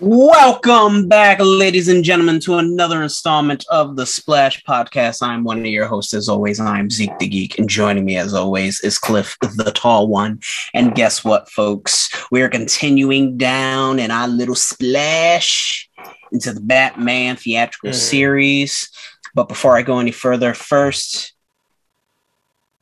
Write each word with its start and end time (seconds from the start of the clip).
Welcome 0.00 1.08
back, 1.08 1.38
ladies 1.40 1.88
and 1.88 2.04
gentlemen, 2.04 2.38
to 2.40 2.56
another 2.56 3.02
installment 3.02 3.64
of 3.70 3.96
the 3.96 4.04
Splash 4.04 4.62
Podcast. 4.64 5.22
I'm 5.22 5.42
one 5.42 5.60
of 5.60 5.66
your 5.66 5.86
hosts, 5.86 6.12
as 6.12 6.28
always. 6.28 6.60
I'm 6.60 6.90
Zeke 6.90 7.18
the 7.18 7.26
Geek, 7.26 7.58
and 7.58 7.66
joining 7.66 8.04
me, 8.04 8.18
as 8.18 8.34
always, 8.34 8.80
is 8.80 8.98
Cliff 8.98 9.38
the 9.40 9.72
Tall 9.74 10.08
One. 10.08 10.40
And 10.74 10.94
guess 10.94 11.24
what, 11.24 11.48
folks? 11.50 12.10
We're 12.30 12.50
continuing 12.50 13.38
down 13.38 13.98
in 13.98 14.10
our 14.10 14.28
little 14.28 14.54
splash 14.54 15.88
into 16.30 16.52
the 16.52 16.60
Batman 16.60 17.36
theatrical 17.36 17.90
Mm. 17.90 17.94
series. 17.94 18.90
But 19.34 19.48
before 19.48 19.78
I 19.78 19.82
go 19.82 19.98
any 19.98 20.12
further, 20.12 20.52
first, 20.52 21.32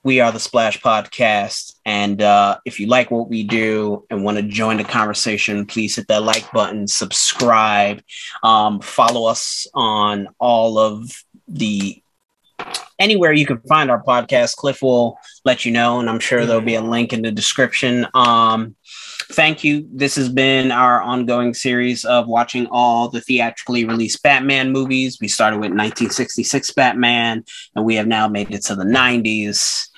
we 0.03 0.19
are 0.19 0.33
the 0.33 0.41
Splash 0.41 0.81
Podcast. 0.81 1.74
And 1.85 2.23
uh, 2.23 2.59
if 2.65 2.81
you 2.81 2.87
like 2.87 3.11
what 3.11 3.29
we 3.29 3.43
do 3.43 4.07
and 4.09 4.25
want 4.25 4.39
to 4.39 4.43
join 4.43 4.79
the 4.79 4.85
conversation, 4.85 5.67
please 5.67 5.97
hit 5.97 6.09
that 6.09 6.23
like 6.23 6.51
button, 6.53 6.89
subscribe, 6.89 8.03
um, 8.43 8.81
follow 8.81 9.27
us 9.27 9.67
on 9.75 10.29
all 10.39 10.79
of 10.79 11.11
the 11.47 12.01
anywhere 12.99 13.33
you 13.33 13.47
can 13.47 13.59
find 13.63 13.91
our 13.91 14.03
podcast. 14.03 14.57
Cliff 14.57 14.83
will 14.83 15.19
let 15.45 15.65
you 15.65 15.73
know, 15.73 16.01
and 16.01 16.09
I'm 16.09 16.21
sure 16.21 16.47
there'll 16.47 16.63
be 16.63 16.77
a 16.77 16.81
link 16.81 17.13
in 17.13 17.23
the 17.23 17.33
description. 17.33 18.07
Um, 18.15 18.77
thank 19.33 19.65
you. 19.65 19.87
This 19.93 20.17
has 20.17 20.29
been 20.29 20.71
our 20.71 21.03
ongoing 21.03 21.55
series 21.55 22.05
of 22.05 22.29
watching 22.29 22.67
all 22.71 23.09
the 23.09 23.21
theatrically 23.21 23.85
released 23.85 24.23
Batman 24.23 24.73
movies. 24.73 25.19
We 25.21 25.29
started 25.29 25.57
with 25.57 25.71
1966 25.71 26.73
Batman, 26.73 27.45
and 27.75 27.85
we 27.85 27.97
have 27.97 28.07
now 28.07 28.29
made 28.29 28.53
it 28.53 28.63
to 28.65 28.75
the 28.75 28.85
90s. 28.85 29.89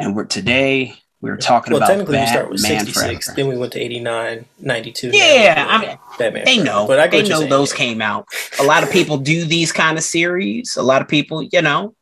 And 0.00 0.14
we're 0.14 0.26
today 0.26 0.94
we're 1.20 1.36
talking 1.36 1.72
well, 1.72 1.78
about 1.82 1.88
technically, 1.88 2.18
we 2.18 2.26
start 2.26 2.50
with 2.50 2.62
Batman 2.62 2.86
66, 2.86 3.26
Forever. 3.26 3.36
then 3.36 3.48
we 3.48 3.56
went 3.58 3.72
to 3.72 3.80
89, 3.80 4.44
92. 4.60 5.10
Yeah, 5.12 5.66
I 5.68 5.78
mean, 5.86 5.98
Batman. 6.18 6.44
They 6.44 6.54
Forever. 6.58 6.64
know, 6.70 6.86
But 6.86 7.00
I 7.00 7.06
they 7.08 7.22
know 7.28 7.38
saying, 7.40 7.50
those 7.50 7.72
yeah. 7.72 7.76
came 7.78 8.00
out. 8.02 8.26
A 8.60 8.62
lot 8.64 8.82
of 8.84 8.90
people 8.90 9.16
do 9.16 9.44
these 9.44 9.72
kind 9.72 9.98
of 9.98 10.04
series. 10.04 10.76
A 10.76 10.82
lot 10.82 11.02
of 11.02 11.08
people, 11.08 11.42
you 11.42 11.60
know, 11.62 11.94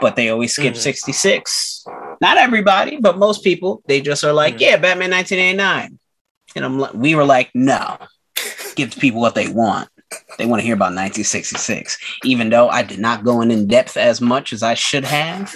but 0.00 0.16
they 0.16 0.30
always 0.30 0.54
skip 0.54 0.74
Mhm. 0.74 0.78
66. 0.78 1.84
Not 2.20 2.38
everybody, 2.38 2.96
but 2.98 3.18
most 3.18 3.44
people, 3.44 3.82
they 3.86 4.00
just 4.00 4.24
are 4.24 4.32
like, 4.32 4.56
Mhm. 4.56 4.60
yeah, 4.60 4.76
Batman 4.78 5.10
1989. 5.10 5.98
And 6.56 6.64
I'm 6.64 6.78
like, 6.78 6.94
we 6.94 7.14
were 7.14 7.24
like, 7.24 7.50
no, 7.54 7.98
give 8.76 8.94
the 8.94 9.00
people 9.00 9.20
what 9.20 9.34
they 9.34 9.48
want. 9.48 9.88
They 10.38 10.46
want 10.46 10.60
to 10.60 10.64
hear 10.64 10.74
about 10.74 10.92
1966, 10.94 11.98
even 12.24 12.50
though 12.50 12.68
I 12.68 12.82
did 12.82 12.98
not 12.98 13.24
go 13.24 13.40
in 13.40 13.50
in 13.50 13.66
depth 13.66 13.96
as 13.96 14.20
much 14.20 14.52
as 14.52 14.62
I 14.62 14.74
should 14.74 15.04
have. 15.04 15.54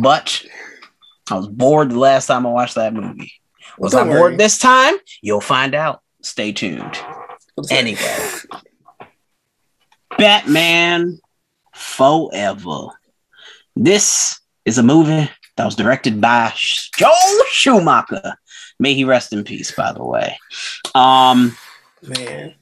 But 0.00 0.42
I 1.32 1.36
was 1.36 1.48
bored 1.48 1.90
the 1.90 1.98
last 1.98 2.26
time 2.26 2.46
I 2.46 2.50
watched 2.50 2.74
that 2.74 2.92
movie. 2.92 3.32
Well, 3.78 3.86
Was 3.86 3.94
I 3.94 4.04
bored 4.04 4.20
worry. 4.20 4.36
this 4.36 4.58
time? 4.58 4.94
You'll 5.22 5.40
find 5.40 5.74
out. 5.74 6.02
Stay 6.20 6.52
tuned. 6.52 6.98
Anyway, 7.70 8.18
Batman 10.18 11.18
Forever. 11.74 12.88
This 13.74 14.38
is 14.66 14.76
a 14.78 14.82
movie 14.82 15.28
that 15.56 15.64
was 15.64 15.74
directed 15.74 16.20
by 16.20 16.52
Joel 16.98 17.44
Schumacher. 17.48 18.34
May 18.78 18.94
he 18.94 19.04
rest 19.04 19.32
in 19.32 19.42
peace, 19.44 19.70
by 19.72 19.92
the 19.92 20.04
way. 20.04 20.36
Um, 20.94 21.56
Man. 22.02 22.54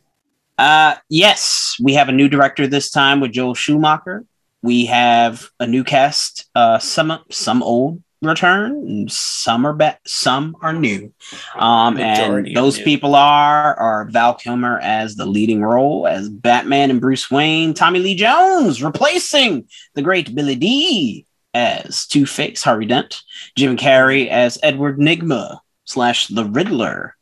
uh, 0.58 0.94
yes, 1.08 1.76
we 1.82 1.94
have 1.94 2.08
a 2.08 2.12
new 2.12 2.28
director 2.28 2.66
this 2.68 2.90
time 2.90 3.20
with 3.20 3.32
Joel 3.32 3.54
Schumacher. 3.54 4.24
We 4.62 4.86
have 4.86 5.48
a 5.58 5.66
new 5.66 5.82
cast. 5.84 6.48
Uh, 6.54 6.78
some 6.78 7.18
some 7.30 7.62
old 7.62 8.02
return, 8.22 9.08
some 9.08 9.66
are 9.66 9.72
ba- 9.72 9.98
some 10.06 10.56
are 10.60 10.72
new. 10.72 11.12
Um, 11.56 11.94
Majority 11.94 12.50
and 12.50 12.56
those 12.56 12.78
people 12.78 13.14
are 13.14 13.74
are 13.74 14.04
Val 14.06 14.34
Kilmer 14.34 14.78
as 14.80 15.16
the 15.16 15.26
leading 15.26 15.62
role 15.62 16.06
as 16.06 16.28
Batman 16.28 16.90
and 16.90 17.00
Bruce 17.00 17.30
Wayne. 17.30 17.74
Tommy 17.74 17.98
Lee 17.98 18.14
Jones 18.14 18.82
replacing 18.82 19.68
the 19.94 20.02
great 20.02 20.34
Billy 20.34 20.56
Dee 20.56 21.26
as 21.54 22.06
Two 22.06 22.26
Face 22.26 22.62
Harvey 22.62 22.86
Dent. 22.86 23.22
Jim 23.56 23.76
Carrey 23.76 24.28
as 24.28 24.58
Edward 24.62 24.98
Nygma 24.98 25.58
slash 25.84 26.28
the 26.28 26.44
Riddler. 26.44 27.16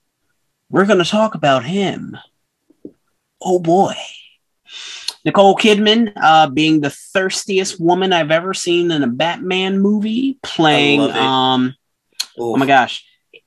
We're 0.71 0.87
going 0.87 1.03
to 1.03 1.11
talk 1.11 1.35
about 1.35 1.65
him 1.65 2.17
oh 3.41 3.59
boy. 3.59 3.95
Nicole 5.25 5.57
Kidman, 5.57 6.13
uh, 6.17 6.49
being 6.49 6.81
the 6.81 6.91
thirstiest 6.91 7.81
woman 7.81 8.13
I've 8.13 8.31
ever 8.31 8.55
seen 8.55 8.91
in 8.91 9.03
a 9.03 9.07
Batman 9.09 9.79
movie, 9.81 10.39
playing 10.43 11.01
I 11.01 11.05
love 11.05 11.17
it. 11.17 11.23
um, 11.23 11.75
oh 12.39 12.57
my 12.57 12.67
gosh, 12.67 13.05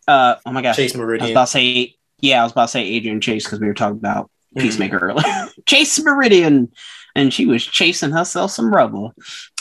uh, 0.08 0.36
oh 0.46 0.52
my 0.52 0.62
gosh, 0.62 0.76
Chase 0.76 0.96
Meridian. 0.96 1.22
I 1.24 1.26
was 1.28 1.32
about 1.32 1.46
to 1.46 1.52
say, 1.52 1.96
yeah, 2.20 2.42
I 2.42 2.44
was 2.44 2.52
about 2.52 2.66
to 2.66 2.72
say 2.72 2.84
Adrian 2.84 3.22
Chase 3.22 3.46
because 3.46 3.60
we 3.60 3.68
were 3.68 3.74
talking 3.74 3.98
about 3.98 4.30
Mhm. 4.58 4.62
Peacemaker 4.64 4.98
earlier. 4.98 5.50
Chase 5.66 6.04
Meridian, 6.04 6.72
and 7.16 7.34
she 7.34 7.46
was 7.46 7.66
chasing 7.66 8.12
herself 8.12 8.52
some 8.52 8.74
rubble. 8.74 9.14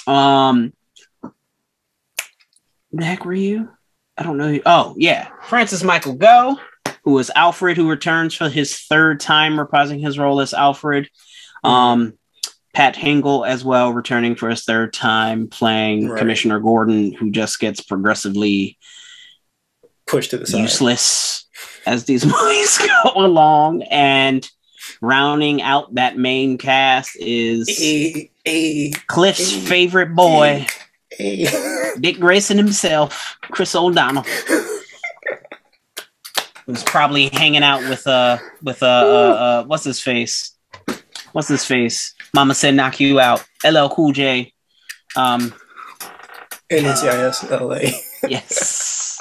Um, 0.06 0.72
the 2.93 3.04
heck 3.04 3.25
were 3.25 3.32
you? 3.34 3.69
I 4.19 4.22
don't 4.25 4.37
know. 4.37 4.49
who- 4.49 4.62
Oh 4.66 4.94
yeah, 4.99 5.28
Francis 5.44 5.82
Michael 5.84 6.15
Gough, 6.15 6.59
who 7.04 7.16
is 7.19 7.31
Alfred, 7.34 7.76
who 7.76 7.88
returns 7.88 8.34
for 8.34 8.49
his 8.49 8.78
third 8.81 9.20
time 9.20 9.54
reprising 9.56 10.00
his 10.00 10.19
role 10.19 10.41
as 10.41 10.53
Alfred. 10.53 11.09
Um, 11.65 12.15
Pat 12.72 12.94
Hingle 12.94 13.47
as 13.47 13.65
well, 13.65 13.93
returning 13.93 14.37
for 14.37 14.48
his 14.48 14.65
third 14.65 14.93
time 14.93 15.48
playing 15.48 16.09
Right. 16.09 16.19
Commissioner 16.19 16.60
Gordon, 16.60 17.12
who 17.12 17.31
just 17.31 17.59
gets 17.59 17.81
progressively 17.81 18.78
pushed 20.06 20.31
to 20.31 20.38
the 20.38 20.47
side. 20.47 20.60
useless 20.60 21.47
as 21.87 22.04
these 22.04 22.25
movies 22.26 22.78
go 22.78 23.12
along. 23.16 23.82
And 23.84 24.49
rounding 25.00 25.62
out 25.62 25.94
that 25.94 26.16
main 26.16 26.59
cast 26.59 27.16
is 27.19 27.69
Hey, 27.69 28.31
hey, 28.44 28.93
Cliff's 29.06 29.53
hey, 29.53 29.60
favorite 29.60 30.15
boy. 30.15 30.66
Dick 31.19 32.20
Grayson 32.20 32.56
himself, 32.56 33.37
Chris 33.43 33.75
O'Donnell, 33.75 34.22
who's 36.66 36.84
probably 36.84 37.28
hanging 37.32 37.65
out 37.65 37.81
with 37.88 38.06
uh 38.06 38.38
with 38.62 38.82
uh, 38.82 38.87
uh, 38.87 38.88
uh 38.88 39.65
what's 39.65 39.84
his 39.84 40.00
face? 40.00 40.53
What's 41.32 41.48
his 41.48 41.64
face? 41.64 42.14
Mama 42.34 42.54
said 42.54 42.74
knock 42.74 43.00
you 43.00 43.20
out. 43.20 43.44
LL 43.64 43.88
Cool 43.88 44.12
J. 44.12 44.52
Um 45.16 45.52
NCIS 46.70 47.50
LA. 47.50 47.91
yes. 48.28 49.20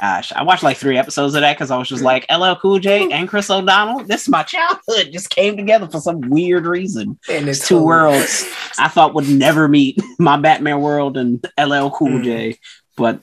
Gosh, 0.00 0.32
I 0.32 0.42
watched 0.42 0.62
like 0.62 0.78
three 0.78 0.96
episodes 0.96 1.34
of 1.34 1.42
that 1.42 1.54
because 1.56 1.70
I 1.70 1.76
was 1.76 1.86
just 1.88 2.02
like 2.02 2.24
LL 2.32 2.54
Cool 2.54 2.78
J 2.78 3.12
and 3.12 3.28
Chris 3.28 3.50
O'Donnell. 3.50 4.04
This 4.04 4.22
is 4.22 4.28
my 4.30 4.42
childhood. 4.42 5.10
Just 5.12 5.28
came 5.28 5.54
together 5.56 5.86
for 5.86 6.00
some 6.00 6.20
weird 6.22 6.64
reason. 6.66 7.18
And 7.30 7.46
It's 7.48 7.68
two 7.68 7.82
worlds 7.84 8.46
I 8.78 8.88
thought 8.88 9.14
would 9.14 9.28
never 9.28 9.68
meet 9.68 9.98
my 10.18 10.38
Batman 10.38 10.80
world 10.80 11.16
and 11.18 11.44
LL 11.58 11.90
Cool 11.90 12.08
Mm. 12.20 12.24
J, 12.24 12.58
but 12.96 13.20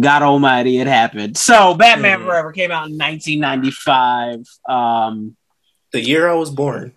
God 0.00 0.22
Almighty, 0.22 0.78
it 0.80 0.86
happened. 0.88 1.36
So 1.38 1.74
Batman 1.74 2.20
Mm. 2.20 2.24
Forever 2.26 2.52
came 2.52 2.72
out 2.72 2.88
in 2.88 2.98
1995. 2.98 4.40
Um, 4.68 5.36
The 5.92 6.00
year 6.02 6.28
I 6.28 6.34
was 6.34 6.50
born. 6.50 6.92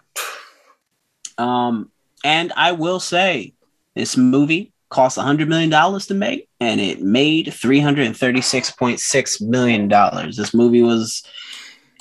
um, 1.37 1.91
and 2.23 2.51
I 2.55 2.71
will 2.73 2.99
say, 2.99 3.53
this 3.95 4.15
movie 4.17 4.71
cost 4.89 5.17
100 5.17 5.47
million 5.49 5.69
dollars 5.69 6.07
to 6.07 6.13
make, 6.13 6.47
and 6.59 6.79
it 6.81 7.01
made 7.01 7.47
336.6 7.47 9.41
million 9.41 9.87
dollars. 9.87 10.35
This 10.37 10.53
movie 10.53 10.81
was, 10.81 11.23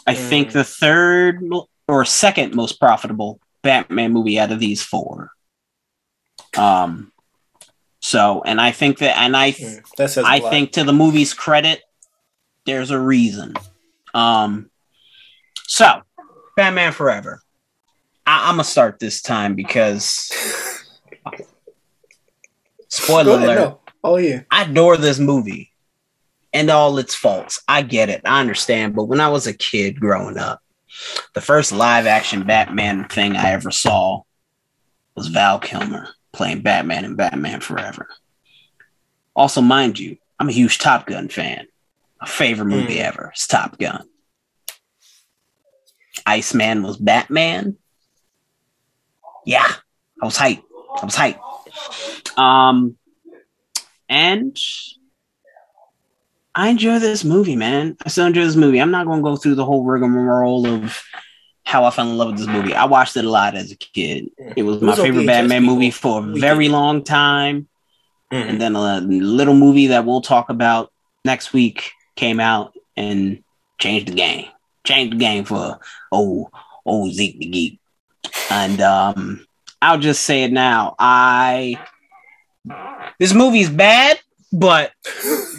I 0.07 0.15
think, 0.15 0.49
Mm. 0.49 0.53
the 0.53 0.65
third 0.65 1.43
or 1.89 2.05
second 2.05 2.55
most 2.55 2.79
profitable 2.81 3.41
Batman 3.63 4.13
movie 4.13 4.39
out 4.39 4.53
of 4.53 4.59
these 4.61 4.83
four. 4.83 5.31
Um, 6.57 7.13
so, 8.01 8.43
and 8.45 8.61
I 8.61 8.73
think 8.73 8.99
that, 8.99 9.17
and 9.19 9.37
I, 9.37 9.53
Mm, 9.53 9.83
That 9.97 10.11
says 10.11 10.25
I 10.25 10.39
lot. 10.39 10.51
think 10.51 10.73
to 10.73 10.85
the 10.85 10.93
movie's 10.93 11.35
credit, 11.35 11.83
there's 12.67 12.91
a 12.91 12.99
reason. 12.99 13.55
Um, 14.15 14.71
so 15.67 16.03
Batman 16.61 16.93
Forever. 16.93 17.41
I, 18.27 18.49
I'm 18.51 18.55
gonna 18.57 18.65
start 18.65 18.99
this 18.99 19.23
time 19.23 19.55
because 19.55 20.31
spoiler 22.89 23.37
ahead. 23.37 23.49
alert. 23.49 23.59
No. 23.59 23.81
Oh 24.05 24.17
yeah. 24.19 24.43
I 24.51 24.65
adore 24.65 24.99
this 24.99 25.19
movie 25.19 25.73
and 26.53 26.71
all 26.71 26.99
its 26.99 27.15
faults. 27.15 27.63
I 27.67 27.81
get 27.81 28.11
it. 28.11 28.21
I 28.27 28.41
understand. 28.41 28.95
But 28.95 29.05
when 29.05 29.21
I 29.21 29.29
was 29.31 29.47
a 29.47 29.55
kid 29.55 29.99
growing 30.01 30.37
up, 30.37 30.61
the 31.35 31.41
first 31.41 31.73
live 31.73 32.07
action 32.07 32.45
Batman 32.45 33.09
thing 33.09 33.37
I 33.37 33.53
ever 33.53 33.71
saw 33.71 34.21
was 35.15 35.29
Val 35.29 35.59
Kilmer 35.59 36.09
playing 36.33 36.61
Batman 36.61 37.07
in 37.07 37.15
Batman 37.17 37.61
Forever. 37.61 38.07
Also, 39.35 39.63
mind 39.63 39.99
you, 39.99 40.19
I'm 40.39 40.49
a 40.51 40.53
huge 40.53 40.79
Top 40.79 41.07
Gun 41.07 41.29
fan. 41.31 41.67
My 42.21 42.27
favorite 42.27 42.67
movie 42.67 42.97
Mm. 42.97 43.05
ever 43.05 43.33
is 43.35 43.47
Top 43.47 43.79
Gun. 43.79 44.07
Iceman 46.31 46.83
was 46.83 46.97
Batman. 46.97 47.77
Yeah, 49.45 49.67
I 50.23 50.25
was 50.25 50.37
hyped. 50.37 50.63
I 51.01 51.05
was 51.05 51.17
hyped. 51.17 52.39
Um, 52.39 52.97
and 54.09 54.57
I 56.55 56.69
enjoy 56.69 56.99
this 56.99 57.25
movie, 57.25 57.57
man. 57.57 57.97
I 58.05 58.09
still 58.09 58.27
enjoy 58.27 58.45
this 58.45 58.57
movie. 58.57 58.81
I'm 58.81 58.91
not 58.91 59.07
going 59.07 59.21
to 59.21 59.25
go 59.25 59.37
through 59.37 59.55
the 59.57 59.65
whole 59.65 59.85
rigmarole 59.85 60.67
of 60.67 61.03
how 61.65 61.85
I 61.85 61.91
fell 61.91 62.09
in 62.11 62.17
love 62.19 62.29
with 62.31 62.39
this 62.39 62.49
movie. 62.49 62.75
I 62.75 62.85
watched 62.87 63.17
it 63.17 63.25
a 63.25 63.31
lot 63.31 63.55
as 63.57 63.71
a 63.71 63.77
kid. 63.77 64.29
It 64.57 64.63
was 64.65 64.77
It 64.79 64.83
my 64.83 64.91
was 64.91 64.99
on 64.99 65.05
favorite 65.07 65.27
Batman 65.27 65.63
people. 65.63 65.75
movie 65.75 65.91
for 65.91 66.19
a 66.21 66.23
very 66.39 66.69
long 66.69 67.03
time. 67.05 67.69
Mhm. 68.33 68.49
And 68.51 68.61
then 68.61 68.77
a 68.77 69.01
little 69.01 69.55
movie 69.55 69.89
that 69.89 70.05
we'll 70.05 70.21
talk 70.23 70.51
about 70.51 70.93
next 71.25 71.53
week 71.53 71.93
came 72.17 72.41
out 72.41 72.73
and 72.97 73.43
changed 73.79 74.09
the 74.09 74.13
game. 74.15 74.47
Changed 74.87 75.13
the 75.15 75.19
game 75.19 75.45
for 75.45 75.79
old 76.11 76.49
old 76.87 77.13
Zeke 77.13 77.39
the 77.39 77.47
Geek. 77.47 77.81
And 78.51 78.81
um 78.81 79.47
I'll 79.83 79.99
just 79.99 80.23
say 80.25 80.45
it 80.45 80.53
now. 80.53 80.95
I 80.99 81.79
this 83.19 83.35
movie's 83.35 83.71
bad, 83.71 84.21
but 84.53 84.93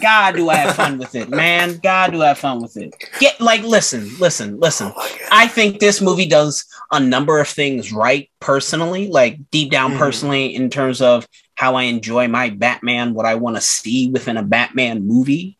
God 0.00 0.36
do 0.36 0.48
I 0.50 0.56
have 0.56 0.76
fun 0.76 0.98
with 0.98 1.14
it, 1.14 1.28
man. 1.28 1.78
God 1.82 2.12
do 2.12 2.22
I 2.22 2.28
have 2.28 2.38
fun 2.38 2.60
with 2.60 2.76
it. 2.76 2.94
Get 3.20 3.40
like 3.40 3.62
listen, 3.62 4.10
listen, 4.18 4.58
listen. 4.60 4.92
Oh. 4.94 5.08
I 5.30 5.48
think 5.48 5.78
this 5.80 6.00
movie 6.00 6.26
does 6.26 6.64
a 6.90 7.00
number 7.00 7.40
of 7.40 7.48
things 7.48 7.92
right 7.92 8.30
personally, 8.40 9.08
like 9.08 9.38
deep 9.50 9.70
down 9.70 9.92
Mhm. 9.92 9.98
personally, 9.98 10.54
in 10.54 10.70
terms 10.70 11.00
of 11.00 11.26
how 11.54 11.74
I 11.76 11.84
enjoy 11.84 12.28
my 12.28 12.50
Batman, 12.50 13.14
what 13.14 13.26
I 13.26 13.36
want 13.36 13.56
to 13.56 13.62
see 13.62 14.08
within 14.10 14.36
a 14.36 14.42
Batman 14.42 15.06
movie. 15.06 15.56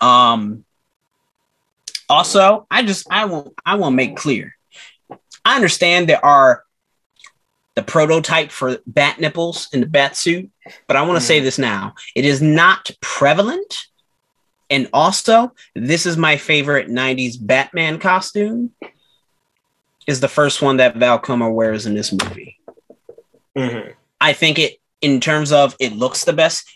Um 0.00 0.64
also, 2.10 2.66
I 2.70 2.82
just 2.82 3.06
I 3.10 3.24
will 3.24 3.54
I 3.64 3.76
will 3.76 3.90
make 3.90 4.16
clear. 4.16 4.56
I 5.44 5.56
understand 5.56 6.08
there 6.08 6.24
are 6.24 6.64
the 7.76 7.82
prototype 7.82 8.50
for 8.50 8.78
bat 8.86 9.20
nipples 9.20 9.68
in 9.72 9.80
the 9.80 9.86
bat 9.86 10.16
suit, 10.16 10.50
but 10.86 10.96
I 10.96 11.02
want 11.02 11.18
to 11.18 11.26
say 11.26 11.40
this 11.40 11.58
now. 11.58 11.94
It 12.14 12.24
is 12.24 12.42
not 12.42 12.90
prevalent. 13.00 13.86
And 14.68 14.88
also, 14.92 15.52
this 15.74 16.06
is 16.06 16.16
my 16.16 16.36
favorite 16.36 16.88
90s 16.88 17.36
Batman 17.40 17.98
costume. 17.98 18.72
Is 20.06 20.20
the 20.20 20.28
first 20.28 20.62
one 20.62 20.78
that 20.78 20.96
Val 20.96 21.18
Kilmer 21.18 21.50
wears 21.50 21.86
in 21.86 21.94
this 21.94 22.12
movie. 22.12 22.58
Mhm. 23.56 23.94
I 24.20 24.32
think 24.32 24.58
it, 24.58 24.78
in 25.00 25.20
terms 25.20 25.52
of 25.52 25.76
it 25.78 25.92
looks 25.92 26.24
the 26.24 26.32
best, 26.32 26.68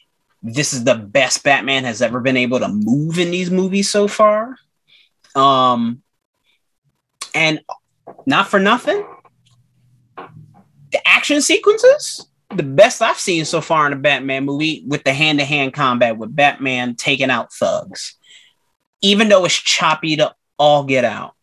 this 0.42 0.72
is 0.72 0.84
the 0.84 0.94
best 0.94 1.42
Batman 1.42 1.84
has 1.84 2.02
ever 2.02 2.20
been 2.20 2.36
able 2.36 2.60
to 2.60 2.68
move 2.68 3.18
in 3.18 3.30
these 3.30 3.50
movies 3.50 3.90
so 3.90 4.06
far. 4.06 4.56
Um, 5.34 6.02
and 7.34 7.60
not 8.26 8.48
for 8.48 8.60
nothing, 8.60 9.04
the 10.16 11.00
action 11.06 11.40
sequences, 11.40 12.26
the 12.54 12.62
best 12.62 13.02
I've 13.02 13.18
seen 13.18 13.44
so 13.44 13.60
far 13.60 13.86
in 13.86 13.92
a 13.92 13.96
Batman 13.96 14.44
movie 14.44 14.84
with 14.86 15.04
the 15.04 15.12
hand 15.12 15.40
to 15.40 15.44
hand 15.44 15.72
combat 15.72 16.16
with 16.16 16.34
Batman 16.34 16.94
taking 16.94 17.30
out 17.30 17.52
thugs. 17.52 18.16
Even 19.02 19.28
though 19.28 19.44
it's 19.44 19.54
choppy 19.54 20.16
to 20.16 20.34
all 20.58 20.84
get 20.84 21.04
out, 21.04 21.34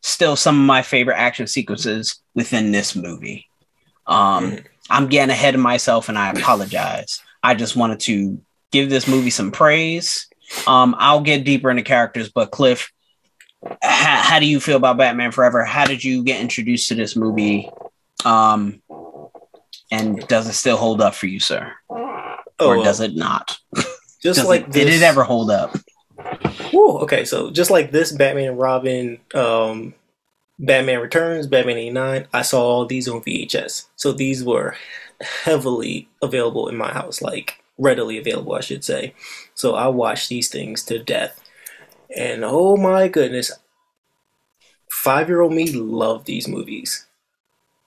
still 0.00 0.36
some 0.36 0.58
of 0.58 0.66
my 0.66 0.82
favorite 0.82 1.16
action 1.16 1.46
sequences 1.46 2.22
within 2.34 2.72
this 2.72 2.94
movie. 2.94 3.46
Um. 4.06 4.58
I'm 4.90 5.08
getting 5.08 5.30
ahead 5.30 5.54
of 5.54 5.60
myself 5.60 6.08
and 6.08 6.18
I 6.18 6.30
apologize. 6.30 7.20
I 7.42 7.54
just 7.54 7.76
wanted 7.76 8.00
to 8.00 8.40
give 8.72 8.88
this 8.90 9.06
movie 9.06 9.30
some 9.30 9.50
praise. 9.52 10.28
Um, 10.66 10.96
I'll 10.98 11.20
get 11.20 11.44
deeper 11.44 11.70
into 11.70 11.82
characters, 11.82 12.30
but 12.30 12.50
Cliff, 12.50 12.90
how, 13.82 14.22
how 14.22 14.38
do 14.38 14.46
you 14.46 14.60
feel 14.60 14.76
about 14.76 14.98
Batman 14.98 15.32
Forever? 15.32 15.64
How 15.64 15.86
did 15.86 16.02
you 16.04 16.22
get 16.22 16.40
introduced 16.40 16.88
to 16.88 16.94
this 16.94 17.16
movie? 17.16 17.70
Um, 18.24 18.82
and 19.90 20.26
does 20.28 20.48
it 20.48 20.52
still 20.54 20.76
hold 20.76 21.00
up 21.00 21.14
for 21.14 21.26
you, 21.26 21.40
sir? 21.40 21.72
Oh, 21.90 22.36
Or 22.60 22.82
does 22.82 23.00
it 23.00 23.14
not? 23.14 23.58
just 24.22 24.44
like 24.46 24.62
it, 24.62 24.72
did 24.72 24.88
it 24.88 25.02
ever 25.02 25.22
hold 25.22 25.50
up? 25.50 25.76
Whew, 26.70 26.98
okay, 26.98 27.24
so 27.24 27.50
just 27.50 27.70
like 27.70 27.90
this 27.90 28.12
Batman 28.12 28.50
and 28.50 28.58
Robin, 28.58 29.18
um, 29.34 29.94
Batman 30.58 31.00
Returns, 31.00 31.46
Batman 31.46 31.78
89, 31.78 32.26
I 32.32 32.42
saw 32.42 32.62
all 32.62 32.86
these 32.86 33.08
on 33.08 33.20
VHS. 33.22 33.86
So 33.96 34.12
these 34.12 34.44
were 34.44 34.74
heavily 35.20 36.08
available 36.20 36.68
in 36.68 36.76
my 36.76 36.92
house, 36.92 37.22
like 37.22 37.62
readily 37.78 38.18
available, 38.18 38.54
I 38.54 38.60
should 38.60 38.84
say. 38.84 39.14
So 39.54 39.74
I 39.74 39.86
watched 39.88 40.28
these 40.28 40.48
things 40.48 40.82
to 40.84 40.98
death. 40.98 41.40
And 42.16 42.44
oh 42.44 42.76
my 42.76 43.08
goodness, 43.08 43.52
five 44.90 45.28
year 45.28 45.40
old 45.40 45.52
me 45.52 45.70
loved 45.72 46.26
these 46.26 46.48
movies. 46.48 47.06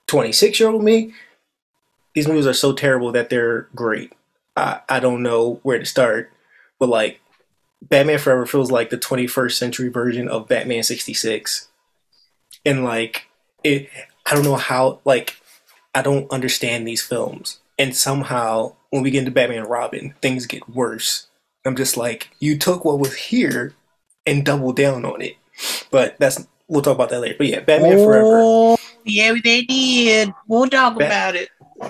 26 0.06 0.60
year 0.60 0.70
old 0.70 0.84
me, 0.84 1.12
these 2.14 2.28
movies 2.28 2.46
are 2.46 2.52
so 2.52 2.72
terrible 2.72 3.12
that 3.12 3.30
they're 3.30 3.68
great. 3.74 4.12
I, 4.56 4.80
I 4.88 5.00
don't 5.00 5.22
know 5.22 5.60
where 5.62 5.78
to 5.78 5.86
start, 5.86 6.30
but 6.78 6.88
like, 6.88 7.20
Batman 7.82 8.18
Forever 8.18 8.46
feels 8.46 8.70
like 8.70 8.90
the 8.90 8.98
21st 8.98 9.52
century 9.52 9.88
version 9.88 10.28
of 10.28 10.46
Batman 10.48 10.82
66. 10.82 11.68
And 12.64 12.84
like 12.84 13.26
it 13.64 13.90
I 14.24 14.34
don't 14.34 14.44
know 14.44 14.56
how 14.56 15.00
like 15.04 15.36
I 15.94 16.02
don't 16.02 16.30
understand 16.30 16.86
these 16.86 17.02
films. 17.02 17.58
And 17.78 17.96
somehow 17.96 18.74
when 18.90 19.02
we 19.02 19.10
get 19.10 19.20
into 19.20 19.30
Batman 19.32 19.60
and 19.60 19.70
Robin, 19.70 20.14
things 20.22 20.46
get 20.46 20.68
worse. 20.68 21.26
I'm 21.64 21.76
just 21.76 21.96
like, 21.96 22.30
you 22.38 22.56
took 22.56 22.84
what 22.84 22.98
was 22.98 23.14
here 23.14 23.74
and 24.26 24.44
double 24.44 24.72
down 24.72 25.04
on 25.04 25.20
it. 25.22 25.36
But 25.90 26.16
that's 26.18 26.46
we'll 26.68 26.82
talk 26.82 26.94
about 26.94 27.10
that 27.10 27.20
later. 27.20 27.34
But 27.38 27.46
yeah, 27.48 27.60
Batman 27.60 27.98
Forever. 27.98 28.24
Oh, 28.24 28.76
yeah, 29.04 29.34
they 29.42 29.62
did. 29.62 30.32
We'll 30.48 30.68
talk 30.68 30.98
Bat- 30.98 31.06
about 31.06 31.36
it. 31.36 31.48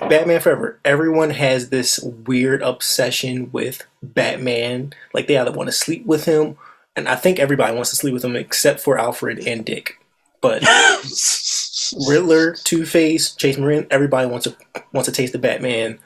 Batman 0.09 0.41
Forever. 0.41 0.79
Everyone 0.83 1.29
has 1.29 1.69
this 1.69 1.99
weird 1.99 2.61
obsession 2.61 3.51
with 3.51 3.85
Batman. 4.01 4.93
Like 5.13 5.27
they 5.27 5.37
either 5.37 5.51
want 5.51 5.67
to 5.67 5.73
sleep 5.73 6.05
with 6.05 6.25
him, 6.25 6.57
and 6.95 7.07
I 7.07 7.15
think 7.15 7.39
everybody 7.39 7.73
wants 7.73 7.91
to 7.91 7.95
sleep 7.95 8.13
with 8.13 8.25
him 8.25 8.35
except 8.35 8.79
for 8.79 8.97
Alfred 8.97 9.47
and 9.47 9.63
Dick. 9.63 9.99
But 10.41 10.63
Riddler, 12.07 12.53
Two 12.63 12.85
Face, 12.85 13.33
Chase 13.35 13.57
Marin, 13.57 13.87
everybody 13.89 14.27
wants 14.27 14.45
to 14.45 14.55
wants 14.91 15.07
to 15.07 15.15
taste 15.15 15.33
the 15.33 15.39
Batman. 15.39 15.99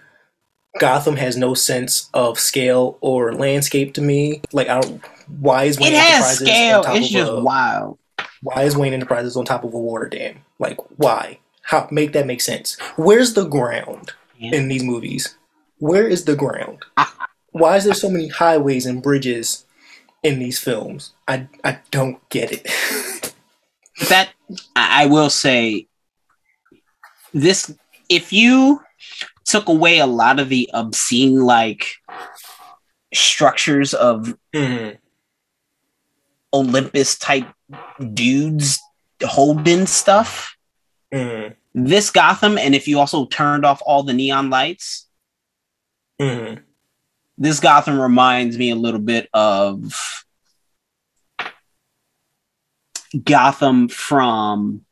Gotham 0.79 1.15
has 1.17 1.37
no 1.37 1.53
sense 1.53 2.09
of 2.13 2.39
scale 2.39 2.97
or 3.01 3.33
landscape 3.33 3.93
to 3.95 4.01
me. 4.01 4.41
Like 4.53 4.67
I 4.69 4.79
don't. 4.81 5.03
Why 5.39 5.65
is 5.65 5.77
Wayne 5.79 5.93
it 5.93 5.99
has 5.99 6.41
Enterprises 6.41 6.47
scale. 6.47 6.77
on 6.79 6.83
top 6.83 6.95
It's 6.95 7.05
of 7.07 7.11
just 7.11 7.31
a, 7.31 7.39
wild. 7.39 7.97
why 8.41 8.63
is 8.63 8.77
Wayne 8.77 8.93
Enterprises 8.93 9.35
on 9.35 9.45
top 9.45 9.63
of 9.63 9.73
a 9.73 9.79
water 9.79 10.07
dam? 10.07 10.39
Like 10.59 10.77
why? 10.97 11.39
How 11.63 11.87
make 11.91 12.13
that 12.13 12.25
make 12.27 12.41
sense? 12.41 12.79
Where's 12.95 13.33
the 13.33 13.45
ground 13.45 14.13
Yeah. 14.37 14.55
in 14.55 14.67
these 14.69 14.83
movies? 14.83 15.35
Where 15.79 16.07
is 16.07 16.25
the 16.25 16.35
ground? 16.35 16.83
Why 17.51 17.75
is 17.77 17.83
there 17.85 17.93
so 17.93 18.09
many 18.09 18.27
highways 18.29 18.85
and 18.85 19.01
bridges 19.03 19.65
in 20.23 20.39
these 20.39 20.59
films? 20.59 21.11
I 21.27 21.47
I 21.63 21.79
don't 21.91 22.17
get 22.29 22.51
it. 22.51 22.63
that 24.09 24.29
I 24.75 25.07
will 25.07 25.29
say 25.29 25.87
this 27.33 27.73
if 28.09 28.31
you 28.31 28.81
took 29.47 29.67
away 29.69 29.97
a 29.99 30.05
lot 30.05 30.39
of 30.39 30.49
the 30.49 30.69
obscene 30.73 31.39
like 31.41 31.87
structures 33.13 33.93
of 33.93 34.37
Mhm. 34.53 34.97
Olympus 36.53 37.17
type 37.17 37.47
dudes 38.13 38.79
holding 39.23 39.85
stuff, 39.87 40.55
Mhm. 41.13 41.55
this 41.73 42.09
Gotham, 42.11 42.57
and 42.57 42.75
if 42.75 42.87
you 42.87 42.99
also 42.99 43.25
turned 43.25 43.65
off 43.65 43.81
all 43.85 44.03
the 44.03 44.13
neon 44.13 44.49
lights, 44.49 45.07
Mhm. 46.19 46.63
this 47.37 47.59
Gotham 47.59 47.99
reminds 47.99 48.57
me 48.57 48.69
a 48.69 48.75
little 48.75 48.99
bit 48.99 49.29
of 49.33 49.93
Gotham 53.23 53.87
from 53.87 54.85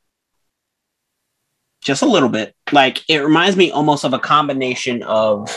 just 1.85 2.01
a 2.01 2.07
little 2.07 2.29
bit. 2.29 2.53
Like 2.71 3.01
it 3.07 3.19
reminds 3.19 3.55
me 3.55 3.71
almost 3.71 4.03
of 4.03 4.13
a 4.13 4.19
combination 4.19 5.03
of 5.03 5.49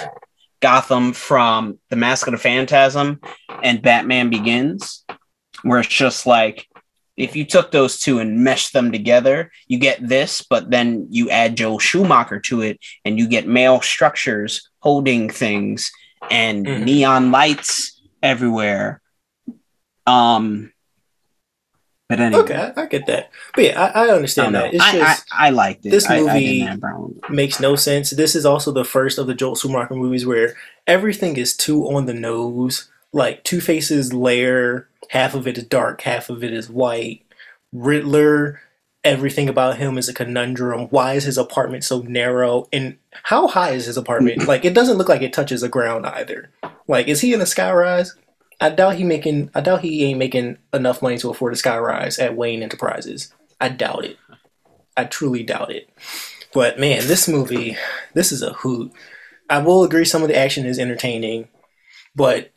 Gotham 0.61 1.13
from 1.13 1.79
The 1.89 1.97
Mask 1.97 2.27
of 2.27 2.33
the 2.33 2.39
Phantasm 2.39 3.21
and 3.63 3.83
Batman 3.83 4.29
Begins, 4.31 5.05
where 5.63 5.81
it's 5.81 5.89
just 5.89 6.27
like 6.27 6.67
if 7.17 7.35
you 7.35 7.45
took 7.45 7.73
those 7.73 7.99
two 7.99 8.21
and 8.21 8.45
meshed 8.45 8.73
them 8.73 8.93
together, 8.93 9.51
you 9.67 9.79
get 9.79 10.07
this, 10.07 10.45
but 10.49 10.71
then 10.71 11.09
you 11.11 11.31
add 11.31 11.57
Joel 11.57 11.81
Schumacher 11.81 12.39
to 12.41 12.61
it 12.61 12.79
and 13.05 13.19
you 13.19 13.27
get 13.27 13.49
male 13.49 13.81
structures 13.81 14.71
holding 14.81 15.29
things 15.29 15.91
and 16.31 16.65
Mhm. 16.67 16.85
neon 16.85 17.31
lights 17.33 18.01
everywhere. 18.23 19.01
Um, 20.07 20.73
but 22.09 22.21
anyway, 22.21 22.43
Okay, 22.43 22.73
I, 22.77 22.83
I 22.83 22.87
get 22.87 23.07
that. 23.07 23.31
But 23.55 23.65
yeah, 23.65 23.81
I, 23.95 24.05
I 24.05 24.07
I, 24.07 24.15
understand 24.15 24.53
know. 24.53 24.63
that. 24.63 24.75
It's 24.75 24.83
I, 24.85 24.93
just 24.93 25.27
I, 25.33 25.47
I 25.47 25.51
liked 25.51 25.85
it. 25.87 25.91
this 25.91 26.09
I- 26.09 26.17
I 26.17 26.21
movie- 26.21 26.47
didn't 26.59 26.69
have 26.69 26.79
a 26.79 26.81
problem 26.81 27.15
with 27.15 27.25
it. 27.25 27.31
makes 27.31 27.61
no 27.61 27.77
sense. 27.77 28.11
This 28.11 28.35
is 28.35 28.47
also 28.47 28.73
the 28.73 28.85
first 28.85 29.19
of 29.19 29.27
the 29.27 29.35
Joel 29.35 29.57
Schumacher 29.57 29.95
movies 29.95 30.25
where 30.27 30.55
everything 30.87 31.37
is 31.37 31.57
too 31.57 31.85
on 31.85 32.07
the 32.07 32.15
nose. 32.15 32.89
Like 33.13 33.43
Two 33.45 33.61
Face's 33.61 34.13
lair, 34.13 34.89
half 35.11 35.35
of 35.35 35.47
it 35.47 35.57
is 35.59 35.65
dark, 35.65 36.03
half 36.03 36.29
of 36.31 36.45
it 36.45 36.53
is 36.53 36.69
white. 36.69 37.23
Riddler, 37.73 38.61
everything 39.05 39.49
about 39.49 39.77
him 39.79 39.97
is 39.99 40.09
a 40.09 40.15
conundrum. 40.15 40.89
Why 40.89 41.15
is 41.15 41.25
his 41.25 41.39
apartment 41.39 41.85
so 41.85 42.01
narrow? 42.03 42.69
And 42.73 42.97
how 43.23 43.47
high 43.49 43.71
is 43.71 43.87
his 43.87 43.97
apartment? 43.97 44.47
like 44.49 44.65
it 44.65 44.75
doesn't 44.75 44.99
look 44.99 45.09
like 45.09 45.23
it 45.23 45.33
touches 45.33 45.61
the 45.61 45.69
ground 45.69 46.07
either. 46.07 46.51
Like 46.87 47.09
is 47.09 47.21
he 47.21 47.33
in 47.33 47.41
a 47.41 47.45
skyrise? 47.45 48.11
I 48.61 48.71
doubt 48.71 48.97
he 48.97 49.05
making. 49.05 49.51
I 49.55 49.61
doubt 49.61 49.83
he 49.83 50.05
ain't 50.05 50.19
making 50.19 50.59
enough 50.73 51.03
money 51.03 51.19
to 51.19 51.31
afford 51.31 51.53
a 51.53 51.57
skyrise 51.57 52.21
at 52.21 52.37
Wayne 52.37 52.63
Enterprises. 52.63 53.33
I 53.61 53.69
doubt 53.69 54.05
it. 54.05 54.19
I 54.97 55.05
truly 55.05 55.43
doubt 55.45 55.71
it. 55.71 55.89
But 56.53 56.79
man, 56.79 57.07
this 57.07 57.29
movie, 57.29 57.77
this 58.15 58.33
is 58.33 58.43
a 58.43 58.53
hoot. 58.53 58.93
I 59.49 59.59
will 59.59 59.85
agree 59.85 60.05
some 60.05 60.23
of 60.23 60.29
the 60.29 60.37
action 60.37 60.67
is 60.67 60.79
entertaining, 60.79 61.49
but 62.15 62.53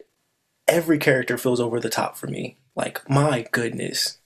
every 0.67 0.98
character 0.98 1.38
feels 1.38 1.60
over 1.60 1.79
the 1.79 1.89
top 1.89 2.17
for 2.17 2.27
me. 2.27 2.58
Like, 2.75 3.08
my 3.10 3.48
goodness. 3.51 4.17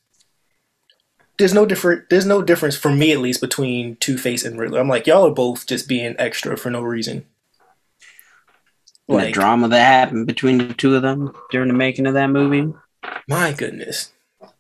There's 1.38 1.54
no 1.54 1.66
different 1.66 2.10
there's 2.10 2.26
no 2.26 2.42
difference 2.42 2.78
for 2.78 2.90
me 2.90 3.12
at 3.12 3.20
least 3.20 3.42
between 3.42 3.98
Two 3.98 4.18
Face 4.18 4.46
and 4.46 4.58
Riddler. 4.58 4.80
I'm 4.80 4.88
like, 4.88 5.06
y'all 5.06 5.28
are 5.28 5.32
both 5.32 5.68
just 5.68 5.90
being 5.90 6.16
extra 6.18 6.56
for 6.56 6.70
no 6.70 6.82
reason. 6.82 7.26
Like, 9.08 9.28
the 9.28 9.32
drama 9.32 9.68
that 9.70 9.80
happened 9.80 10.28
between 10.28 10.58
the 10.58 10.74
two 10.74 10.96
of 10.96 11.02
them 11.02 11.36
during 11.52 11.68
the 11.68 11.74
making 11.74 12.08
of 12.08 12.16
that 12.16 12.30
movie. 12.30 12.74
My 13.28 13.54
goodness. 13.54 14.12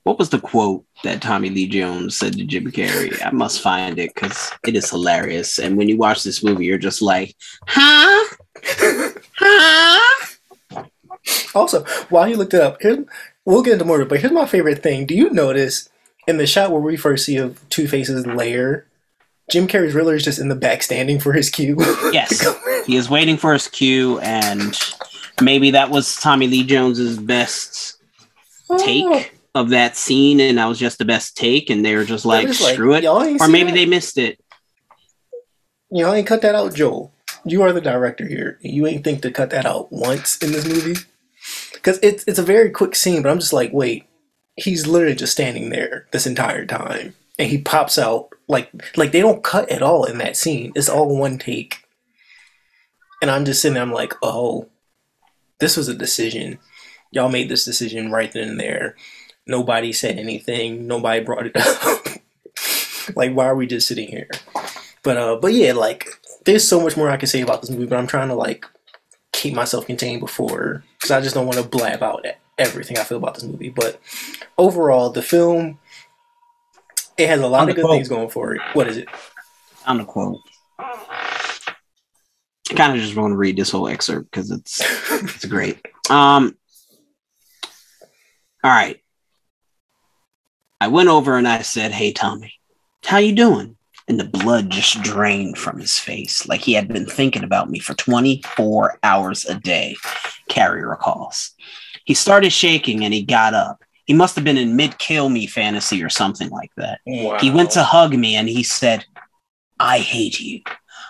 What 0.04 0.20
was 0.20 0.30
the 0.30 0.40
quote 0.40 0.86
that 1.04 1.22
Tommy 1.22 1.50
Lee 1.50 1.68
Jones 1.68 2.16
said 2.16 2.34
to 2.34 2.46
Jim 2.46 2.72
Carrey? 2.72 3.20
I 3.26 3.32
must 3.32 3.62
find 3.62 3.98
it 3.98 4.14
because 4.14 4.52
it 4.68 4.76
is 4.76 4.90
hilarious. 4.90 5.58
And 5.58 5.78
when 5.78 5.90
you 5.90 5.98
watch 5.98 6.24
this 6.24 6.44
movie, 6.44 6.66
you're 6.66 6.78
just 6.78 7.02
like, 7.02 7.36
huh? 7.68 8.36
huh? 9.36 10.26
Also, 11.56 11.84
while 12.10 12.28
you 12.28 12.38
looked 12.38 12.54
it 12.54 12.62
up, 12.62 12.80
here, 12.82 13.04
we'll 13.46 13.64
get 13.64 13.74
into 13.74 13.86
more, 13.86 14.06
but 14.06 14.20
here's 14.20 14.32
my 14.32 14.46
favorite 14.46 14.84
thing. 14.84 15.08
Do 15.08 15.16
you 15.16 15.32
notice 15.32 15.90
in 16.28 16.38
the 16.38 16.46
shot 16.46 16.72
where 16.72 16.82
we 16.82 16.98
first 16.98 17.26
see 17.26 17.38
of 17.38 17.68
Two 17.70 17.88
Face's 17.88 18.28
lair, 18.28 18.86
Jim 19.52 19.68
Carrey's 19.68 19.94
Riddler 19.94 20.16
is 20.16 20.24
just 20.24 20.40
in 20.40 20.50
the 20.50 20.56
back 20.56 20.82
standing 20.84 21.20
for 21.20 21.34
his 21.34 21.50
cue? 21.50 21.76
yes. 22.12 22.44
he 22.86 22.96
is 22.96 23.10
waiting 23.10 23.38
for 23.38 23.54
his 23.54 23.68
cue, 23.68 24.20
and 24.20 24.78
maybe 25.42 25.72
that 25.72 25.90
was 25.90 26.16
Tommy 26.18 26.48
Lee 26.48 26.64
Jones's 26.64 27.18
best 27.18 27.98
take 28.80 29.06
oh. 29.06 29.24
of 29.54 29.70
that 29.70 29.96
scene, 29.96 30.40
and 30.40 30.58
that 30.58 30.66
was 30.66 30.80
just 30.80 30.98
the 30.98 31.06
best 31.06 31.38
take, 31.38 31.70
and 31.70 31.86
they 31.86 31.96
were 31.96 32.06
just 32.06 32.26
like, 32.26 32.52
screw 32.54 32.92
like, 32.92 33.04
it. 33.04 33.08
Or 33.08 33.48
maybe 33.48 33.72
that? 33.72 33.76
they 33.76 33.86
missed 33.86 34.18
it. 34.18 34.40
Y'all 35.92 36.14
ain't 36.14 36.28
cut 36.28 36.42
that 36.42 36.56
out, 36.56 36.74
Joel. 36.74 37.14
You 37.46 37.62
are 37.62 37.72
the 37.72 37.82
director 37.82 38.28
here. 38.28 38.58
You 38.62 38.88
ain't 38.88 39.04
think 39.04 39.22
to 39.22 39.32
cut 39.32 39.52
that 39.52 39.68
out 39.68 39.92
once 39.92 40.40
in 40.40 40.52
this 40.52 40.66
movie 40.66 41.00
because 41.74 42.00
it's 42.02 42.24
it's 42.28 42.40
a 42.40 42.44
very 42.44 42.72
quick 42.72 42.96
scene, 42.96 43.22
but 43.22 43.30
I'm 43.30 43.40
just 43.40 43.54
like, 43.54 43.72
wait, 43.72 44.06
he's 44.56 44.88
literally 44.88 45.16
just 45.16 45.34
standing 45.34 45.70
there 45.70 46.08
this 46.12 46.26
entire 46.26 46.66
time, 46.66 47.14
and 47.38 47.50
he 47.50 47.58
pops 47.58 47.98
out 47.98 48.30
like 48.48 48.72
like 48.96 49.12
they 49.12 49.22
don't 49.22 49.44
cut 49.44 49.70
at 49.70 49.82
all 49.82 50.06
in 50.06 50.18
that 50.20 50.38
scene. 50.38 50.72
It's 50.76 50.90
all 50.90 51.18
one 51.18 51.38
take, 51.38 51.84
and 53.22 53.30
I'm 53.30 53.46
just 53.46 53.62
sitting 53.62 53.74
there. 53.74 53.84
I'm 53.84 53.92
like, 53.92 54.14
oh, 54.22 54.70
this 55.60 55.78
was 55.78 55.88
a 55.88 55.96
decision. 55.96 56.60
Y'all 57.12 57.30
made 57.30 57.50
this 57.50 57.66
decision 57.66 58.12
right 58.12 58.32
then 58.32 58.50
and 58.50 58.60
there. 58.60 58.96
Nobody 59.48 59.94
said 59.94 60.18
anything. 60.18 60.88
Nobody 60.88 61.24
brought 61.24 61.46
it 61.46 61.56
up. 61.56 62.06
like, 63.16 63.34
why 63.34 63.46
are 63.46 63.56
we 63.56 63.68
just 63.68 63.88
sitting 63.88 64.08
here? 64.08 64.30
But 65.04 65.18
uh, 65.18 65.36
but 65.38 65.54
yeah, 65.54 65.74
like, 65.74 66.08
there's 66.46 66.68
so 66.68 66.82
much 66.82 66.98
more 66.98 67.10
I 67.10 67.18
can 67.18 67.28
say 67.28 67.42
about 67.42 67.62
this 67.62 67.70
movie, 67.70 67.86
but 67.86 68.00
I'm 68.00 68.08
trying 68.08 68.30
to 68.30 68.36
like 68.36 68.66
keep 69.32 69.54
myself 69.54 69.86
contained 69.86 70.22
before 70.22 70.84
because 70.98 71.12
I 71.12 71.22
just 71.22 71.36
don't 71.36 71.46
want 71.46 71.60
to 71.60 71.68
blab 71.68 72.02
out 72.02 72.26
everything 72.58 72.98
I 72.98 73.04
feel 73.04 73.18
about 73.18 73.36
this 73.36 73.44
movie. 73.44 73.70
But 73.70 74.00
overall, 74.58 75.10
the 75.10 75.22
film 75.22 75.80
it 77.18 77.28
has 77.28 77.42
a 77.42 77.48
lot 77.48 77.70
of 77.70 77.76
good 77.76 77.86
quote. 77.86 77.96
things 77.96 78.10
going 78.10 78.30
for 78.30 78.56
it. 78.56 78.62
What 78.74 78.88
is 78.88 78.98
it? 78.98 79.08
On 79.86 79.98
the 79.98 80.06
quote. 80.06 80.40
I 80.80 82.74
kind 82.76 82.94
of 82.94 83.00
just 83.00 83.16
want 83.16 83.32
to 83.32 83.38
read 83.38 83.58
this 83.58 83.72
whole 83.72 83.88
excerpt 83.88 84.32
because 84.32 84.52
it's 84.52 84.82
it's 85.12 85.46
great. 85.46 85.86
Um. 86.10 86.58
All 88.64 88.72
right. 88.72 89.00
I 90.82 90.88
went 90.88 91.10
over 91.10 91.38
and 91.38 91.48
I 91.48 91.62
said, 91.62 91.92
"Hey, 91.92 92.12
Tommy, 92.12 92.54
how 93.04 93.18
you 93.18 93.34
doing?" 93.34 93.78
and 94.08 94.20
the 94.20 94.26
blood 94.26 94.70
just 94.70 95.02
drained 95.02 95.58
from 95.58 95.80
his 95.80 95.98
face 95.98 96.48
like 96.48 96.62
he 96.62 96.74
had 96.74 96.88
been 96.88 97.06
thinking 97.06 97.44
about 97.44 97.70
me 97.70 97.80
for 97.80 97.94
24 97.96 99.00
hours 99.04 99.46
a 99.46 99.56
day, 99.56 99.96
Carrey 100.50 100.88
recalls. 100.88 101.52
He 102.06 102.14
started 102.14 102.52
shaking 102.52 103.04
and 103.04 103.14
he 103.14 103.24
got 103.24 103.54
up. 103.54 103.84
He 104.06 104.14
must 104.14 104.36
have 104.36 104.44
been 104.44 104.58
in 104.58 104.76
mid 104.76 104.98
kill 104.98 105.30
me 105.30 105.48
fantasy 105.48 106.04
or 106.04 106.10
something 106.10 106.50
like 106.50 106.72
that. 106.78 107.02
Wow. 107.06 107.38
He 107.40 107.52
went 107.52 107.72
to 107.72 107.84
hug 107.84 108.16
me 108.16 108.36
and 108.36 108.48
he 108.48 108.64
said, 108.64 109.06
I 109.80 110.00
hate 110.00 110.40
you. 110.40 110.62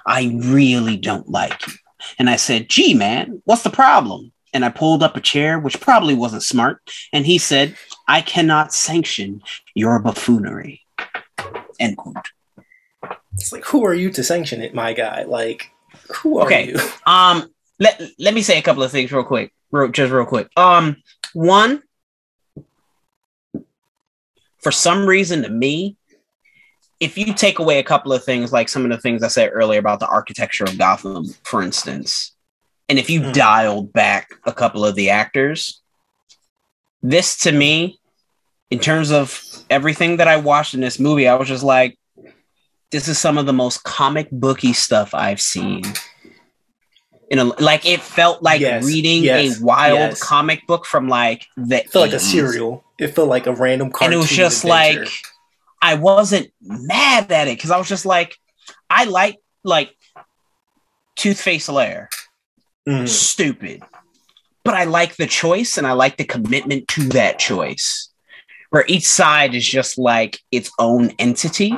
I 0.06 0.38
really 0.44 0.98
don't 0.98 1.30
like 1.30 1.68
you. 1.68 1.74
And 2.20 2.30
I 2.30 2.36
said, 2.36 2.70
gee, 2.70 2.94
man, 2.94 3.42
what's 3.46 3.64
the 3.64 3.70
problem? 3.70 4.32
And 4.54 4.64
I 4.64 4.70
pulled 4.70 5.04
up 5.04 5.18
a 5.18 5.22
chair, 5.22 5.60
which 5.60 5.82
probably 5.82 6.16
wasn't 6.16 6.44
smart. 6.44 6.80
And 7.12 7.26
he 7.26 7.38
said, 7.38 7.76
I 8.08 8.22
cannot 8.22 8.74
sanction 8.74 9.42
your 9.74 10.00
buffoonery. 10.00 10.82
End 11.80 11.98
quote. 11.98 12.16
It's 13.34 13.52
like, 13.52 13.66
who 13.66 13.86
are 13.86 13.94
you 13.94 14.10
to 14.12 14.24
sanction 14.24 14.62
it, 14.62 14.74
my 14.74 14.94
guy? 14.94 15.24
Like, 15.24 15.72
who 16.16 16.40
are 16.40 16.46
okay. 16.46 16.70
you? 16.70 16.80
Um, 17.08 17.50
let 17.78 18.02
let 18.18 18.34
me 18.34 18.42
say 18.42 18.58
a 18.58 18.62
couple 18.62 18.82
of 18.82 18.90
things 18.90 19.12
real 19.12 19.24
quick, 19.24 19.54
real, 19.72 19.90
just 19.90 20.12
real 20.12 20.26
quick. 20.26 20.48
Um, 20.58 20.98
one, 21.34 21.84
for 24.66 24.72
some 24.72 25.06
reason, 25.06 25.44
to 25.44 25.50
me, 25.50 25.96
if 27.00 27.20
you 27.20 27.36
take 27.36 27.60
away 27.60 27.78
a 27.78 27.84
couple 27.84 28.12
of 28.12 28.24
things, 28.24 28.52
like 28.52 28.68
some 28.68 28.84
of 28.84 28.90
the 28.90 28.98
things 28.98 29.22
I 29.22 29.28
said 29.28 29.52
earlier 29.54 29.78
about 29.78 30.00
the 30.00 30.08
architecture 30.08 30.64
of 30.64 30.76
Gotham, 30.76 31.28
for 31.44 31.62
instance, 31.62 32.32
and 32.90 32.98
if 32.98 33.08
you 33.08 33.22
mm. 33.22 33.32
dialed 33.32 33.94
back 33.94 34.32
a 34.44 34.52
couple 34.52 34.84
of 34.84 34.96
the 34.96 35.12
actors, 35.12 35.84
this 37.04 37.38
to 37.42 37.52
me, 37.52 38.00
in 38.72 38.80
terms 38.80 39.12
of 39.12 39.40
everything 39.70 40.18
that 40.18 40.28
I 40.28 40.38
watched 40.38 40.74
in 40.74 40.82
this 40.82 41.00
movie, 41.00 41.28
I 41.28 41.36
was 41.36 41.48
just 41.48 41.64
like, 41.64 42.00
this 42.90 43.08
is 43.08 43.20
some 43.20 43.38
of 43.38 43.46
the 43.46 43.54
most 43.54 43.84
comic 43.84 44.32
booky 44.32 44.74
stuff 44.74 45.14
I've 45.14 45.42
seen. 45.42 45.84
You 47.30 47.38
know, 47.38 47.54
like 47.60 47.86
it 47.86 48.02
felt 48.02 48.42
like 48.42 48.62
yes, 48.62 48.84
reading 48.84 49.22
yes, 49.22 49.62
a 49.62 49.64
wild 49.64 50.00
yes. 50.00 50.24
comic 50.24 50.66
book 50.66 50.88
from 50.88 51.08
like 51.08 51.46
the. 51.56 51.84
It 51.84 51.92
felt 51.92 52.08
80s. 52.08 52.12
like 52.12 52.14
a 52.16 52.20
serial. 52.20 52.85
It 52.98 53.10
felt 53.10 53.30
like 53.30 53.48
a 53.48 53.54
random 53.54 53.92
cartoon. 53.92 54.06
And 54.06 54.14
it 54.14 54.18
was 54.18 54.30
just 54.30 54.64
adventure. 54.64 55.02
like 55.02 55.12
I 55.82 55.96
wasn't 55.96 56.52
mad 56.62 57.32
at 57.32 57.48
it 57.48 57.58
because 57.58 57.72
I 57.72 57.78
was 57.78 57.88
just 57.88 58.06
like, 58.06 58.38
I 58.90 59.06
like 59.06 59.38
like 59.64 59.96
Two 61.16 61.34
Face 61.34 61.70
Lair. 61.70 62.10
Mm. 62.88 63.08
Stupid. 63.08 63.84
But 64.64 64.74
I 64.74 64.86
like 64.86 65.16
the 65.16 65.28
choice 65.28 65.78
and 65.78 65.86
I 65.86 65.92
like 65.92 66.18
the 66.18 66.26
commitment 66.26 66.88
to 66.90 67.10
that 67.10 67.38
choice. 67.38 68.10
Where 68.72 68.86
each 68.88 69.06
side 69.06 69.54
is 69.56 69.66
just 69.66 69.98
like 69.98 70.40
its 70.52 70.72
own 70.80 71.12
entity 71.20 71.78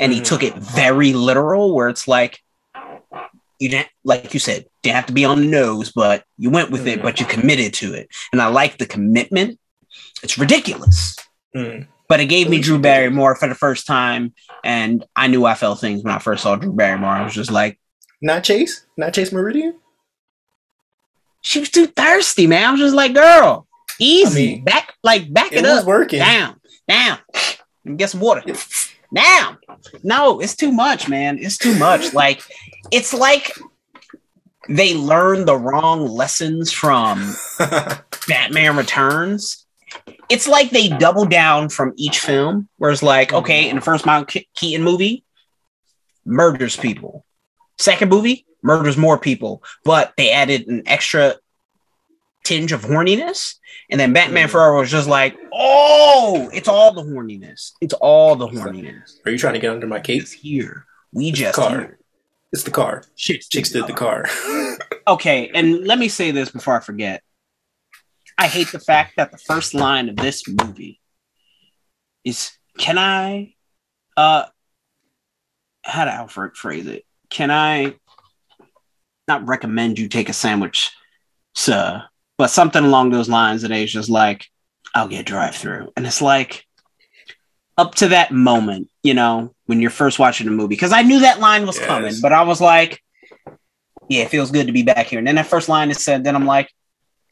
and 0.00 0.12
he 0.12 0.20
took 0.20 0.42
it 0.42 0.54
very 0.54 1.12
literal 1.12 1.74
where 1.74 1.88
it's 1.88 2.08
like 2.08 2.40
you 3.58 3.68
didn't 3.68 3.88
like 4.02 4.34
you 4.34 4.40
said 4.40 4.66
didn't 4.82 4.96
have 4.96 5.06
to 5.06 5.12
be 5.12 5.24
on 5.24 5.40
the 5.40 5.46
nose 5.46 5.92
but 5.92 6.24
you 6.36 6.50
went 6.50 6.70
with 6.70 6.84
mm. 6.84 6.94
it 6.94 7.02
but 7.02 7.20
you 7.20 7.26
committed 7.26 7.72
to 7.72 7.94
it 7.94 8.08
and 8.32 8.42
i 8.42 8.46
like 8.46 8.78
the 8.78 8.86
commitment 8.86 9.58
it's 10.24 10.38
ridiculous. 10.38 11.16
Mm. 11.54 11.86
but 12.08 12.18
it 12.18 12.26
gave 12.26 12.50
me 12.50 12.60
drew 12.60 12.80
barrymore 12.80 13.36
for 13.36 13.46
the 13.46 13.54
first 13.54 13.86
time 13.86 14.34
and 14.64 15.04
i 15.14 15.28
knew 15.28 15.44
i 15.44 15.54
felt 15.54 15.78
things 15.78 16.02
when 16.02 16.12
i 16.12 16.18
first 16.18 16.42
saw 16.42 16.56
drew 16.56 16.72
barrymore. 16.72 17.10
I 17.10 17.22
was 17.22 17.32
just 17.32 17.52
like 17.52 17.78
not 18.20 18.42
chase? 18.42 18.84
Not 18.96 19.14
chase 19.14 19.30
meridian? 19.30 19.78
she 21.42 21.60
was 21.60 21.70
too 21.70 21.86
thirsty 21.86 22.48
man. 22.48 22.64
I 22.64 22.70
was 22.72 22.80
just 22.80 22.96
like 22.96 23.14
girl 23.14 23.68
easy. 24.00 24.24
I 24.24 24.54
mean, 24.56 24.64
back 24.64 24.94
like 25.04 25.32
back 25.32 25.52
it, 25.52 25.58
it 25.58 25.64
up. 25.64 25.86
working. 25.86 26.18
Down 26.18 26.60
down. 26.88 27.18
And 27.84 27.98
get 27.98 28.10
some 28.10 28.20
water 28.20 28.42
now. 29.12 29.58
No, 30.02 30.40
it's 30.40 30.56
too 30.56 30.72
much, 30.72 31.08
man. 31.08 31.38
It's 31.38 31.58
too 31.58 31.78
much. 31.78 32.12
like, 32.14 32.42
it's 32.90 33.14
like 33.14 33.52
they 34.68 34.94
learned 34.94 35.46
the 35.46 35.56
wrong 35.56 36.06
lessons 36.06 36.72
from 36.72 37.34
Batman 38.28 38.76
Returns. 38.76 39.63
It's 40.28 40.48
like 40.48 40.70
they 40.70 40.88
double 40.88 41.26
down 41.26 41.68
from 41.68 41.92
each 41.96 42.20
film, 42.20 42.68
where 42.78 42.90
it's 42.90 43.02
like, 43.02 43.32
okay, 43.32 43.68
in 43.68 43.76
the 43.76 43.82
first 43.82 44.06
Michael 44.06 44.42
Keaton 44.54 44.84
movie, 44.84 45.24
murders 46.24 46.76
people. 46.76 47.24
Second 47.78 48.08
movie, 48.08 48.46
murders 48.62 48.96
more 48.96 49.18
people, 49.18 49.62
but 49.84 50.14
they 50.16 50.30
added 50.30 50.66
an 50.68 50.82
extra 50.86 51.34
tinge 52.44 52.72
of 52.72 52.82
horniness. 52.82 53.56
And 53.90 54.00
then 54.00 54.12
Batman 54.12 54.48
mm. 54.48 54.50
Forever 54.50 54.76
was 54.76 54.90
just 54.90 55.08
like, 55.08 55.36
oh, 55.52 56.48
it's 56.52 56.68
all 56.68 56.92
the 56.92 57.02
horniness. 57.02 57.72
It's 57.80 57.94
all 57.94 58.36
the 58.36 58.46
horniness. 58.46 59.18
Are 59.26 59.30
you 59.30 59.38
trying 59.38 59.54
to 59.54 59.60
get 59.60 59.70
under 59.70 59.86
my 59.86 60.00
cape? 60.00 60.22
It's 60.22 60.32
here. 60.32 60.86
We 61.12 61.28
it's 61.28 61.38
just 61.38 61.54
car. 61.54 61.70
Here. 61.70 61.98
It's 62.52 62.62
the 62.62 62.70
car. 62.70 63.02
Chicks, 63.16 63.48
Chicks 63.48 63.70
did 63.70 63.86
the 63.86 63.92
car. 63.92 64.26
okay, 65.08 65.50
and 65.54 65.84
let 65.86 65.98
me 65.98 66.08
say 66.08 66.30
this 66.30 66.50
before 66.50 66.76
I 66.76 66.80
forget. 66.80 67.22
I 68.36 68.48
hate 68.48 68.72
the 68.72 68.80
fact 68.80 69.14
that 69.16 69.30
the 69.32 69.38
first 69.38 69.74
line 69.74 70.08
of 70.08 70.16
this 70.16 70.42
movie 70.48 71.00
is 72.24 72.52
can 72.78 72.98
I 72.98 73.54
uh 74.16 74.44
how 75.84 76.04
to 76.04 76.12
Alfred 76.12 76.56
phrase 76.56 76.86
it? 76.86 77.04
Can 77.30 77.50
I 77.50 77.94
not 79.28 79.46
recommend 79.46 79.98
you 79.98 80.08
take 80.08 80.28
a 80.28 80.32
sandwich, 80.32 80.90
sir? 81.54 82.02
but 82.36 82.48
something 82.50 82.84
along 82.84 83.10
those 83.10 83.28
lines. 83.28 83.62
And 83.62 83.72
Asia's 83.72 84.10
like, 84.10 84.46
I'll 84.94 85.06
get 85.06 85.24
drive 85.24 85.54
through. 85.54 85.92
And 85.96 86.04
it's 86.04 86.20
like, 86.20 86.64
up 87.78 87.94
to 87.96 88.08
that 88.08 88.32
moment, 88.32 88.88
you 89.04 89.14
know, 89.14 89.54
when 89.66 89.80
you're 89.80 89.90
first 89.90 90.18
watching 90.18 90.46
the 90.46 90.52
movie, 90.52 90.68
because 90.74 90.92
I 90.92 91.02
knew 91.02 91.20
that 91.20 91.38
line 91.40 91.64
was 91.66 91.76
Yes. 91.76 91.86
coming, 91.86 92.14
but 92.20 92.32
I 92.32 92.42
was 92.42 92.60
like, 92.60 93.00
yeah, 94.08 94.22
it 94.24 94.30
feels 94.30 94.50
good 94.50 94.66
to 94.66 94.72
be 94.72 94.82
back 94.82 95.06
here. 95.06 95.18
And 95.20 95.26
then 95.28 95.36
that 95.36 95.46
first 95.46 95.68
line 95.68 95.90
is 95.90 96.02
said, 96.02 96.24
then 96.24 96.34
I'm 96.34 96.44
like, 96.46 96.68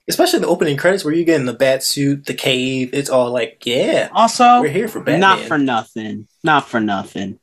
Especially 0.09 0.41
the 0.41 0.49
opening 0.49 0.77
credits 0.77 1.05
where 1.05 1.15
you 1.15 1.25
get 1.25 1.39
in 1.39 1.47
the 1.47 1.53
bat 1.53 1.83
suit, 1.83 2.27
the 2.27 2.35
cave. 2.35 2.91
It's 2.93 3.09
all 3.09 3.31
like, 3.31 3.63
yeah, 3.65 4.09
also, 4.13 4.61
we're 4.61 4.69
here 4.69 4.89
for 4.89 4.99
Batman. 5.01 5.21
not 5.21 5.39
for 5.41 5.59
nothing, 5.59 6.27
not 6.43 6.69
for 6.69 6.81
nothing. 6.81 7.39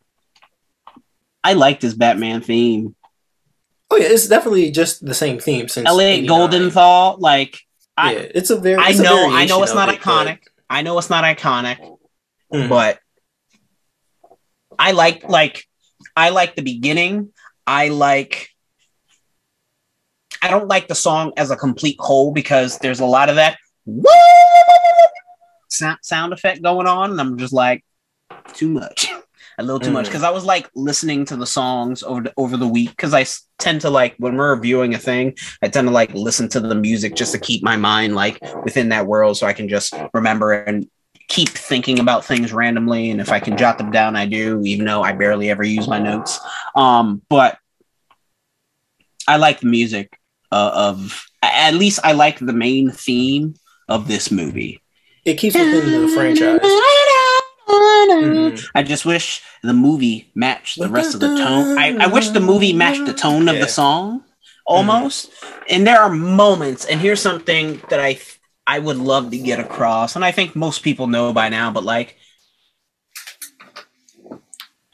I 1.43 1.53
like 1.53 1.79
this 1.79 1.93
Batman 1.93 2.41
theme. 2.41 2.95
Oh 3.89 3.95
yeah, 3.95 4.07
it's 4.09 4.27
definitely 4.27 4.71
just 4.71 5.03
the 5.05 5.13
same 5.13 5.39
theme 5.39 5.69
since 5.69 5.87
Elliot 5.87 6.19
89. 6.25 6.49
Goldenthal, 6.49 7.15
like, 7.19 7.59
I- 7.95 8.11
yeah, 8.13 8.19
it's 8.35 8.49
a 8.49 8.57
very. 8.57 8.75
I 8.83 8.89
it's 8.89 8.99
a 8.99 9.03
know, 9.03 9.29
I 9.31 9.45
know 9.45 9.63
it's 9.63 9.73
not 9.73 9.89
it, 9.93 10.01
iconic. 10.01 10.39
I 10.69 10.81
know 10.81 10.97
it's 10.99 11.09
not 11.09 11.23
iconic, 11.23 11.77
but- 12.51 12.57
Mhm. 12.59 12.69
but 12.69 12.99
I 14.77 14.91
like 14.91 15.27
like 15.27 15.65
I 16.15 16.29
like 16.29 16.55
the 16.55 16.61
beginning. 16.61 17.29
I 17.65 17.87
like 17.87 18.49
I 20.41 20.49
don't 20.49 20.67
like 20.67 20.87
the 20.87 20.95
song 20.95 21.33
as 21.37 21.51
a 21.51 21.55
complete 21.55 21.97
whole 21.99 22.31
because 22.31 22.77
there's 22.79 22.99
a 22.99 23.05
lot 23.05 23.29
of 23.29 23.35
that 23.35 23.57
sound, 25.69 25.99
sound 26.01 26.33
effect 26.33 26.61
going 26.61 26.87
on, 26.87 27.11
and 27.11 27.19
I'm 27.19 27.37
just 27.37 27.53
like 27.53 27.83
too 28.53 28.69
much, 28.69 29.07
a 29.57 29.63
little 29.63 29.79
too 29.79 29.91
much. 29.91 30.05
Mm. 30.05 30.09
Because 30.09 30.23
I 30.23 30.29
was 30.29 30.45
like 30.45 30.69
listening 30.75 31.25
to 31.25 31.35
the 31.35 31.45
songs 31.45 32.03
over 32.03 32.21
the, 32.21 32.33
over 32.37 32.57
the 32.57 32.67
week 32.67 32.89
because 32.91 33.13
I 33.13 33.25
tend 33.57 33.81
to 33.81 33.89
like 33.89 34.15
when 34.17 34.35
we're 34.35 34.55
reviewing 34.55 34.93
a 34.93 34.99
thing, 34.99 35.35
I 35.61 35.67
tend 35.67 35.87
to 35.87 35.93
like 35.93 36.13
listen 36.13 36.47
to 36.49 36.59
the 36.59 36.75
music 36.75 37.15
just 37.15 37.31
to 37.33 37.39
keep 37.39 37.63
my 37.63 37.77
mind 37.77 38.15
like 38.15 38.39
within 38.63 38.89
that 38.89 39.07
world, 39.07 39.37
so 39.37 39.47
I 39.47 39.53
can 39.53 39.67
just 39.67 39.93
remember 40.13 40.53
and 40.53 40.89
keep 41.27 41.49
thinking 41.49 41.99
about 41.99 42.25
things 42.25 42.51
randomly. 42.51 43.11
And 43.11 43.21
if 43.21 43.31
I 43.31 43.39
can 43.39 43.55
jot 43.55 43.77
them 43.77 43.91
down, 43.91 44.15
I 44.15 44.25
do, 44.25 44.61
even 44.63 44.85
though 44.85 45.03
I 45.03 45.11
barely 45.11 45.49
ever 45.49 45.63
use 45.63 45.87
my 45.87 45.99
notes. 45.99 46.39
Um, 46.75 47.21
but 47.29 47.59
I 49.27 49.37
like 49.37 49.59
the 49.59 49.67
music 49.67 50.18
uh, 50.51 50.71
of 50.73 51.25
at 51.43 51.73
least 51.73 51.99
I 52.03 52.11
like 52.13 52.39
the 52.39 52.53
main 52.53 52.91
theme 52.91 53.55
of 53.87 54.07
this 54.07 54.31
movie. 54.31 54.81
it 55.25 55.35
keeps 55.37 55.55
within 55.55 56.01
the 56.01 56.07
franchise. 56.13 56.59
Mhm. 57.69 58.67
I 58.73 58.81
just 58.83 59.05
wish 59.05 59.41
the 59.61 59.73
movie 59.73 60.31
matched 60.33 60.79
the 60.79 60.89
rest 60.89 61.13
of 61.13 61.19
the 61.19 61.27
tone. 61.37 61.77
I, 61.77 61.95
I 61.99 62.07
wish 62.07 62.29
the 62.29 62.39
movie 62.39 62.73
matched 62.73 63.05
the 63.05 63.13
tone 63.13 63.47
of 63.47 63.55
Yeah. 63.55 63.61
the 63.65 63.67
song 63.67 64.23
almost. 64.65 65.29
And 65.69 65.85
there 65.85 65.99
are 66.01 66.09
moments, 66.09 66.85
and 66.85 66.99
here's 66.99 67.21
something 67.21 67.81
that 67.89 67.99
I 67.99 68.19
I 68.65 68.79
would 68.79 68.97
love 68.97 69.31
to 69.31 69.37
get 69.37 69.59
across, 69.59 70.15
and 70.15 70.23
I 70.25 70.31
think 70.31 70.55
most 70.55 70.83
people 70.83 71.07
know 71.07 71.31
by 71.33 71.49
now, 71.49 71.69
but 71.71 71.83
like 71.83 72.17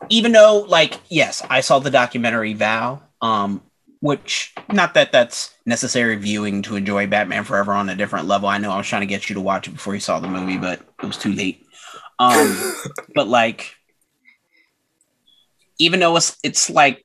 even 0.09 0.31
though 0.33 0.65
like 0.67 0.99
yes, 1.09 1.41
I 1.49 1.61
saw 1.61 1.79
the 1.79 1.91
documentary 1.91 2.53
Val, 2.53 3.01
um, 3.21 3.61
which 4.05 4.53
not 4.71 4.93
that 4.93 5.11
that's 5.11 5.55
necessary 5.65 6.15
viewing 6.15 6.61
to 6.61 6.75
enjoy 6.75 7.07
Batman 7.07 7.43
Forever 7.43 7.73
on 7.73 7.89
a 7.89 7.95
different 7.95 8.27
level. 8.27 8.47
I 8.47 8.59
know 8.59 8.71
I 8.71 8.77
was 8.77 8.85
trying 8.85 9.01
to 9.01 9.07
get 9.07 9.29
you 9.29 9.33
to 9.33 9.41
watch 9.41 9.67
it 9.67 9.71
before 9.71 9.95
you 9.95 9.99
saw 9.99 10.19
the 10.19 10.27
movie, 10.27 10.59
but 10.59 10.79
it 11.01 11.07
was 11.07 11.17
too 11.17 11.33
late. 11.33 11.65
Um, 12.19 12.73
but 13.15 13.27
like, 13.27 13.75
even 15.79 15.99
though 15.99 16.15
it's 16.17 16.37
it's 16.43 16.69
like 16.69 17.03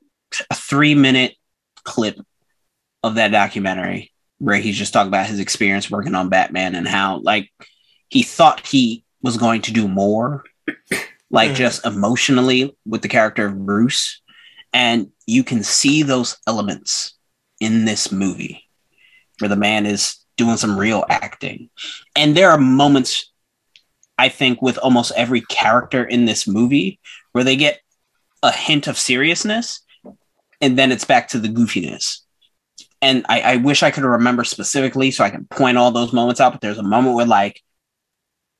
a 0.50 0.54
three 0.54 0.94
minute 0.94 1.36
clip 1.84 2.20
of 3.02 3.14
that 3.14 3.32
documentary 3.32 4.12
where 4.36 4.56
he's 4.56 4.76
just 4.76 4.92
talking 4.92 5.08
about 5.08 5.26
his 5.26 5.40
experience 5.40 5.90
working 5.90 6.14
on 6.14 6.28
Batman 6.28 6.74
and 6.74 6.86
how 6.86 7.20
like 7.20 7.50
he 8.08 8.22
thought 8.22 8.66
he 8.66 9.04
was 9.22 9.38
going 9.38 9.62
to 9.62 9.72
do 9.72 9.88
more, 9.88 10.44
like 11.30 11.52
Mhm. 11.52 11.56
just 11.56 11.86
emotionally 11.86 12.76
with 12.84 13.00
the 13.00 13.08
character 13.08 13.46
of 13.46 13.64
Bruce, 13.64 14.20
and 14.72 15.10
you 15.26 15.44
can 15.44 15.62
see 15.62 16.02
those 16.02 16.38
elements 16.46 17.14
in 17.60 17.84
this 17.84 18.10
movie 18.10 18.68
where 19.38 19.48
the 19.48 19.56
man 19.56 19.86
is 19.86 20.16
doing 20.36 20.56
some 20.56 20.78
real 20.78 21.04
acting, 21.08 21.70
and 22.16 22.36
there 22.36 22.50
are 22.50 22.58
moments 22.58 23.30
I 24.18 24.28
think 24.28 24.60
with 24.60 24.76
almost 24.78 25.12
every 25.16 25.40
character 25.40 26.04
in 26.04 26.26
this 26.26 26.46
movie 26.46 27.00
where 27.32 27.42
they 27.42 27.56
get 27.56 27.80
a 28.42 28.52
hint 28.52 28.86
of 28.86 28.98
seriousness 28.98 29.80
and 30.60 30.78
then 30.78 30.92
it's 30.92 31.06
back 31.06 31.28
to 31.28 31.38
the 31.38 31.48
goofiness. 31.48 32.18
And 33.00 33.24
I, 33.30 33.40
I 33.40 33.56
wish 33.56 33.82
I 33.82 33.90
could 33.90 34.04
remember 34.04 34.44
specifically 34.44 35.10
so 35.10 35.24
I 35.24 35.30
can 35.30 35.46
point 35.46 35.78
all 35.78 35.90
those 35.90 36.12
moments 36.12 36.40
out, 36.40 36.52
but 36.52 36.60
there's 36.60 36.78
a 36.78 36.82
moment 36.82 37.16
where 37.16 37.26
like 37.26 37.62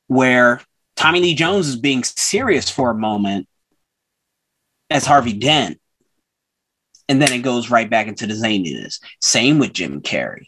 where 0.07 0.63
Tommy 0.97 1.21
Lee 1.21 1.35
Jones 1.35 1.69
is 1.69 1.77
being 1.77 2.05
serious 2.05 2.71
for 2.71 2.91
a 2.91 2.95
moment 2.95 3.47
as 4.89 5.07
Harvey 5.07 5.35
Dent. 5.35 5.80
And 7.11 7.21
then 7.21 7.33
it 7.33 7.41
goes 7.41 7.71
right 7.71 7.91
back 7.91 8.07
into 8.07 8.27
the 8.27 8.35
zaniness. 8.35 9.01
Same 9.21 9.59
with 9.59 9.75
Jim 9.75 10.01
Carrey. 10.01 10.47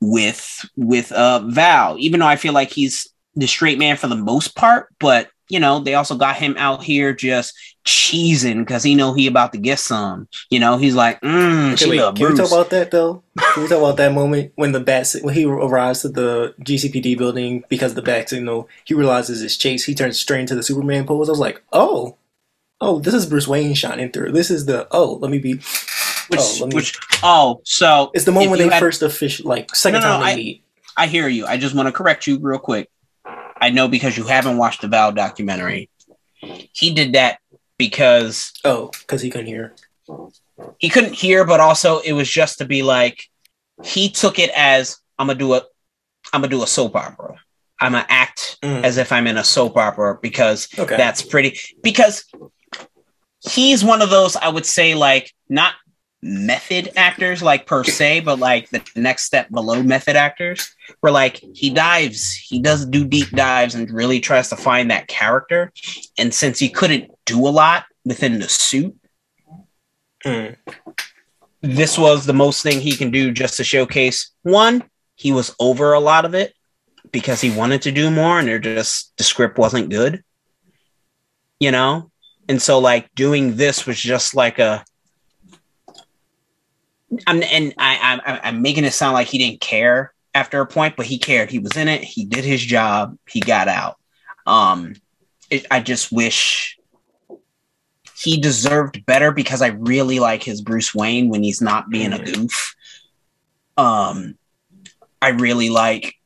With 0.00 0.64
with 0.76 1.10
uh 1.10 1.40
Val, 1.48 1.96
even 1.98 2.20
though 2.20 2.26
I 2.26 2.36
feel 2.36 2.52
like 2.52 2.70
he's 2.70 3.08
the 3.34 3.46
straight 3.48 3.78
man 3.78 3.96
for 3.96 4.06
the 4.06 4.16
most 4.16 4.54
part, 4.54 4.88
but 5.00 5.30
you 5.48 5.58
know, 5.58 5.80
they 5.80 5.94
also 5.94 6.14
got 6.16 6.36
him 6.36 6.54
out 6.58 6.84
here 6.84 7.12
just 7.12 7.54
cheesing 7.84 8.60
because 8.60 8.84
he 8.84 8.94
know 8.94 9.12
he 9.14 9.26
about 9.26 9.52
to 9.52 9.58
get 9.58 9.80
some. 9.80 10.28
You 10.48 10.60
know, 10.60 10.76
he's 10.76 10.94
like, 10.94 11.20
mm, 11.22 11.72
Okay, 11.72 11.90
wait, 11.90 12.14
can 12.14 12.30
we 12.30 12.36
talk 12.36 12.46
about 12.52 12.70
that 12.70 12.90
though? 12.92 13.24
Can 13.54 13.64
we 13.64 13.68
talk 13.68 13.78
about 13.78 13.96
that 13.96 14.12
moment 14.12 14.52
when 14.54 14.72
the 14.72 14.80
bat 14.80 15.12
when 15.22 15.34
he 15.34 15.44
arrives 15.44 16.02
to 16.02 16.08
the 16.08 16.54
GCPD 16.60 17.18
building 17.18 17.64
because 17.68 17.94
the 17.94 18.02
bat 18.02 18.28
signal 18.28 18.68
he 18.84 18.94
realizes 18.94 19.42
it's 19.42 19.56
Chase. 19.56 19.84
He 19.84 19.94
turns 19.94 20.20
straight 20.20 20.40
into 20.40 20.54
the 20.54 20.62
Superman 20.62 21.04
pose. 21.06 21.28
I 21.28 21.32
was 21.32 21.40
like, 21.40 21.62
oh, 21.72 22.16
oh, 22.80 22.98
this 23.00 23.14
is 23.14 23.26
Bruce 23.26 23.46
Wayne 23.48 23.74
shining 23.74 24.10
through. 24.10 24.32
This 24.32 24.50
is 24.50 24.66
the 24.66 24.86
oh, 24.90 25.14
let 25.20 25.30
me 25.30 25.38
be. 25.38 25.54
which, 26.28 26.40
oh, 26.40 26.66
me- 26.66 26.74
which, 26.74 26.98
oh, 27.22 27.60
so 27.64 28.10
It's 28.14 28.24
the 28.24 28.32
moment 28.32 28.50
when 28.50 28.58
they 28.60 28.68
had- 28.68 28.80
first 28.80 29.02
official 29.02 29.48
like 29.48 29.74
second 29.74 30.00
No, 30.00 30.06
no, 30.06 30.12
time 30.16 30.24
they 30.26 30.32
I- 30.32 30.36
meet. 30.36 30.64
I 30.96 31.06
hear 31.06 31.28
you. 31.28 31.46
I 31.46 31.56
just 31.56 31.74
want 31.74 31.86
to 31.86 31.92
correct 31.92 32.26
you 32.26 32.38
real 32.38 32.58
quick. 32.58 32.90
I 33.60 33.70
know 33.70 33.88
because 33.88 34.16
you 34.16 34.24
haven't 34.24 34.56
watched 34.58 34.80
the 34.82 34.88
Val 34.88 35.12
documentary. 35.12 35.88
He 36.72 36.92
did 36.94 37.12
that 37.14 37.38
because 37.78 38.52
Oh, 38.64 38.90
because 39.00 39.22
he 39.22 39.30
couldn't 39.30 39.46
hear. 39.46 39.74
he 40.78 40.88
couldn't 40.88 41.14
hear, 41.14 41.44
but 41.44 41.60
also 41.60 42.00
it 42.00 42.12
was 42.12 42.28
just 42.30 42.58
to 42.58 42.64
be 42.64 42.82
like 42.82 43.24
he 43.84 44.10
took 44.10 44.38
it 44.38 44.50
as 44.56 44.98
I'm 45.18 45.26
gonna 45.28 45.38
do 45.38 45.54
a 45.54 45.62
I'm 46.32 46.40
gonna 46.42 46.48
do 46.48 46.62
a 46.62 46.66
soap 46.66 46.96
opera. 46.96 47.36
I'm 47.80 47.92
gonna 47.92 48.06
act 48.08 48.58
Mm. 48.62 48.84
as 48.84 48.98
if 48.98 49.10
I'm 49.12 49.26
in 49.26 49.38
a 49.38 49.44
soap 49.44 49.76
opera 49.76 50.18
because 50.20 50.68
Okay. 50.78 50.96
that's 50.96 51.22
pretty 51.22 51.58
because 51.82 52.24
he's 53.40 53.84
one 53.84 54.02
of 54.02 54.10
those 54.10 54.36
I 54.36 54.48
would 54.48 54.66
say 54.66 54.94
like 54.94 55.32
not 55.48 55.74
method 56.22 56.90
actors 56.96 57.42
like 57.42 57.66
per 57.66 57.82
se, 57.82 58.20
but 58.20 58.38
like 58.38 58.68
the 58.70 58.82
next 58.94 59.24
step 59.24 59.50
below 59.50 59.82
method 59.82 60.16
actors, 60.16 60.74
where 61.00 61.12
like 61.12 61.42
he 61.54 61.70
dives, 61.70 62.34
he 62.34 62.60
does 62.60 62.84
do 62.84 63.06
deep 63.06 63.30
dives 63.30 63.74
and 63.74 63.90
really 63.90 64.20
tries 64.20 64.48
to 64.50 64.56
find 64.56 64.90
that 64.90 65.08
character. 65.08 65.72
And 66.18 66.34
since 66.34 66.58
he 66.58 66.68
couldn't 66.68 67.10
do 67.24 67.46
a 67.46 67.50
lot 67.50 67.84
within 68.04 68.38
the 68.38 68.48
suit, 68.48 68.96
Mm. 70.26 70.54
this 71.62 71.96
was 71.96 72.26
the 72.26 72.34
most 72.34 72.62
thing 72.62 72.78
he 72.78 72.94
can 72.94 73.10
do 73.10 73.32
just 73.32 73.56
to 73.56 73.64
showcase 73.64 74.32
one, 74.42 74.84
he 75.14 75.32
was 75.32 75.54
over 75.58 75.94
a 75.94 76.00
lot 76.00 76.26
of 76.26 76.34
it 76.34 76.52
because 77.10 77.40
he 77.40 77.50
wanted 77.50 77.80
to 77.82 77.90
do 77.90 78.10
more 78.10 78.38
and 78.38 78.46
they're 78.46 78.58
just 78.58 79.16
the 79.16 79.24
script 79.24 79.56
wasn't 79.56 79.88
good. 79.88 80.22
You 81.58 81.70
know? 81.70 82.10
And 82.50 82.60
so 82.60 82.80
like 82.80 83.14
doing 83.14 83.54
this 83.54 83.86
was 83.86 83.96
just 83.96 84.34
like 84.34 84.58
a 84.58 84.84
I'm 87.24 87.44
and 87.44 87.72
I, 87.78 88.20
I 88.24 88.40
I'm 88.42 88.60
making 88.60 88.84
it 88.84 88.92
sound 88.92 89.14
like 89.14 89.28
he 89.28 89.38
didn't 89.38 89.60
care 89.60 90.12
after 90.34 90.60
a 90.60 90.66
point, 90.66 90.96
but 90.96 91.06
he 91.06 91.16
cared. 91.16 91.48
He 91.48 91.60
was 91.60 91.76
in 91.76 91.86
it. 91.86 92.02
He 92.02 92.24
did 92.24 92.44
his 92.44 92.60
job. 92.60 93.16
He 93.28 93.38
got 93.38 93.68
out. 93.68 93.98
Um, 94.48 94.94
it, 95.48 95.64
I 95.70 95.78
just 95.78 96.10
wish 96.10 96.76
he 98.16 98.40
deserved 98.40 99.06
better 99.06 99.30
because 99.30 99.62
I 99.62 99.68
really 99.68 100.18
like 100.18 100.42
his 100.42 100.60
Bruce 100.60 100.92
Wayne 100.92 101.28
when 101.28 101.44
he's 101.44 101.62
not 101.62 101.88
being 101.88 102.12
a 102.12 102.18
goof. 102.18 102.74
Um, 103.76 104.36
I 105.22 105.28
really 105.28 105.70
like, 105.70 106.16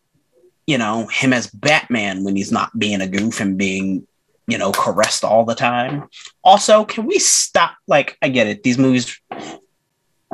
you 0.67 0.79
know, 0.79 1.07
him 1.07 1.35
as 1.35 1.49
Batman 1.49 2.25
when 2.25 2.35
he's 2.35 2.51
not 2.51 2.79
being 2.79 3.03
a 3.03 3.07
goof 3.07 3.41
and 3.41 3.59
being, 3.59 4.07
you 4.47 4.59
know, 4.59 4.73
caressed 4.73 5.25
all 5.25 5.45
the 5.45 5.55
time. 5.55 6.09
Also, 6.43 6.85
can 6.85 7.07
we 7.07 7.19
stop? 7.19 7.77
Like, 7.87 8.17
I 8.21 8.29
get 8.29 8.47
it. 8.47 8.63
These 8.63 8.79
movies, 8.79 9.21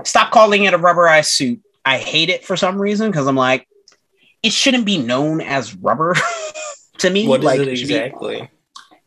stop 0.05 0.33
calling 0.33 0.65
it 0.65 0.75
a 0.75 0.79
rubberized 0.79 1.27
suit. 1.27 1.61
I 1.85 1.99
hate 1.99 2.29
it 2.29 2.45
for 2.45 2.57
some 2.57 2.81
reason 2.81 3.11
because 3.11 3.27
I'm 3.27 3.37
like, 3.37 3.67
it 4.43 4.53
shouldn't 4.53 4.87
be 4.87 4.99
known 4.99 5.41
as 5.41 5.75
rubber 5.77 6.17
to 6.99 7.11
me. 7.11 7.29
What 7.29 7.41
is 7.41 7.45
like, 7.45 7.61
it 7.61 7.77
should 7.77 7.89
be- 7.89 7.95
exactly? 7.95 8.51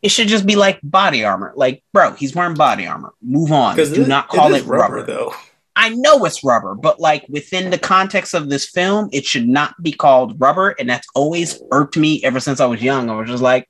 it 0.04 0.10
should 0.10 0.28
just 0.28 0.46
be 0.46 0.56
like 0.58 0.80
body 0.84 1.24
armor. 1.24 1.54
Like, 1.56 1.82
bro, 1.94 2.12
he's 2.12 2.36
wearing 2.36 2.56
body 2.56 2.86
armor. 2.86 3.14
Move 3.22 3.52
on. 3.54 3.78
Do 3.78 4.06
not 4.06 4.28
call 4.28 4.54
is 4.54 4.64
it 4.64 4.68
rubber. 4.68 5.02
though. 5.02 5.34
I 5.76 5.90
know 5.90 6.24
it's 6.26 6.44
rubber, 6.44 6.76
but 6.76 7.00
like 7.00 7.26
within 7.30 7.72
the 7.72 7.80
context 7.80 8.34
of 8.36 8.50
this 8.50 8.70
film, 8.70 9.10
it 9.12 9.26
should 9.26 9.48
not 9.48 9.82
be 9.82 9.92
called 9.92 10.40
rubber. 10.40 10.76
And 10.78 10.90
that's 10.90 11.08
always 11.16 11.60
irked 11.72 11.98
me 11.98 12.22
ever 12.24 12.40
since 12.40 12.60
I 12.60 12.66
was 12.66 12.84
young. 12.84 13.10
I 13.10 13.16
was 13.16 13.30
just 13.30 13.42
like, 13.42 13.68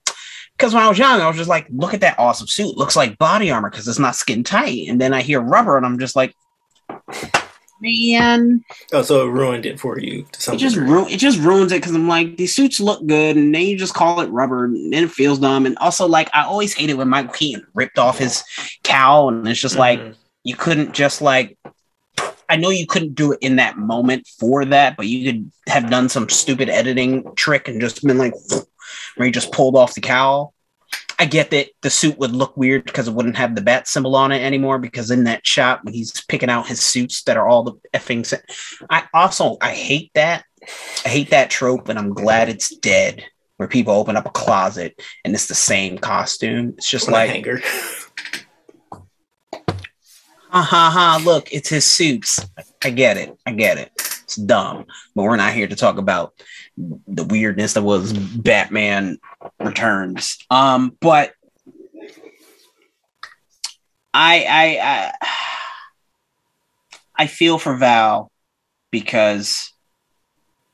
because 0.58 0.74
when 0.74 0.84
I 0.84 0.88
was 0.88 0.98
young, 0.98 1.22
I 1.22 1.28
was 1.28 1.38
just 1.38 1.50
like, 1.50 1.68
look 1.70 1.94
at 1.94 2.02
that 2.02 2.20
awesome 2.20 2.48
suit. 2.48 2.78
Looks 2.78 2.96
like 2.96 3.18
body 3.18 3.52
armor 3.52 3.70
because 3.70 3.88
it's 3.88 4.00
not 4.00 4.16
skin 4.16 4.44
tight. 4.44 4.88
And 4.88 5.00
then 5.02 5.13
I 5.13 5.22
hear 5.22 5.42
rubber, 5.42 5.78
and 5.78 5.86
I'm 5.86 6.00
just 6.00 6.16
like, 6.16 6.36
man. 7.84 8.63
Oh, 8.94 9.02
so 9.02 9.28
it 9.28 9.32
ruined 9.32 9.66
it 9.66 9.80
for 9.80 10.00
you. 10.00 10.26
To 10.32 10.42
some 10.42 10.56
it 10.56 10.58
just 10.58 10.78
ru- 10.78 11.08
it 11.08 11.18
just 11.18 11.39
ruins 11.39 11.72
it 11.72 11.82
because 11.82 11.94
I'm 11.94 12.08
like 12.08 12.38
these 12.38 12.56
suits 12.56 12.80
look 12.80 13.06
good, 13.06 13.36
and 13.36 13.54
then 13.54 13.63
you 13.63 13.78
just 13.78 13.94
call 13.94 14.22
it 14.22 14.30
rubber, 14.30 14.66
and 14.66 14.94
then 14.94 15.04
it 15.04 15.12
feels 15.12 15.39
dumb. 15.39 15.66
And 15.66 15.78
also, 15.78 16.08
like 16.08 16.30
I 16.34 16.44
always 16.44 16.74
hated 16.74 16.96
when 16.96 17.10
Michael 17.10 17.34
Keaton 17.34 17.68
ripped 17.74 18.00
off 18.00 18.18
his 18.18 18.44
cowl, 18.84 19.30
and 19.30 19.48
it's 19.48 19.60
just 19.60 19.76
mm-hmm. 19.76 20.06
like 20.08 20.16
you 20.44 20.56
couldn't 20.56 20.94
just 20.94 21.22
like. 21.22 21.58
I 22.50 22.58
know 22.58 22.70
you 22.70 22.86
couldn't 22.86 23.16
do 23.16 23.32
it 23.32 23.39
in 23.42 23.56
that 23.56 23.78
moment 23.78 24.28
for 24.28 24.66
that, 24.66 24.96
but 24.96 25.08
you 25.08 25.32
could 25.32 25.52
have 25.68 25.89
done 25.89 26.10
some 26.10 26.30
stupid 26.30 26.70
editing 26.70 27.34
trick 27.36 27.68
and 27.68 27.82
just 27.82 28.04
been 28.04 28.18
like, 28.18 28.34
where 29.15 29.26
he 29.26 29.32
just 29.32 29.52
pulled 29.52 29.76
off 29.76 29.93
the 29.93 30.02
cowl. 30.02 30.54
I 31.19 31.26
get 31.26 31.52
that 31.52 31.69
the 31.82 31.89
suit 31.89 32.17
would 32.17 32.32
look 32.32 32.58
weird 32.58 32.86
because 32.86 33.08
it 33.08 33.13
wouldn't 33.13 33.38
have 33.38 33.56
the 33.56 33.62
bat 33.62 33.88
symbol 33.88 34.15
on 34.15 34.32
it 34.32 34.41
anymore. 34.41 34.80
Because 34.80 35.12
in 35.12 35.23
that 35.26 35.45
shot 35.45 35.84
when 35.84 35.93
he's 35.93 36.23
picking 36.26 36.49
out 36.49 36.67
his 36.67 36.82
suits 36.82 37.23
that 37.23 37.38
are 37.38 37.47
all 37.47 37.63
the 37.63 37.73
effing, 37.93 38.32
I 38.89 39.04
also 39.13 39.58
I 39.62 39.71
hate 39.71 40.12
that. 40.15 40.43
I 41.06 41.10
hate 41.10 41.30
that 41.32 41.49
trope, 41.49 41.89
and 41.89 41.99
I'm 41.99 42.13
glad 42.13 42.49
it's 42.49 42.76
dead. 42.78 43.23
Where 43.58 43.67
people 43.69 43.93
open 43.93 44.17
up 44.17 44.26
a 44.26 44.32
closet 44.32 44.99
and 45.23 45.34
it's 45.34 45.47
the 45.47 45.56
same 45.56 45.99
costume. 45.99 46.73
It's 46.78 46.89
just 46.89 47.10
like 47.10 47.30
hanger. 47.30 47.62
Ha 50.49 50.62
ha 50.62 50.91
ha! 50.91 51.21
Look, 51.23 51.54
it's 51.54 51.69
his 51.69 51.86
suits. 51.86 52.45
I 52.84 52.89
get 52.89 53.17
it. 53.17 53.38
I 53.45 53.54
get 53.54 53.78
it. 53.78 54.12
It's 54.34 54.41
dumb, 54.41 54.86
but 55.13 55.24
we're 55.24 55.36
not 55.36 55.54
here 55.54 55.67
to 55.67 55.76
talk 55.76 56.00
about 56.00 56.34
the 56.76 57.24
weirdness 57.24 57.74
that 57.74 57.84
was 57.84 58.13
Batman 58.13 59.19
Returns. 59.60 60.39
Um, 60.50 60.98
but 61.00 61.34
I 64.12 64.43
I 64.50 64.80
I, 64.82 65.28
I 67.15 67.28
feel 67.28 67.60
for 67.60 67.76
Val 67.76 68.32
because 68.89 69.72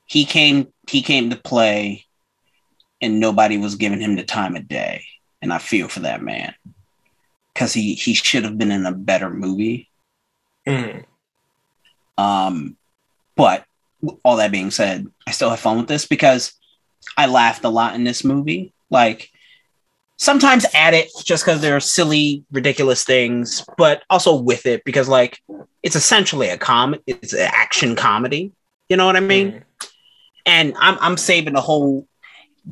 he 0.06 0.24
came 0.24 0.72
he 0.90 1.02
came 1.02 1.30
to 1.32 1.36
play 1.36 2.06
and 3.02 3.20
nobody 3.20 3.58
was 3.58 3.76
giving 3.76 4.00
him 4.00 4.16
the 4.16 4.24
time 4.24 4.56
of 4.56 4.70
day. 4.70 5.04
And 5.42 5.52
I 5.52 5.58
feel 5.58 5.90
for 5.90 6.00
that 6.02 6.22
man. 6.22 6.56
Cause 7.56 7.74
he 7.74 7.96
he 7.96 8.14
should 8.14 8.46
have 8.46 8.58
been 8.58 8.72
in 8.72 8.86
a 8.86 8.94
better 8.94 9.30
movie. 9.30 9.90
Mm. 10.66 11.04
Um 12.18 12.78
but 13.40 13.64
all 14.26 14.36
that 14.36 14.52
being 14.52 14.70
said, 14.70 15.08
I 15.26 15.32
still 15.32 15.50
have 15.50 15.62
fun 15.62 15.78
with 15.78 15.88
this 15.88 16.06
because 16.06 16.52
I 17.16 17.28
laughed 17.28 17.64
a 17.64 17.70
lot 17.70 17.96
in 17.96 18.04
this 18.04 18.26
movie. 18.26 18.74
Like 18.90 19.30
sometimes 20.18 20.66
at 20.76 20.94
it 20.94 21.08
just 21.24 21.46
because 21.46 21.62
there 21.62 21.74
are 21.78 21.80
silly, 21.80 22.44
ridiculous 22.52 23.06
things, 23.06 23.64
but 23.78 24.04
also 24.10 24.36
with 24.36 24.66
it 24.66 24.84
because 24.84 25.08
like 25.08 25.42
it's 25.84 25.96
essentially 25.96 26.50
a 26.50 26.58
com 26.58 26.96
it's 27.08 27.32
an 27.32 27.50
action 27.50 27.96
comedy. 27.96 28.52
You 28.90 28.98
know 28.98 29.06
what 29.06 29.16
I 29.16 29.22
mean? 29.22 29.52
Mm. 29.54 29.90
And 30.46 30.74
I'm 30.78 30.98
I'm 31.00 31.16
saving 31.16 31.54
the 31.54 31.62
whole 31.62 32.06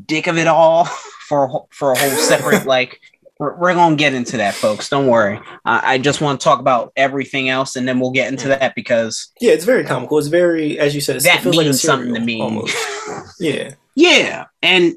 dick 0.05 0.27
of 0.27 0.37
it 0.37 0.47
all 0.47 0.83
for 1.29 1.65
for 1.69 1.93
a 1.93 1.97
whole 1.97 2.09
separate 2.09 2.65
like 2.65 2.99
we're, 3.39 3.55
we're 3.55 3.73
going 3.73 3.97
to 3.97 4.01
get 4.01 4.13
into 4.13 4.37
that, 4.37 4.53
folks. 4.53 4.89
Don't 4.89 5.07
worry. 5.07 5.37
Uh, 5.65 5.81
I 5.83 5.97
just 5.97 6.21
want 6.21 6.39
to 6.39 6.43
talk 6.43 6.59
about 6.59 6.91
everything 6.95 7.49
else, 7.49 7.75
and 7.75 7.87
then 7.87 7.99
we'll 7.99 8.11
get 8.11 8.31
into 8.31 8.47
that 8.49 8.75
because 8.75 9.31
yeah, 9.39 9.51
it's 9.51 9.65
very 9.65 9.83
comical. 9.83 10.17
It's 10.17 10.27
very, 10.27 10.79
as 10.79 10.95
you 10.95 11.01
said, 11.01 11.19
that 11.21 11.43
means 11.43 11.57
like 11.57 11.73
something 11.73 12.13
to 12.13 12.19
me. 12.19 12.41
Almost. 12.41 12.75
yeah, 13.39 13.75
yeah, 13.95 14.45
and 14.61 14.95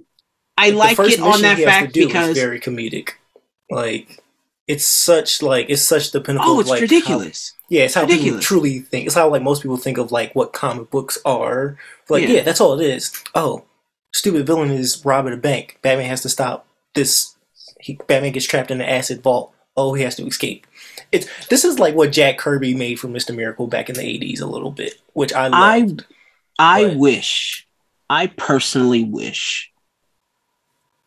I 0.56 0.70
like, 0.70 0.98
like 0.98 1.12
it 1.12 1.20
on 1.20 1.42
that 1.42 1.58
fact 1.58 1.94
because 1.94 2.36
very 2.36 2.60
comedic. 2.60 3.10
Like 3.70 4.22
it's 4.66 4.86
such 4.86 5.42
like 5.42 5.66
it's 5.68 5.82
such 5.82 6.12
the 6.12 6.20
pinnacle. 6.20 6.48
Oh, 6.48 6.60
it's 6.60 6.70
like 6.70 6.80
ridiculous. 6.80 7.54
How, 7.58 7.66
yeah, 7.70 7.82
it's 7.82 7.94
how 7.94 8.02
ridiculous. 8.02 8.26
people 8.26 8.40
truly 8.40 8.78
think. 8.80 9.06
It's 9.06 9.14
how 9.14 9.28
like 9.28 9.42
most 9.42 9.62
people 9.62 9.76
think 9.76 9.98
of 9.98 10.12
like 10.12 10.34
what 10.34 10.52
comic 10.52 10.90
books 10.90 11.18
are. 11.24 11.76
Like, 12.08 12.22
yeah. 12.22 12.36
yeah, 12.36 12.42
that's 12.42 12.60
all 12.60 12.78
it 12.78 12.86
is. 12.86 13.12
Oh, 13.34 13.64
stupid 14.12 14.46
villain 14.46 14.70
is 14.70 15.04
robbing 15.04 15.32
a 15.32 15.36
bank. 15.36 15.78
Batman 15.82 16.08
has 16.08 16.22
to 16.22 16.28
stop 16.28 16.66
this 16.94 17.29
he 17.80 17.94
Batman 18.06 18.32
gets 18.32 18.46
trapped 18.46 18.70
in 18.70 18.78
the 18.78 18.88
acid 18.88 19.22
vault. 19.22 19.54
Oh, 19.76 19.94
he 19.94 20.02
has 20.02 20.16
to 20.16 20.26
escape. 20.26 20.66
It's 21.12 21.26
this 21.48 21.64
is 21.64 21.78
like 21.78 21.94
what 21.94 22.12
Jack 22.12 22.38
Kirby 22.38 22.74
made 22.74 23.00
for 23.00 23.08
Mister 23.08 23.32
Miracle 23.32 23.66
back 23.66 23.88
in 23.88 23.94
the 23.94 24.06
eighties 24.06 24.40
a 24.40 24.46
little 24.46 24.70
bit, 24.70 24.94
which 25.12 25.32
I 25.32 25.48
loved. 25.48 26.04
I 26.58 26.82
I 26.82 26.88
but... 26.88 26.96
wish, 26.96 27.66
I 28.08 28.26
personally 28.26 29.04
wish, 29.04 29.72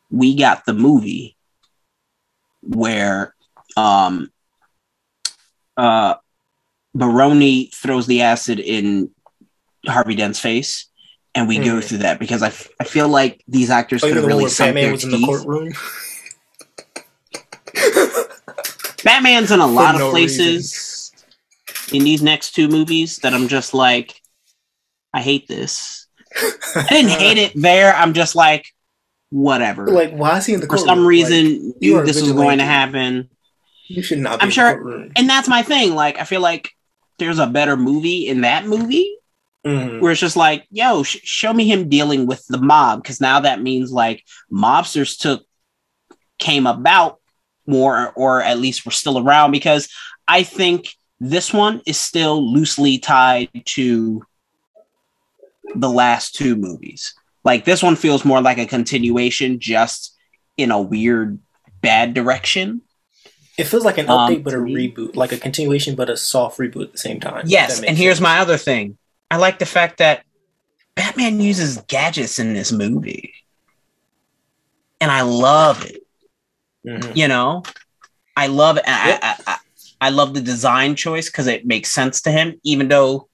we 0.09 0.35
got 0.35 0.65
the 0.65 0.73
movie 0.73 1.37
where 2.61 3.35
um 3.75 4.31
uh 5.75 6.15
Maroni 6.93 7.69
throws 7.73 8.07
the 8.07 8.21
acid 8.21 8.59
in 8.59 9.11
Harvey 9.87 10.15
Dent's 10.15 10.39
face, 10.39 10.87
and 11.35 11.47
we 11.47 11.57
mm. 11.57 11.65
go 11.65 11.81
through 11.81 11.99
that 11.99 12.19
because 12.19 12.43
I, 12.43 12.47
f- 12.47 12.69
I 12.79 12.83
feel 12.83 13.07
like 13.07 13.43
these 13.47 13.69
actors 13.69 14.03
oh, 14.03 14.07
could 14.07 14.17
have 14.17 14.25
really 14.25 14.49
sunk 14.49 14.69
Batman 14.69 14.83
their 14.83 14.91
was 14.91 15.01
teeth. 15.03 15.13
in 15.13 15.21
the 15.21 15.27
courtroom. 15.27 15.73
Batman's 19.23 19.51
in 19.51 19.59
a 19.59 19.67
lot 19.67 19.97
no 19.97 20.07
of 20.07 20.11
places 20.11 21.11
reason. 21.15 21.97
in 21.99 22.03
these 22.03 22.21
next 22.21 22.51
two 22.51 22.67
movies 22.67 23.17
that 23.19 23.33
I'm 23.33 23.47
just 23.47 23.73
like, 23.73 24.19
I 25.13 25.21
hate 25.21 25.47
this. 25.47 26.07
I 26.75 26.85
didn't 26.89 27.11
hate 27.19 27.37
it 27.37 27.53
there. 27.55 27.93
I'm 27.95 28.13
just 28.13 28.35
like, 28.35 28.67
whatever. 29.29 29.87
Like, 29.87 30.13
why 30.13 30.37
is 30.37 30.45
he 30.45 30.53
in 30.53 30.59
the 30.59 30.67
For 30.67 30.77
some 30.77 31.05
reason, 31.05 31.67
like, 31.67 31.81
knew 31.81 32.03
this 32.03 32.21
was 32.21 32.31
going 32.33 32.59
to 32.59 32.65
happen. 32.65 33.29
You 33.87 34.01
should 34.01 34.19
not. 34.19 34.41
I'm 34.41 34.49
sure, 34.49 35.09
and 35.15 35.29
that's 35.29 35.47
my 35.47 35.61
thing. 35.61 35.93
Like, 35.95 36.19
I 36.19 36.23
feel 36.23 36.41
like 36.41 36.71
there's 37.19 37.39
a 37.39 37.47
better 37.47 37.77
movie 37.77 38.27
in 38.27 38.41
that 38.41 38.65
movie 38.65 39.17
Mm-hmm. 39.65 40.01
Where 40.01 40.11
it's 40.11 40.19
just 40.19 40.35
like, 40.35 40.65
yo, 40.71 41.03
sh- 41.03 41.21
show 41.23 41.53
me 41.53 41.65
him 41.65 41.87
dealing 41.87 42.27
with 42.27 42.45
the 42.47 42.57
mob, 42.57 43.01
because 43.01 43.21
now 43.21 43.39
that 43.39 43.61
means 43.61 43.93
like 43.93 44.23
mobsters 44.51 45.17
took 45.17 45.45
came 46.37 46.67
about 46.67 47.19
more, 47.65 48.11
or 48.15 48.41
at 48.41 48.59
least 48.59 48.85
were 48.85 48.91
still 48.91 49.19
around. 49.19 49.51
Because 49.51 49.89
I 50.27 50.43
think 50.43 50.95
this 51.19 51.53
one 51.53 51.81
is 51.85 51.97
still 51.97 52.51
loosely 52.51 52.97
tied 52.97 53.49
to 53.65 54.23
the 55.75 55.89
last 55.89 56.35
two 56.35 56.55
movies. 56.55 57.13
Like 57.43 57.65
this 57.65 57.83
one 57.83 57.95
feels 57.95 58.23
more 58.25 58.41
like 58.41 58.57
a 58.57 58.65
continuation, 58.65 59.59
just 59.59 60.15
in 60.57 60.71
a 60.71 60.81
weird 60.81 61.39
bad 61.81 62.13
direction. 62.13 62.81
It 63.57 63.65
feels 63.65 63.85
like 63.85 63.97
an 63.99 64.07
update, 64.07 64.37
um, 64.37 64.41
but 64.43 64.53
a 64.53 64.57
reboot, 64.57 65.15
like 65.15 65.31
a 65.31 65.37
continuation, 65.37 65.95
but 65.95 66.09
a 66.09 66.17
soft 66.17 66.57
reboot 66.57 66.85
at 66.85 66.91
the 66.93 66.97
same 66.97 67.19
time. 67.19 67.43
Yes, 67.45 67.81
and 67.83 67.97
here's 67.97 68.19
my 68.19 68.39
other 68.39 68.57
thing. 68.57 68.97
I 69.29 69.37
like 69.37 69.59
the 69.59 69.65
fact 69.65 69.97
that 69.97 70.23
Batman 70.95 71.39
uses 71.39 71.77
gadgets 71.87 72.39
in 72.39 72.53
this 72.53 72.71
movie. 72.71 73.33
And 75.01 75.11
I 75.11 75.21
love 75.21 75.85
it. 75.85 76.02
Mm-hmm. 76.85 77.11
You 77.15 77.27
know, 77.27 77.63
I 78.35 78.47
love. 78.47 78.77
I, 78.85 79.37
I, 79.47 79.57
I, 80.01 80.09
love 80.09 80.33
the 80.33 80.41
design 80.41 80.95
choice 80.95 81.29
because 81.29 81.47
it 81.47 81.65
makes 81.65 81.91
sense 81.91 82.21
to 82.23 82.31
him, 82.31 82.59
even 82.63 82.89
though 82.89 83.29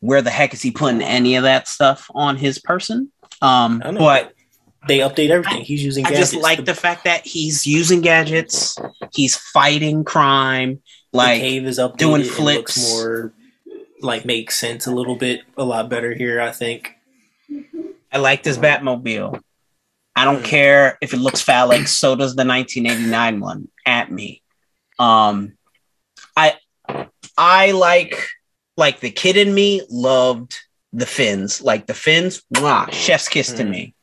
where 0.00 0.22
the 0.22 0.30
heck 0.30 0.52
is 0.52 0.60
he 0.60 0.70
putting 0.70 1.02
any 1.02 1.36
of 1.36 1.44
that 1.44 1.68
stuff 1.68 2.10
on 2.14 2.36
his 2.36 2.58
person? 2.58 3.10
Um, 3.40 3.78
but 3.78 4.34
they 4.86 4.98
update 4.98 5.30
everything. 5.30 5.62
He's 5.62 5.82
using. 5.82 6.06
I 6.06 6.10
just 6.10 6.34
like 6.34 6.58
to... 6.58 6.64
the 6.64 6.74
fact 6.74 7.04
that 7.04 7.26
he's 7.26 7.66
using 7.66 8.00
gadgets. 8.00 8.76
He's 9.12 9.36
fighting 9.36 10.04
crime. 10.04 10.82
Like 11.12 11.40
the 11.40 11.48
cave 11.48 11.66
is 11.66 11.78
updated. 11.78 11.96
Doing 11.96 12.24
flips. 12.24 12.92
more 12.92 13.32
like 14.02 14.24
makes 14.24 14.58
sense 14.58 14.86
a 14.86 14.90
little 14.90 15.16
bit, 15.16 15.42
a 15.56 15.64
lot 15.64 15.88
better 15.88 16.14
here. 16.14 16.40
I 16.40 16.52
think. 16.52 16.96
I 18.12 18.18
like 18.18 18.42
this 18.42 18.58
Batmobile. 18.58 19.42
I 20.16 20.24
don't 20.24 20.42
mm. 20.42 20.44
care 20.44 20.98
if 21.00 21.14
it 21.14 21.18
looks 21.18 21.40
phallic. 21.40 21.88
So 21.88 22.16
does 22.16 22.34
the 22.34 22.44
1989 22.44 23.40
one. 23.40 23.68
At 23.86 24.10
me. 24.10 24.42
Um, 24.98 25.54
I 26.36 26.56
I 27.36 27.72
like 27.72 28.26
like 28.76 29.00
the 29.00 29.10
kid 29.10 29.36
in 29.36 29.52
me 29.52 29.82
loved 29.88 30.58
the 30.92 31.06
fins. 31.06 31.60
Like 31.60 31.86
the 31.86 31.94
fins, 31.94 32.42
mwah, 32.54 32.92
chef's 32.92 33.28
kiss 33.28 33.52
to 33.54 33.64
me. 33.64 33.94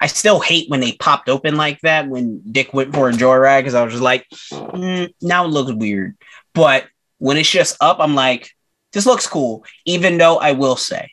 I 0.00 0.06
still 0.06 0.38
hate 0.38 0.70
when 0.70 0.80
they 0.80 0.92
popped 0.92 1.28
open 1.28 1.56
like 1.56 1.80
that 1.80 2.08
when 2.08 2.40
Dick 2.50 2.72
went 2.72 2.94
for 2.94 3.08
a 3.08 3.12
joyride 3.12 3.60
because 3.60 3.74
I 3.74 3.82
was 3.82 3.94
just 3.94 4.02
like, 4.02 4.26
mm, 4.52 5.12
now 5.20 5.44
it 5.44 5.48
looks 5.48 5.72
weird. 5.72 6.16
But 6.54 6.86
when 7.18 7.36
it's 7.36 7.50
just 7.50 7.76
up, 7.80 7.98
I'm 7.98 8.14
like, 8.14 8.50
this 8.92 9.06
looks 9.06 9.26
cool, 9.26 9.64
even 9.84 10.18
though 10.18 10.38
I 10.38 10.52
will 10.52 10.76
say, 10.76 11.10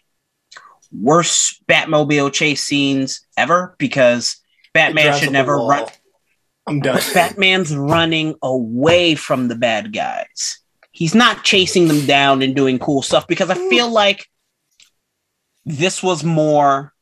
worst 0.92 1.66
Batmobile 1.68 2.32
chase 2.32 2.64
scenes 2.64 3.26
ever 3.38 3.76
because 3.78 4.38
Batman 4.74 5.18
should 5.18 5.32
never 5.32 5.58
run. 5.58 5.86
I'm 6.68 6.80
done. 6.80 7.02
Batman's 7.14 7.76
running 7.76 8.36
away 8.42 9.16
from 9.16 9.48
the 9.48 9.56
bad 9.56 9.94
guys. 9.94 10.60
He's 10.92 11.16
not 11.16 11.44
chasing 11.44 11.88
them 11.88 12.06
down 12.06 12.42
and 12.42 12.56
doing 12.56 12.80
cool 12.80 13.02
stuff 13.02 13.28
because 13.28 13.50
I 13.50 13.56
feel 13.56 13.90
like 13.90 14.30
this 15.66 16.02
was 16.02 16.24
more 16.24 16.94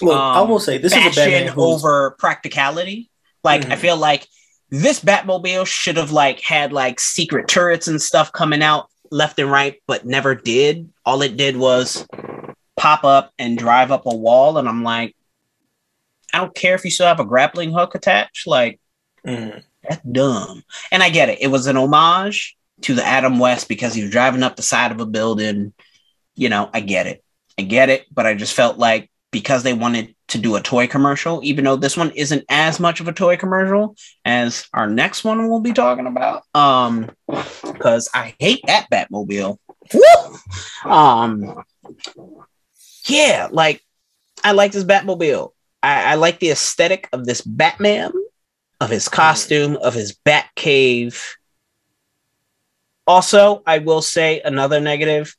Well, 0.00 0.18
um, 0.18 0.36
I 0.36 0.40
will 0.42 0.60
say 0.60 0.78
this 0.78 0.94
is 0.94 1.16
a 1.16 1.20
Batman 1.20 1.54
over 1.56 2.16
practicality. 2.18 3.10
Like 3.42 3.62
mm-hmm. 3.62 3.72
I 3.72 3.76
feel 3.76 3.96
like 3.96 4.26
this 4.70 5.00
Batmobile 5.00 5.66
should 5.66 5.96
have 5.96 6.12
like 6.12 6.40
had 6.40 6.72
like 6.72 7.00
secret 7.00 7.48
turrets 7.48 7.88
and 7.88 8.00
stuff 8.00 8.32
coming 8.32 8.62
out 8.62 8.89
left 9.10 9.38
and 9.38 9.50
right, 9.50 9.80
but 9.86 10.06
never 10.06 10.34
did. 10.34 10.90
All 11.04 11.22
it 11.22 11.36
did 11.36 11.56
was 11.56 12.06
pop 12.76 13.04
up 13.04 13.32
and 13.38 13.58
drive 13.58 13.90
up 13.90 14.06
a 14.06 14.14
wall, 14.14 14.58
and 14.58 14.68
I'm 14.68 14.82
like, 14.82 15.14
I 16.32 16.38
don't 16.38 16.54
care 16.54 16.74
if 16.74 16.84
you 16.84 16.90
still 16.90 17.06
have 17.06 17.20
a 17.20 17.24
grappling 17.24 17.72
hook 17.72 17.94
attached. 17.94 18.46
Like, 18.46 18.80
mm. 19.26 19.62
that's 19.88 20.02
dumb. 20.02 20.62
And 20.90 21.02
I 21.02 21.10
get 21.10 21.28
it. 21.28 21.40
It 21.40 21.48
was 21.48 21.66
an 21.66 21.76
homage 21.76 22.56
to 22.82 22.94
the 22.94 23.04
Adam 23.04 23.38
West 23.38 23.68
because 23.68 23.94
he 23.94 24.02
was 24.02 24.10
driving 24.10 24.42
up 24.42 24.56
the 24.56 24.62
side 24.62 24.92
of 24.92 25.00
a 25.00 25.06
building. 25.06 25.72
You 26.34 26.48
know, 26.48 26.70
I 26.72 26.80
get 26.80 27.06
it. 27.06 27.22
I 27.58 27.62
get 27.62 27.90
it. 27.90 28.06
But 28.12 28.26
I 28.26 28.34
just 28.34 28.54
felt 28.54 28.78
like 28.78 29.10
because 29.30 29.62
they 29.62 29.74
wanted 29.74 30.14
to 30.30 30.38
do 30.38 30.56
a 30.56 30.60
toy 30.60 30.86
commercial, 30.86 31.40
even 31.42 31.64
though 31.64 31.76
this 31.76 31.96
one 31.96 32.10
isn't 32.12 32.44
as 32.48 32.80
much 32.80 33.00
of 33.00 33.08
a 33.08 33.12
toy 33.12 33.36
commercial 33.36 33.96
as 34.24 34.66
our 34.72 34.86
next 34.86 35.24
one 35.24 35.48
we'll 35.48 35.60
be 35.60 35.72
talking 35.72 36.06
about. 36.06 36.42
Um, 36.54 37.10
because 37.26 38.08
I 38.14 38.34
hate 38.38 38.62
that 38.66 38.88
Batmobile. 38.90 39.58
Woo! 39.92 40.90
Um, 40.90 41.64
yeah, 43.06 43.48
like 43.50 43.82
I 44.42 44.52
like 44.52 44.72
this 44.72 44.84
Batmobile. 44.84 45.52
I, 45.82 46.12
I 46.12 46.14
like 46.14 46.40
the 46.40 46.50
aesthetic 46.50 47.08
of 47.12 47.26
this 47.26 47.40
Batman, 47.40 48.12
of 48.80 48.90
his 48.90 49.08
costume, 49.08 49.76
of 49.76 49.94
his 49.94 50.14
Bat 50.24 50.46
cave. 50.54 51.36
Also, 53.06 53.62
I 53.66 53.78
will 53.78 54.02
say 54.02 54.40
another 54.44 54.80
negative. 54.80 55.34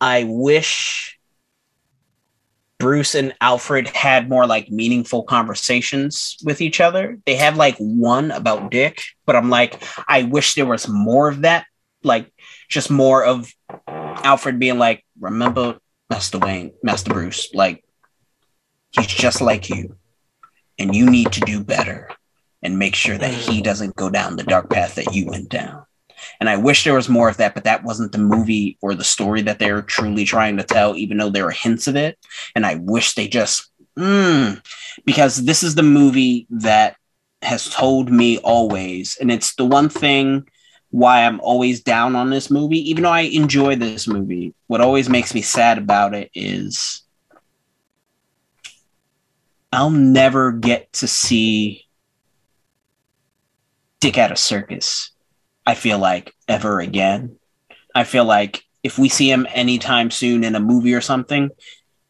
I 0.00 0.24
wish 0.24 1.15
Bruce 2.78 3.14
and 3.14 3.34
Alfred 3.40 3.88
had 3.88 4.28
more 4.28 4.46
like 4.46 4.70
meaningful 4.70 5.22
conversations 5.22 6.36
with 6.44 6.60
each 6.60 6.80
other. 6.80 7.18
They 7.24 7.36
have 7.36 7.56
like 7.56 7.76
one 7.78 8.30
about 8.30 8.70
Dick, 8.70 9.00
but 9.24 9.34
I'm 9.34 9.48
like, 9.48 9.82
I 10.08 10.24
wish 10.24 10.54
there 10.54 10.66
was 10.66 10.86
more 10.86 11.28
of 11.28 11.42
that. 11.42 11.66
Like, 12.02 12.30
just 12.68 12.90
more 12.90 13.24
of 13.24 13.52
Alfred 13.88 14.58
being 14.58 14.78
like, 14.78 15.04
remember 15.18 15.78
Master 16.10 16.38
Wayne, 16.38 16.72
Master 16.82 17.12
Bruce, 17.12 17.52
like, 17.54 17.82
he's 18.90 19.06
just 19.06 19.40
like 19.40 19.70
you. 19.70 19.96
And 20.78 20.94
you 20.94 21.08
need 21.08 21.32
to 21.32 21.40
do 21.40 21.64
better 21.64 22.10
and 22.62 22.78
make 22.78 22.94
sure 22.94 23.16
that 23.16 23.32
he 23.32 23.62
doesn't 23.62 23.96
go 23.96 24.10
down 24.10 24.36
the 24.36 24.42
dark 24.42 24.68
path 24.68 24.96
that 24.96 25.14
you 25.14 25.26
went 25.26 25.48
down. 25.48 25.85
And 26.40 26.48
I 26.48 26.56
wish 26.56 26.84
there 26.84 26.94
was 26.94 27.08
more 27.08 27.28
of 27.28 27.36
that, 27.38 27.54
but 27.54 27.64
that 27.64 27.84
wasn't 27.84 28.12
the 28.12 28.18
movie 28.18 28.78
or 28.80 28.94
the 28.94 29.04
story 29.04 29.42
that 29.42 29.58
they 29.58 29.72
were 29.72 29.82
truly 29.82 30.24
trying 30.24 30.56
to 30.56 30.62
tell, 30.62 30.96
even 30.96 31.18
though 31.18 31.30
there 31.30 31.44
were 31.44 31.50
hints 31.50 31.86
of 31.86 31.96
it. 31.96 32.18
And 32.54 32.64
I 32.66 32.76
wish 32.76 33.14
they 33.14 33.28
just, 33.28 33.70
mm, 33.98 34.60
because 35.04 35.44
this 35.44 35.62
is 35.62 35.74
the 35.74 35.82
movie 35.82 36.46
that 36.50 36.96
has 37.42 37.68
told 37.68 38.10
me 38.10 38.38
always, 38.38 39.16
and 39.20 39.30
it's 39.30 39.54
the 39.54 39.64
one 39.64 39.88
thing 39.88 40.46
why 40.90 41.24
I'm 41.24 41.40
always 41.40 41.82
down 41.82 42.16
on 42.16 42.30
this 42.30 42.50
movie, 42.50 42.90
even 42.90 43.02
though 43.02 43.10
I 43.10 43.22
enjoy 43.22 43.76
this 43.76 44.08
movie. 44.08 44.54
What 44.66 44.80
always 44.80 45.08
makes 45.08 45.34
me 45.34 45.42
sad 45.42 45.78
about 45.78 46.14
it 46.14 46.30
is 46.34 47.02
I'll 49.72 49.90
never 49.90 50.52
get 50.52 50.92
to 50.94 51.06
see 51.06 51.84
Dick 54.00 54.16
at 54.16 54.32
a 54.32 54.36
circus 54.36 55.10
I 55.66 55.74
feel 55.74 55.98
like 55.98 56.32
ever 56.48 56.80
again. 56.80 57.36
I 57.94 58.04
feel 58.04 58.24
like 58.24 58.64
if 58.82 58.98
we 58.98 59.08
see 59.08 59.30
him 59.30 59.46
anytime 59.52 60.10
soon 60.10 60.44
in 60.44 60.54
a 60.54 60.60
movie 60.60 60.94
or 60.94 61.00
something, 61.00 61.50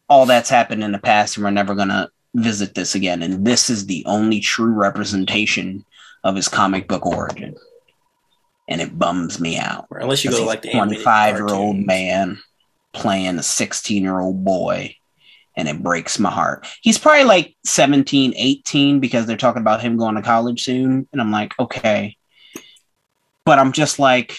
all 0.09 0.27
that's 0.27 0.51
happened 0.51 0.85
in 0.85 0.93
the 0.93 0.99
past 0.99 1.37
and 1.37 1.45
we're 1.45 1.51
never 1.51 1.75
going 1.75 1.89
to 1.89 2.11
visit 2.35 2.75
this 2.75 2.95
again. 2.95 3.23
And 3.23 3.47
this 3.47 3.71
is 3.71 3.87
the 3.87 4.05
only 4.07 4.41
true 4.41 4.73
representation 4.73 5.85
of 6.23 6.37
his 6.37 6.49
comic 6.49 6.87
book 6.87 7.07
origin. 7.07 7.57
And 8.69 8.81
it 8.81 8.99
bums 8.99 9.41
me 9.41 9.57
out. 9.57 9.87
Or 9.91 9.99
unless 9.99 10.25
you 10.25 10.31
go 10.31 10.45
like 10.45 10.63
the 10.63 10.73
25 10.73 11.37
year 11.37 11.49
old 11.49 11.79
man 11.79 12.39
playing 12.93 13.39
a 13.39 13.43
16 13.43 14.03
year 14.03 14.19
old 14.19 14.45
boy 14.45 14.97
and 15.57 15.69
it 15.69 15.83
breaks 15.83 16.19
my 16.19 16.31
heart. 16.31 16.67
He's 16.83 16.99
probably 16.99 17.25
like 17.25 17.57
17, 17.65 18.35
18 18.37 19.01
because 19.01 19.27
they're 19.27 19.37
talking 19.37 19.63
about 19.63 19.81
him 19.81 19.97
going 19.97 20.17
to 20.17 20.23
college 20.23 20.63
soon. 20.63 21.09
And 21.13 21.21
I'm 21.21 21.31
like, 21.31 21.59
okay, 21.59 22.17
but 23.47 23.61
I'm 23.61 23.73
just 23.73 23.99
like, 23.99 24.37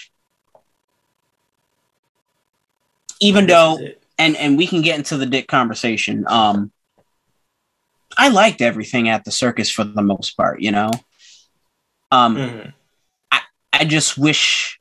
even 3.20 3.48
though, 3.48 3.80
and 4.20 4.36
and 4.36 4.58
we 4.58 4.68
can 4.68 4.84
get 4.84 4.98
into 4.98 5.18
the 5.18 5.26
dick 5.26 5.48
conversation. 5.48 6.26
Um, 6.28 6.72
I 8.18 8.28
liked 8.28 8.62
everything 8.62 9.10
at 9.10 9.24
the 9.24 9.32
circus 9.32 9.70
for 9.72 9.84
the 9.84 10.02
most 10.02 10.36
part, 10.38 10.62
you 10.62 10.72
know. 10.72 10.92
Um, 12.12 12.36
mm-hmm. 12.36 12.70
I 13.32 13.42
I 13.74 13.86
just 13.86 14.18
wish, 14.18 14.80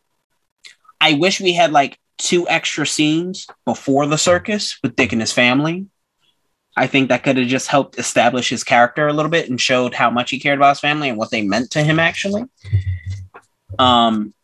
I 1.00 1.14
wish 1.14 1.40
we 1.40 1.54
had 1.54 1.70
like 1.70 1.98
two 2.18 2.48
extra 2.48 2.86
scenes 2.86 3.46
before 3.64 4.06
the 4.06 4.18
circus 4.18 4.78
with 4.82 4.96
Dick 4.96 5.12
and 5.12 5.20
his 5.20 5.32
family. 5.32 5.86
I 6.76 6.88
think 6.88 7.08
that 7.08 7.22
could 7.22 7.36
have 7.36 7.46
just 7.46 7.68
helped 7.68 7.98
establish 7.98 8.50
his 8.50 8.64
character 8.64 9.06
a 9.06 9.12
little 9.12 9.30
bit 9.30 9.48
and 9.48 9.58
showed 9.58 9.94
how 9.94 10.10
much 10.10 10.30
he 10.30 10.40
cared 10.40 10.58
about 10.58 10.70
his 10.70 10.80
family 10.80 11.08
and 11.08 11.16
what 11.16 11.30
they 11.30 11.42
meant 11.42 11.70
to 11.70 11.82
him 11.82 11.98
actually. 11.98 12.42
Um, 13.78 14.34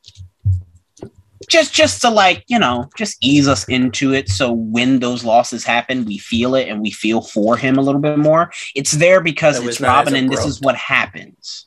just 1.49 1.75
just 1.75 2.01
to 2.01 2.11
like 2.11 2.45
you 2.49 2.59
know 2.59 2.89
just 2.97 3.19
ease 3.21 3.49
us 3.49 3.65
into 3.69 4.13
it. 4.15 4.29
So 4.29 4.53
when 4.53 5.01
those 5.01 5.25
losses 5.25 5.65
happen 5.65 6.05
we 6.05 6.19
feel 6.19 6.55
it 6.55 6.69
and 6.69 6.81
we 6.81 6.91
feel 6.91 7.21
for 7.21 7.57
him 7.57 7.79
a 7.79 7.83
little 7.83 8.01
bit 8.01 8.19
more. 8.19 8.51
It's 8.75 8.93
there 8.93 9.21
because 9.21 9.65
it's 9.65 9.81
robin 9.81 10.15
and 10.15 10.31
this 10.31 10.45
is 10.45 10.61
what 10.61 10.77
happens. 10.77 11.67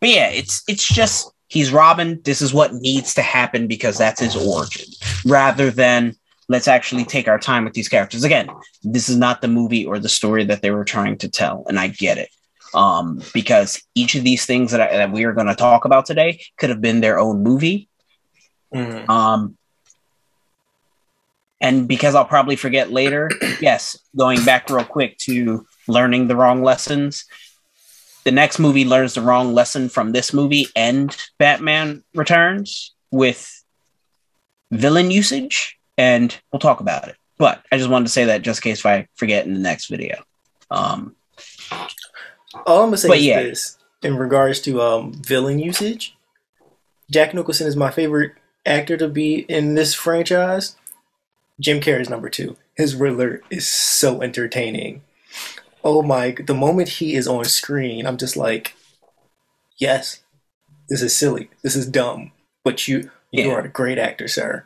But 0.00 0.10
yeah 0.10 0.28
it's 0.28 0.62
it's 0.68 0.86
just 0.86 1.30
he's 1.48 1.72
robin. 1.72 2.20
This 2.24 2.40
is 2.40 2.54
what 2.54 2.74
needs 2.74 3.14
to 3.14 3.22
happen 3.22 3.66
because 3.66 3.98
that's 3.98 4.20
his 4.20 4.36
origin. 4.36 4.86
Rather 5.24 5.70
than 5.70 6.16
let's 6.48 6.68
actually 6.68 7.04
take 7.04 7.26
our 7.26 7.38
time 7.38 7.64
with 7.64 7.74
these 7.74 7.88
characters. 7.88 8.24
Again 8.24 8.48
this 8.82 9.08
is 9.08 9.16
not 9.16 9.40
the 9.40 9.48
movie 9.48 9.84
or 9.84 9.98
the 9.98 10.08
story 10.08 10.44
that 10.44 10.62
they 10.62 10.70
were 10.70 10.84
trying 10.84 11.16
to 11.18 11.28
tell 11.28 11.64
and 11.68 11.78
i 11.80 11.88
get 11.88 12.18
it 12.18 12.28
um, 12.74 13.22
because 13.32 13.82
each 13.94 14.14
of 14.14 14.24
these 14.24 14.46
things 14.46 14.72
that, 14.72 14.80
I, 14.80 14.96
that 14.96 15.12
we 15.12 15.24
are 15.24 15.32
going 15.32 15.46
to 15.46 15.54
talk 15.54 15.84
about 15.84 16.06
today 16.06 16.40
could 16.58 16.70
have 16.70 16.80
been 16.80 17.00
their 17.00 17.18
own 17.18 17.42
movie. 17.42 17.88
Mm. 18.74 19.08
Um, 19.08 19.56
and 21.60 21.88
because 21.88 22.14
I'll 22.14 22.24
probably 22.24 22.56
forget 22.56 22.90
later, 22.90 23.30
yes, 23.60 23.98
going 24.16 24.44
back 24.44 24.68
real 24.68 24.84
quick 24.84 25.16
to 25.18 25.66
learning 25.88 26.28
the 26.28 26.36
wrong 26.36 26.62
lessons. 26.62 27.24
The 28.24 28.32
next 28.32 28.58
movie 28.58 28.84
learns 28.84 29.14
the 29.14 29.20
wrong 29.20 29.54
lesson 29.54 29.88
from 29.88 30.12
this 30.12 30.32
movie 30.32 30.66
and 30.74 31.16
Batman 31.38 32.02
Returns 32.14 32.92
with 33.10 33.62
villain 34.70 35.10
usage, 35.10 35.78
and 35.96 36.36
we'll 36.50 36.60
talk 36.60 36.80
about 36.80 37.08
it. 37.08 37.16
But 37.38 37.64
I 37.70 37.78
just 37.78 37.90
wanted 37.90 38.06
to 38.06 38.12
say 38.12 38.24
that 38.26 38.42
just 38.42 38.64
in 38.64 38.70
case 38.70 38.84
I 38.84 39.08
forget 39.14 39.46
in 39.46 39.54
the 39.54 39.60
next 39.60 39.88
video. 39.88 40.22
Um, 40.70 41.14
all 42.66 42.82
I'm 42.82 42.88
gonna 42.88 42.96
say 42.96 43.08
but 43.08 43.18
is 43.18 43.24
yeah. 43.24 43.42
this 43.42 43.78
in 44.02 44.16
regards 44.16 44.60
to 44.62 44.80
um, 44.80 45.12
villain 45.12 45.58
usage. 45.58 46.16
Jack 47.10 47.34
Nicholson 47.34 47.66
is 47.66 47.76
my 47.76 47.90
favorite 47.90 48.32
actor 48.64 48.96
to 48.96 49.08
be 49.08 49.40
in 49.40 49.74
this 49.74 49.94
franchise. 49.94 50.76
Jim 51.60 51.80
Carrey 51.80 52.00
is 52.00 52.10
number 52.10 52.28
two. 52.28 52.56
His 52.76 52.94
Riddler 52.94 53.42
is 53.50 53.66
so 53.66 54.22
entertaining. 54.22 55.02
Oh 55.84 56.02
my! 56.02 56.32
The 56.32 56.54
moment 56.54 56.88
he 56.88 57.14
is 57.14 57.28
on 57.28 57.44
screen, 57.44 58.06
I'm 58.06 58.16
just 58.16 58.36
like, 58.36 58.74
yes, 59.76 60.22
this 60.88 61.02
is 61.02 61.14
silly. 61.14 61.50
This 61.62 61.76
is 61.76 61.86
dumb. 61.86 62.32
But 62.64 62.88
you, 62.88 63.10
you 63.30 63.44
yeah. 63.44 63.52
are 63.52 63.60
a 63.60 63.68
great 63.68 63.98
actor, 63.98 64.26
sir. 64.26 64.64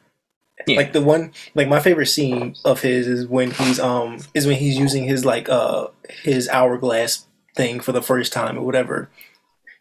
Yeah. 0.66 0.76
Like 0.76 0.92
the 0.92 1.02
one, 1.02 1.32
like 1.54 1.68
my 1.68 1.80
favorite 1.80 2.06
scene 2.06 2.56
of 2.64 2.82
his 2.82 3.06
is 3.06 3.26
when 3.26 3.50
he's 3.50 3.78
um 3.78 4.18
is 4.34 4.46
when 4.46 4.56
he's 4.56 4.78
using 4.78 5.04
his 5.04 5.24
like 5.24 5.48
uh 5.48 5.88
his 6.22 6.48
hourglass 6.48 7.27
thing 7.58 7.80
for 7.80 7.92
the 7.92 8.00
first 8.00 8.32
time 8.32 8.56
or 8.56 8.62
whatever. 8.62 9.10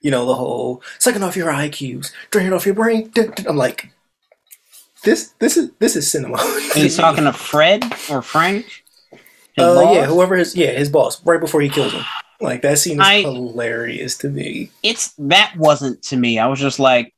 You 0.02 0.12
know, 0.12 0.26
the 0.26 0.36
whole 0.36 0.82
sucking 1.00 1.24
off 1.24 1.38
your 1.38 1.52
IQs, 1.52 2.12
draining 2.30 2.52
off 2.52 2.66
your 2.66 2.76
brain. 2.76 3.12
I'm 3.48 3.56
like, 3.56 3.92
this 5.04 5.34
this 5.40 5.56
is 5.56 5.72
this 5.80 5.96
is 5.96 6.12
cinema. 6.12 6.38
He's 6.74 6.98
talking 6.98 7.24
to 7.24 7.34
Fred 7.34 7.86
or 8.10 8.22
Frank. 8.22 8.84
Uh, 9.58 9.92
yeah, 9.94 10.06
whoever 10.06 10.36
his 10.36 10.56
yeah 10.56 10.72
his 10.72 10.90
boss 10.90 11.24
right 11.26 11.40
before 11.40 11.62
he 11.62 11.70
kills 11.70 11.94
him. 11.94 12.04
Like 12.40 12.62
that 12.62 12.78
scene 12.78 13.02
is 13.02 13.08
I, 13.08 13.22
hilarious 13.22 14.18
to 14.20 14.30
me. 14.30 14.70
It's 14.84 15.13
that 15.18 15.56
wasn't 15.58 16.04
to 16.04 16.18
me. 16.18 16.38
I 16.38 16.48
was 16.48 16.60
just 16.60 16.80
like, 16.80 17.13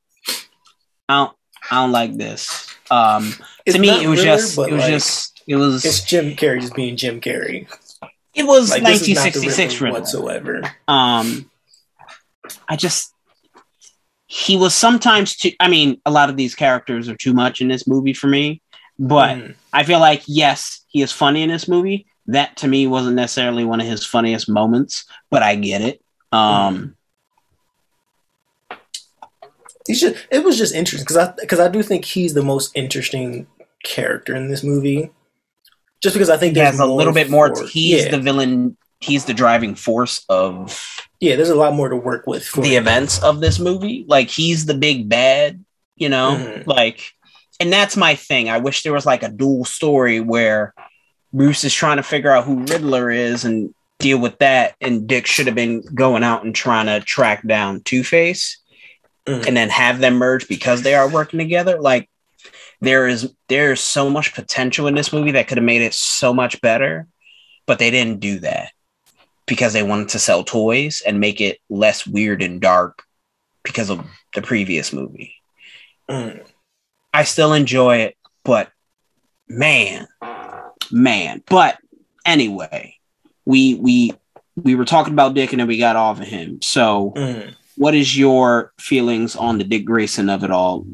I 1.10 1.16
don't 1.16 1.36
I 1.72 1.76
don't 1.82 1.92
like 1.92 2.16
this. 2.16 2.74
Um, 2.90 3.34
to 3.68 3.78
me, 3.78 4.04
it 4.04 4.08
was 4.08 4.24
just 4.24 4.58
it 4.58 4.72
was 4.72 4.82
like, 4.82 4.90
just 4.90 5.42
it 5.48 5.56
was. 5.58 5.84
It's 5.84 6.02
Jim 6.02 6.36
Carrey 6.36 6.62
just 6.62 6.76
being 6.76 6.96
Jim 6.96 7.20
Carrey. 7.20 7.68
It 8.40 8.48
was 8.48 8.70
like, 8.70 8.84
1966 8.84 9.82
whatsoever. 9.82 10.62
Um, 10.88 11.50
I 12.68 12.76
just 12.76 13.14
he 14.28 14.56
was 14.56 14.74
sometimes 14.74 15.36
too. 15.36 15.52
I 15.60 15.68
mean, 15.68 16.00
a 16.06 16.12
lot 16.12 16.30
of 16.30 16.38
these 16.38 16.56
characters 16.56 17.10
are 17.10 17.16
too 17.16 17.34
much 17.34 17.62
in 17.62 17.68
this 17.68 17.88
movie 17.88 18.14
for 18.14 18.28
me. 18.28 18.62
But 18.98 19.38
mm. 19.38 19.56
I 19.74 19.84
feel 19.84 20.00
like 20.00 20.24
yes, 20.28 20.86
he 20.88 21.02
is 21.02 21.12
funny 21.12 21.42
in 21.42 21.50
this 21.50 21.68
movie. 21.68 22.06
that 22.28 22.56
to 22.58 22.68
me 22.68 22.86
wasn't 22.86 23.16
necessarily 23.16 23.66
one 23.66 23.82
of 23.82 23.88
his 23.88 24.06
funniest 24.06 24.48
moments, 24.48 25.06
but 25.32 25.42
I 25.42 25.56
get 25.56 25.82
it. 25.82 26.02
Um, 26.32 26.96
he's 29.88 30.00
just 30.00 30.28
it 30.32 30.44
was 30.44 30.58
just 30.58 30.76
interesting 30.76 31.06
because 31.06 31.18
I 31.18 31.34
because 31.40 31.60
I 31.60 31.68
do 31.68 31.82
think 31.82 32.06
he's 32.06 32.34
the 32.34 32.44
most 32.44 32.72
interesting 32.76 33.48
character 33.84 34.36
in 34.36 34.48
this 34.48 34.64
movie. 34.64 35.12
Just 36.02 36.16
because 36.16 36.30
I 36.30 36.38
think 36.38 36.56
he 36.56 36.62
has 36.62 36.80
a 36.80 36.86
little 36.86 37.14
bit 37.14 37.30
more. 37.30 37.54
for- 37.56 37.68
he's 37.68 38.06
yeah, 38.06 38.12
the 38.12 38.20
villain. 38.20 38.78
He's 39.02 39.26
the 39.26 39.34
driving 39.34 39.76
force 39.76 40.26
of 40.28 40.86
yeah. 41.22 41.36
There's 41.38 41.50
a 41.50 41.56
lot 41.56 41.74
more 41.74 41.88
to 41.90 41.96
work 41.96 42.28
with 42.28 42.46
for 42.46 42.62
the 42.62 42.76
him. 42.76 42.84
events 42.84 43.22
of 43.24 43.40
this 43.40 43.58
movie. 43.60 44.04
Like 44.08 44.30
he's 44.30 44.66
the 44.66 44.74
big 44.74 45.08
bad, 45.08 45.64
you 45.96 46.10
know? 46.10 46.36
Mhm. 46.38 46.68
Like 46.68 47.14
and 47.62 47.72
that's 47.72 47.96
my 47.98 48.16
thing. 48.16 48.50
I 48.50 48.58
wish 48.58 48.84
there 48.84 48.92
was 48.94 49.06
like 49.06 49.24
a 49.24 49.30
dual 49.30 49.64
story 49.66 50.20
where 50.20 50.74
Bruce 51.32 51.64
is 51.64 51.74
trying 51.74 51.98
to 51.98 52.04
figure 52.04 52.32
out 52.32 52.44
who 52.46 52.66
Riddler 52.66 53.10
is 53.10 53.46
and 53.46 53.74
deal 54.00 54.18
with 54.18 54.38
that 54.40 54.76
and 54.82 55.08
Dick 55.08 55.26
should 55.28 55.46
have 55.46 55.56
been 55.56 55.82
going 55.94 56.24
out 56.24 56.44
and 56.44 56.54
trying 56.56 56.86
to 56.88 57.00
track 57.06 57.46
down 57.48 57.82
Two-Face 57.82 58.58
Mhm. 59.28 59.46
and 59.48 59.56
then 59.58 59.70
have 59.70 60.00
them 60.00 60.16
merge 60.16 60.48
because 60.48 60.82
they 60.82 60.96
are 60.96 61.08
working 61.10 61.38
together. 61.40 61.80
Like 61.80 62.10
there 62.82 63.08
is 63.08 63.34
there's 63.48 63.82
so 63.82 64.10
much 64.10 64.34
potential 64.34 64.88
in 64.88 64.96
this 64.96 65.12
movie 65.12 65.32
that 65.32 65.48
could 65.48 65.58
have 65.58 65.66
made 65.66 65.82
it 65.82 65.94
so 65.94 66.34
much 66.34 66.62
better, 66.62 67.08
but 67.66 67.80
they 67.80 67.92
didn't 67.92 68.20
do 68.20 68.40
that 68.40 68.72
because 69.46 69.74
they 69.74 69.84
wanted 69.84 70.10
to 70.10 70.20
sell 70.20 70.44
toys 70.44 71.02
and 71.06 71.20
make 71.20 71.42
it 71.42 71.60
less 71.70 72.06
weird 72.08 72.42
and 72.42 72.62
dark 72.62 73.04
because 73.64 73.90
of 73.90 74.06
the 74.36 74.42
previous 74.42 74.94
movie. 74.94 75.34
Mhm. 76.10 76.46
I 77.14 77.24
still 77.24 77.54
enjoy 77.54 77.98
it, 77.98 78.18
but 78.44 78.72
man, 79.48 80.08
man. 80.92 81.44
But 81.48 81.80
anyway, 82.26 82.96
we 83.46 83.76
we 83.76 84.14
we 84.56 84.76
were 84.76 84.86
talking 84.86 85.14
about 85.14 85.34
Dick 85.34 85.52
and 85.52 85.60
then 85.60 85.68
we 85.68 85.78
got 85.78 85.96
off 85.96 86.20
of 86.20 86.28
him. 86.28 86.62
So 86.62 87.14
Mhm. 87.16 87.56
what 87.78 87.96
is 87.96 88.18
your 88.18 88.74
feelings 88.80 89.36
on 89.36 89.58
the 89.58 89.64
Dick 89.64 89.86
Grayson 89.86 90.30
of 90.30 90.44
it 90.44 90.52
all? 90.52 90.86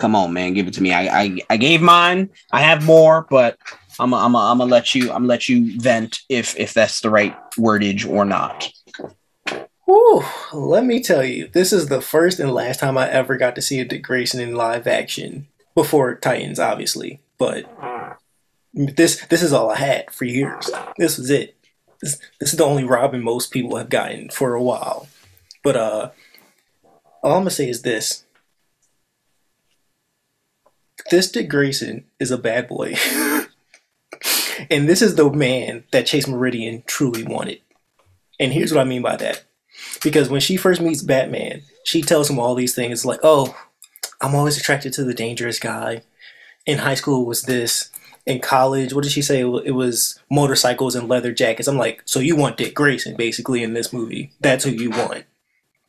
Come 0.00 0.16
on, 0.16 0.32
man, 0.32 0.54
give 0.54 0.66
it 0.66 0.74
to 0.74 0.82
me. 0.82 0.92
I 0.92 1.22
I, 1.22 1.38
I 1.50 1.56
gave 1.56 1.82
mine. 1.82 2.30
I 2.52 2.62
have 2.62 2.84
more, 2.84 3.26
but 3.30 3.58
I'm 4.00 4.14
i 4.14 4.24
I'm 4.24 4.34
am 4.34 4.36
I'm 4.36 4.58
gonna 4.58 4.70
let 4.70 4.94
you 4.94 5.12
I'm 5.12 5.26
let 5.26 5.48
you 5.48 5.78
vent 5.78 6.20
if 6.28 6.58
if 6.58 6.72
that's 6.74 7.00
the 7.00 7.10
right 7.10 7.36
wordage 7.52 8.08
or 8.08 8.24
not. 8.24 8.72
Whew, 9.84 10.24
let 10.52 10.84
me 10.84 11.02
tell 11.02 11.24
you, 11.24 11.48
this 11.48 11.72
is 11.72 11.88
the 11.88 12.00
first 12.00 12.38
and 12.38 12.52
last 12.52 12.80
time 12.80 12.96
I 12.96 13.10
ever 13.10 13.36
got 13.36 13.54
to 13.56 13.62
see 13.62 13.80
a 13.80 13.84
Dick 13.84 14.02
Grayson 14.02 14.40
in 14.40 14.54
live 14.54 14.86
action. 14.86 15.46
Before 15.74 16.14
Titans, 16.16 16.58
obviously, 16.58 17.20
but 17.38 17.64
this 18.74 19.24
this 19.26 19.42
is 19.42 19.52
all 19.52 19.70
I 19.70 19.76
had 19.76 20.10
for 20.10 20.24
years. 20.24 20.70
This 20.98 21.16
was 21.16 21.30
it. 21.30 21.56
This, 22.00 22.18
this 22.40 22.52
is 22.52 22.58
the 22.58 22.64
only 22.64 22.84
Robin 22.84 23.22
most 23.22 23.50
people 23.50 23.76
have 23.76 23.88
gotten 23.88 24.30
for 24.30 24.54
a 24.54 24.62
while. 24.62 25.08
But 25.62 25.76
uh, 25.76 26.10
all 27.22 27.34
I'm 27.34 27.40
gonna 27.40 27.50
say 27.50 27.68
is 27.68 27.82
this: 27.82 28.24
this 31.10 31.30
Dick 31.30 31.48
Grayson 31.48 32.04
is 32.18 32.30
a 32.30 32.38
bad 32.38 32.68
boy, 32.68 32.94
and 34.70 34.88
this 34.88 35.02
is 35.02 35.16
the 35.16 35.30
man 35.30 35.84
that 35.90 36.06
Chase 36.06 36.26
Meridian 36.26 36.82
truly 36.86 37.22
wanted. 37.22 37.60
And 38.38 38.52
here's 38.52 38.72
what 38.72 38.80
I 38.80 38.84
mean 38.84 39.02
by 39.02 39.16
that. 39.16 39.44
Because 40.02 40.28
when 40.28 40.40
she 40.40 40.56
first 40.56 40.80
meets 40.80 41.02
Batman, 41.02 41.62
she 41.84 42.02
tells 42.02 42.30
him 42.30 42.38
all 42.38 42.54
these 42.54 42.74
things 42.74 43.04
like, 43.04 43.20
"Oh, 43.22 43.54
I'm 44.20 44.34
always 44.34 44.56
attracted 44.56 44.92
to 44.94 45.04
the 45.04 45.14
dangerous 45.14 45.58
guy. 45.58 46.02
In 46.66 46.78
high 46.78 46.94
school, 46.94 47.26
was 47.26 47.42
this. 47.42 47.90
In 48.26 48.38
college, 48.38 48.92
what 48.92 49.02
did 49.02 49.12
she 49.12 49.22
say? 49.22 49.40
It 49.40 49.74
was 49.74 50.20
motorcycles 50.30 50.94
and 50.94 51.08
leather 51.08 51.32
jackets." 51.32 51.68
I'm 51.68 51.78
like, 51.78 52.02
"So 52.04 52.20
you 52.20 52.36
want 52.36 52.56
Dick 52.56 52.74
Grayson 52.74 53.16
basically 53.16 53.62
in 53.62 53.74
this 53.74 53.92
movie? 53.92 54.32
That's 54.40 54.64
who 54.64 54.70
you 54.70 54.90
want. 54.90 55.24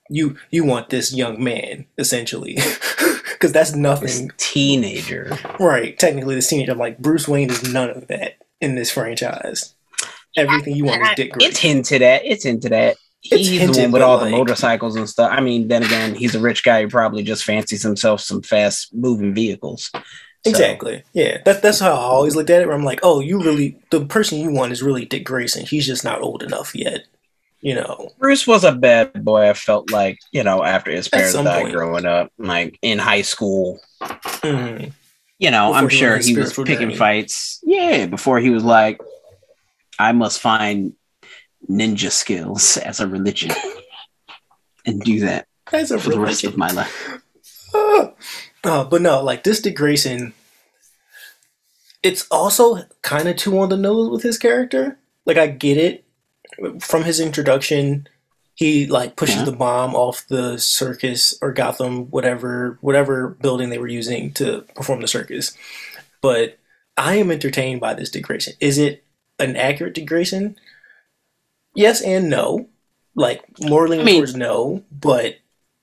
You 0.10 0.38
you 0.50 0.66
want 0.66 0.90
this 0.90 1.14
young 1.14 1.42
man 1.42 1.86
essentially, 1.98 2.58
because 3.42 3.52
that's 3.52 3.72
This 3.72 3.80
nothing 3.80 4.32
teenager. 4.38 5.36
right. 5.60 5.98
Technically, 5.98 6.36
the 6.36 6.42
teenager. 6.42 6.74
I'm 6.74 6.78
like, 6.78 7.00
Bruce 7.00 7.28
Wayne 7.28 7.50
is 7.50 7.74
none 7.74 7.90
of 7.90 8.08
that 8.08 8.36
in 8.62 8.76
this 8.76 8.92
franchise. 8.92 9.74
Everything 10.38 10.76
you 10.76 10.86
want 10.86 11.02
is 11.02 11.10
Dick 11.16 11.34
Grayson. 11.34 11.50
It's 11.50 11.60
hinted 11.60 12.02
at. 12.04 12.24
It's 12.24 12.44
hinted 12.44 12.72
at. 12.72 12.98
It's 13.24 13.48
He's 13.50 13.76
the 13.76 13.82
one 13.82 13.92
with 13.92 14.02
all 14.04 14.20
the 14.20 14.30
motorcycles 14.30 14.96
and 14.96 15.10
stuff. 15.10 15.32
I 15.32 15.42
mean, 15.42 15.68
then 15.68 15.84
again, 15.84 16.16
he's 16.16 16.36
a 16.36 16.40
rich 16.40 16.64
guy 16.64 16.84
who 16.84 16.90
probably 16.90 17.24
just 17.24 17.44
fancies 17.44 17.84
himself 17.84 18.22
some 18.22 18.42
fast 18.42 18.94
moving 18.94 19.34
vehicles. 19.34 19.90
So, 19.94 20.02
Exactly. 20.46 21.04
Yeah. 21.14 21.40
That's 21.46 21.60
that's 21.62 21.80
how 21.80 21.92
I 21.92 21.98
always 21.98 22.36
looked 22.36 22.50
at 22.50 22.62
it. 22.62 22.68
Where 22.68 22.76
I'm 22.76 22.84
like, 22.84 23.00
oh, 23.04 23.20
you 23.20 23.42
really 23.42 23.78
the 23.92 24.06
person 24.06 24.40
you 24.40 24.52
want 24.52 24.72
is 24.72 24.82
really 24.82 25.06
Dick 25.06 25.24
Grayson. 25.24 25.66
He's 25.66 25.86
just 25.86 26.04
not 26.04 26.22
old 26.22 26.42
enough 26.44 26.74
yet. 26.74 27.06
You 27.62 27.76
know. 27.76 28.10
Bruce 28.20 28.48
was 28.48 28.64
a 28.64 28.72
bad 28.72 29.24
boy. 29.24 29.50
I 29.50 29.54
felt 29.54 29.92
like 29.92 30.20
you 30.32 30.44
know 30.44 30.64
after 30.64 30.92
his 30.92 31.08
parents 31.08 31.34
died 31.34 31.62
point. 31.64 31.74
growing 31.76 32.06
up, 32.06 32.32
like 32.38 32.78
in 32.82 32.98
high 33.00 33.22
school. 33.22 33.80
Mhm. 34.02 34.92
You 35.40 35.50
know, 35.52 35.70
Before 35.70 35.78
I'm 35.80 35.90
he 35.90 35.98
sure 35.98 36.18
he 36.20 36.38
was 36.38 36.54
picking 36.54 36.78
journey. 36.80 36.96
fights. 36.96 37.60
Yeah, 37.64 38.06
before 38.06 38.40
he 38.40 38.52
was 38.52 38.64
like, 38.64 39.00
I 39.98 40.12
must 40.12 40.40
find 40.40 40.94
ninja 41.70 42.12
skills 42.12 42.78
as 42.78 43.00
a 43.00 43.08
religion 43.08 43.52
and 44.86 45.02
do 45.02 45.20
that 45.22 45.48
That's 45.72 45.92
a 45.92 46.00
for 46.00 46.10
the 46.10 46.20
rest 46.20 46.44
of 46.44 46.58
my 46.58 46.70
life. 46.72 47.20
Ah. 47.74 48.12
Uh, 48.64 48.84
but 48.84 49.02
no, 49.02 49.24
like 49.24 49.44
this 49.44 49.60
Grayson, 49.60 50.36
it's 52.04 52.28
also 52.30 52.84
kind 53.02 53.28
of 53.28 53.36
too 53.36 53.58
on 53.58 53.70
the 53.70 53.76
nose 53.78 54.12
with 54.12 54.22
his 54.22 54.38
character. 54.38 55.00
Like 55.26 55.38
I 55.38 55.48
get 55.48 55.78
it 55.78 56.06
from 56.80 57.04
his 57.04 57.20
introduction. 57.20 58.08
He 58.56 58.86
like 58.86 59.16
pushes 59.16 59.38
Yeah. 59.38 59.46
the 59.46 59.52
bomb 59.54 59.96
off 59.96 60.28
the 60.28 60.60
circus 60.60 61.34
or 61.42 61.52
Gotham, 61.52 62.12
whatever 62.12 62.78
whatever 62.82 63.30
building 63.42 63.70
they 63.70 63.78
were 63.80 63.88
using 63.88 64.32
to 64.34 64.66
perform 64.76 65.02
the 65.02 65.08
circus. 65.08 65.58
But 66.22 66.58
I 66.98 67.16
am 67.16 67.32
entertained 67.32 67.82
by 67.82 67.94
this 67.94 68.10
Grayson. 68.10 68.54
Is 68.60 68.78
it 68.78 69.04
an 69.40 69.56
accurate 69.56 70.06
Grayson? 70.06 70.58
Yes 71.76 72.02
and 72.02 72.30
no. 72.30 72.68
Like 73.16 73.42
leaning 73.88 74.02
I 74.02 74.04
mean- 74.04 74.40
no, 74.40 74.84
but 74.92 75.38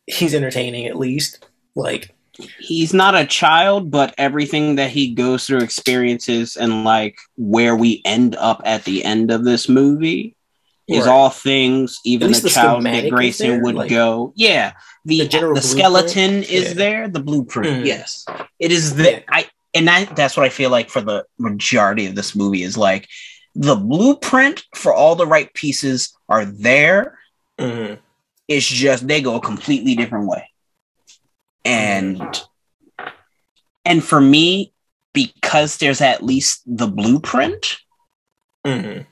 he's 0.07 0.35
entertaining 0.35 0.87
at 0.87 0.97
least. 0.99 1.45
Like 1.75 2.15
he's 2.61 2.95
not 2.95 3.15
a 3.17 3.27
child, 3.27 3.91
but 3.91 4.15
everything 4.19 4.77
that 4.77 4.91
he 4.91 5.13
goes 5.15 5.47
through, 5.47 5.59
experiences, 5.59 6.57
and 6.57 6.85
like 6.85 7.19
where 7.37 7.75
we 7.75 8.01
end 8.05 8.37
up 8.37 8.63
at 8.65 8.85
the 8.85 9.05
end 9.05 9.31
of 9.31 9.45
this 9.45 9.69
movie 9.69 10.37
is 10.89 11.01
Right. 11.07 11.09
all 11.13 11.31
things 11.31 12.01
even 12.05 12.35
a 12.35 12.41
the 12.41 12.49
child 12.49 12.87
is 12.87 13.11
Grayson 13.11 13.49
there, 13.49 13.61
would 13.63 13.75
like, 13.75 13.91
go. 13.91 14.33
Yeah, 14.37 14.73
the 15.05 15.19
the 15.21 15.25
the, 15.29 15.39
blueprint? 15.39 15.65
skeleton 15.65 16.43
is 16.45 16.69
Yeah. 16.69 16.73
there, 16.75 17.09
the 17.09 17.21
blueprint. 17.21 17.85
Mm. 17.85 17.87
Yes, 17.87 18.25
it 18.59 18.73
is 18.73 18.95
the 18.97 19.11
Yeah. 19.13 19.21
I 19.29 19.47
and 19.75 19.87
that 19.87 20.17
that's 20.17 20.37
what 20.37 20.47
I 20.47 20.49
feel 20.49 20.71
like 20.71 20.89
for 20.91 21.01
the 21.03 21.25
majority 21.39 22.07
of 22.07 22.15
this 22.15 22.35
movie 22.35 22.63
is 22.63 22.77
like 22.79 23.07
the 23.55 23.77
blueprint 23.77 24.65
for 24.75 24.95
all 24.95 25.15
the 25.15 25.27
right 25.27 25.53
pieces 25.55 26.13
are 26.29 26.45
there. 26.45 27.19
mhm. 27.59 27.99
It's 28.49 28.67
just 28.67 29.07
they 29.07 29.21
go 29.21 29.35
a 29.35 29.41
completely 29.41 29.95
different 29.95 30.27
way. 30.27 30.49
And 31.65 32.23
and 33.85 34.03
for 34.03 34.21
me, 34.21 34.73
because 35.13 35.77
there's 35.79 36.01
at 36.01 36.23
least 36.23 36.63
the 36.67 36.87
blueprint, 36.87 37.77
Mhm. 38.67 39.07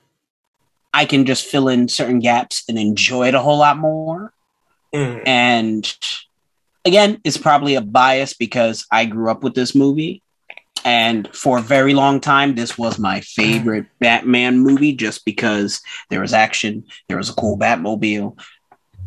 I 0.96 1.04
can 1.04 1.26
just 1.26 1.44
fill 1.44 1.68
in 1.68 1.88
certain 1.88 2.20
gaps 2.20 2.64
and 2.70 2.78
enjoy 2.78 3.28
it 3.28 3.34
a 3.34 3.40
whole 3.40 3.58
lot 3.58 3.76
more. 3.76 4.32
Mhm. 4.94 5.22
And 5.26 5.96
again, 6.86 7.20
it's 7.22 7.36
probably 7.36 7.74
a 7.74 7.82
bias 7.82 8.32
because 8.32 8.86
I 8.90 9.04
grew 9.04 9.30
up 9.30 9.42
with 9.44 9.54
this 9.54 9.74
movie. 9.74 10.22
And 10.86 11.28
for 11.34 11.58
a 11.58 11.62
very 11.62 11.92
long 11.92 12.18
time, 12.18 12.54
this 12.54 12.78
was 12.78 12.98
my 12.98 13.20
favorite 13.20 13.84
Batman 14.00 14.60
movie 14.60 14.94
just 14.94 15.26
because 15.26 15.82
there 16.08 16.22
was 16.22 16.32
action, 16.32 16.84
there 17.08 17.18
was 17.18 17.28
a 17.28 17.34
cool 17.34 17.58
Batmobile, 17.58 18.38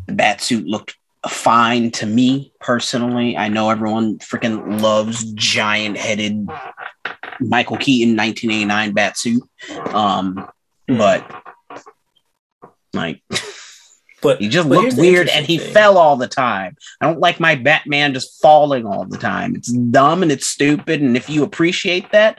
the 0.06 0.12
Batsuit 0.12 0.68
looked 0.68 0.94
fine 1.28 1.90
to 1.90 2.06
me 2.06 2.52
personally. 2.60 3.36
I 3.36 3.48
know 3.48 3.68
everyone 3.68 4.18
freaking 4.18 4.80
loves 4.80 5.24
giant 5.32 5.96
headed 5.96 6.48
Michael 7.40 7.78
Keaton 7.78 8.14
1989 8.14 8.94
Batsuit. 8.94 9.92
Um, 9.92 10.48
but 10.86 11.28
like 12.92 13.22
But 14.22 14.38
he 14.38 14.48
just 14.50 14.68
but 14.68 14.76
looked 14.82 14.96
weird 14.98 15.28
and 15.30 15.46
he 15.46 15.56
thing. 15.56 15.72
fell 15.72 15.96
all 15.96 16.16
the 16.16 16.28
time. 16.28 16.76
I 17.00 17.06
don't 17.06 17.20
like 17.20 17.40
my 17.40 17.54
Batman 17.54 18.12
just 18.12 18.38
falling 18.42 18.84
all 18.84 19.06
the 19.06 19.16
time. 19.16 19.56
It's 19.56 19.72
dumb 19.72 20.22
and 20.22 20.30
it's 20.30 20.46
stupid. 20.46 21.00
And 21.00 21.16
if 21.16 21.30
you 21.30 21.42
appreciate 21.42 22.12
that, 22.12 22.38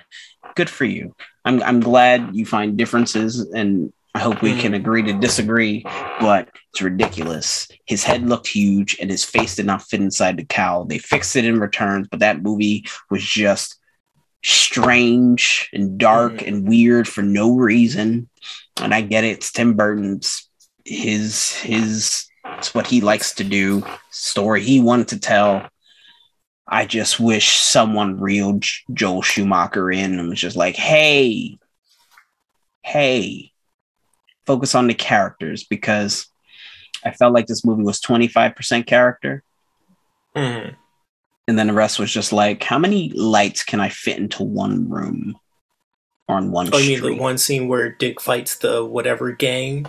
good 0.56 0.70
for 0.70 0.86
you. 0.86 1.16
I'm 1.44 1.64
I'm 1.64 1.80
glad 1.80 2.36
you 2.36 2.46
find 2.46 2.78
differences 2.78 3.40
and 3.40 3.92
I 4.14 4.20
hope 4.20 4.44
we 4.44 4.52
Mhm. 4.54 4.60
can 4.60 4.74
agree 4.76 5.02
to 5.04 5.14
disagree, 5.14 5.82
but 6.20 6.50
it's 6.72 6.84
ridiculous. 6.84 7.68
His 7.88 8.04
head 8.04 8.30
looked 8.30 8.48
huge 8.50 8.98
and 9.02 9.10
his 9.10 9.24
face 9.26 9.56
did 9.56 9.66
not 9.66 9.82
fit 9.82 10.02
inside 10.02 10.38
the 10.38 10.46
cowl. 10.46 10.86
They 10.86 11.00
fixed 11.00 11.36
it 11.36 11.46
in 11.46 11.60
returns, 11.60 12.08
but 12.12 12.20
that 12.20 12.44
movie 12.44 12.86
was 13.10 13.24
just 13.24 13.78
strange 14.44 15.70
and 15.74 15.98
dark 15.98 16.34
Mhm. 16.40 16.48
and 16.48 16.68
weird 16.68 17.08
for 17.08 17.22
no 17.22 17.56
reason. 17.56 18.30
And 18.78 18.94
I 18.94 19.02
get 19.02 19.24
it, 19.24 19.38
it's 19.38 19.52
Tim 19.52 19.76
Burton's 19.76 20.48
his 20.86 21.54
his 21.58 22.26
it's 22.58 22.74
what 22.74 22.88
he 22.88 23.02
likes 23.02 23.36
to 23.36 23.44
do, 23.44 23.84
story 24.10 24.62
he 24.62 24.80
wanted 24.82 25.10
to 25.10 25.20
tell. 25.20 25.68
I 26.68 26.86
just 26.86 27.20
wish 27.20 27.58
someone 27.58 28.20
reeled 28.20 28.66
Joel 28.94 29.22
Schumacher 29.22 29.92
in 29.92 30.18
and 30.20 30.30
was 30.30 30.40
just 30.40 30.56
like, 30.56 30.76
hey, 30.76 31.58
hey, 32.84 33.52
focus 34.46 34.74
on 34.74 34.88
the 34.88 34.94
characters 34.94 35.64
because 35.64 36.28
I 37.04 37.12
felt 37.12 37.34
like 37.34 37.48
this 37.48 37.66
movie 37.66 37.84
was 37.84 38.00
25% 38.00 38.86
character. 38.86 39.44
Mhm. 40.36 40.76
And 41.48 41.60
then 41.60 41.68
the 41.68 41.74
rest 41.74 42.00
was 42.00 42.14
just 42.14 42.32
like, 42.32 42.64
how 42.64 42.80
many 42.80 43.10
lights 43.10 43.64
can 43.64 43.82
I 43.82 43.90
fit 43.90 44.18
into 44.18 44.44
one 44.44 44.90
room 44.90 45.36
on 46.32 46.52
one 46.52 46.70
Oh, 46.74 46.78
you 46.78 47.02
mean 47.02 47.16
the 47.18 47.22
one 47.22 47.38
scene 47.38 47.68
where 47.68 47.90
Dick 47.90 48.22
fights 48.22 48.58
the 48.58 48.84
whatever 48.86 49.32
gang? 49.32 49.86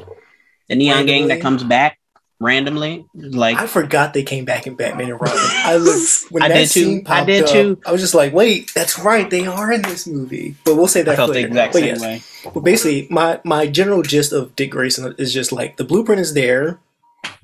the 0.69 0.77
neon 0.77 1.07
gang 1.07 1.29
that 1.29 1.41
comes 1.41 1.63
back 1.65 1.99
randomly, 2.41 3.05
like 3.15 3.57
I 3.57 3.67
forgot 3.67 4.15
they 4.15 4.23
came 4.25 4.45
back 4.45 4.67
in 4.67 4.75
Batman 4.75 5.11
and 5.11 5.21
Robin. 5.21 5.39
I 5.39 5.77
looked 5.77 6.25
when 6.31 6.43
I 6.43 6.49
that 6.49 6.55
did 6.55 6.71
too. 6.71 6.81
scene 6.85 7.07
I 7.07 7.25
did 7.25 7.45
up, 7.45 7.51
too. 7.51 7.79
I 7.87 7.93
was 7.93 8.01
just 8.01 8.15
like, 8.15 8.33
wait, 8.33 8.73
that's 8.75 8.99
right, 8.99 9.29
they 9.31 9.47
are 9.47 9.71
in 9.73 9.83
this 9.83 10.07
movie. 10.07 10.57
But 10.65 10.77
we'll 10.77 10.89
say 10.89 11.01
I 11.01 11.05
that 11.05 11.17
felt 11.17 11.29
for 11.31 11.35
the 11.35 11.45
exact 11.45 11.73
But 11.75 11.79
same 11.81 11.89
yes, 11.89 12.01
way. 12.01 12.23
But 12.53 12.61
basically, 12.61 13.07
my 13.11 13.41
my 13.45 13.67
general 13.67 14.03
gist 14.03 14.33
of 14.33 14.57
Dick 14.57 14.71
Grayson 14.71 15.15
is 15.19 15.33
just 15.33 15.53
like 15.53 15.77
the 15.77 15.85
blueprint 15.85 16.21
is 16.21 16.35
there, 16.35 16.81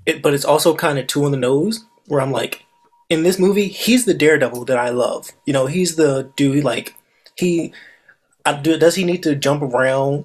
it, 0.06 0.22
but 0.22 0.34
it's 0.34 0.44
also 0.44 0.74
kind 0.74 0.98
of 0.98 1.06
two 1.06 1.24
on 1.24 1.30
the 1.30 1.36
nose. 1.36 1.84
Where 2.06 2.20
I'm 2.20 2.32
like, 2.32 2.64
in 3.10 3.22
this 3.22 3.38
movie, 3.38 3.68
he's 3.68 4.06
the 4.06 4.14
Daredevil 4.14 4.64
that 4.64 4.78
I 4.78 4.88
love. 4.88 5.30
You 5.44 5.52
know, 5.52 5.66
he's 5.66 5.96
the 5.96 6.32
dude 6.36 6.64
like 6.64 6.94
he. 7.36 7.72
Do, 8.52 8.78
does 8.78 8.94
he 8.94 9.04
need 9.04 9.22
to 9.24 9.34
jump 9.34 9.62
around 9.62 10.24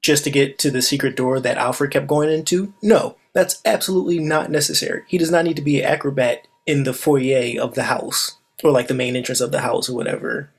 just 0.00 0.24
to 0.24 0.30
get 0.30 0.58
to 0.60 0.70
the 0.70 0.82
secret 0.82 1.16
door 1.16 1.40
that 1.40 1.58
Alfred 1.58 1.90
kept 1.90 2.06
going 2.06 2.30
into? 2.30 2.72
No, 2.82 3.16
that's 3.32 3.60
absolutely 3.64 4.18
not 4.18 4.50
necessary. 4.50 5.02
He 5.06 5.18
does 5.18 5.30
not 5.30 5.44
need 5.44 5.56
to 5.56 5.62
be 5.62 5.80
an 5.80 5.86
acrobat 5.86 6.46
in 6.66 6.84
the 6.84 6.92
foyer 6.92 7.60
of 7.60 7.74
the 7.74 7.84
house 7.84 8.36
or 8.62 8.70
like 8.70 8.88
the 8.88 8.94
main 8.94 9.16
entrance 9.16 9.40
of 9.40 9.52
the 9.52 9.60
house 9.60 9.88
or 9.88 9.94
whatever. 9.94 10.50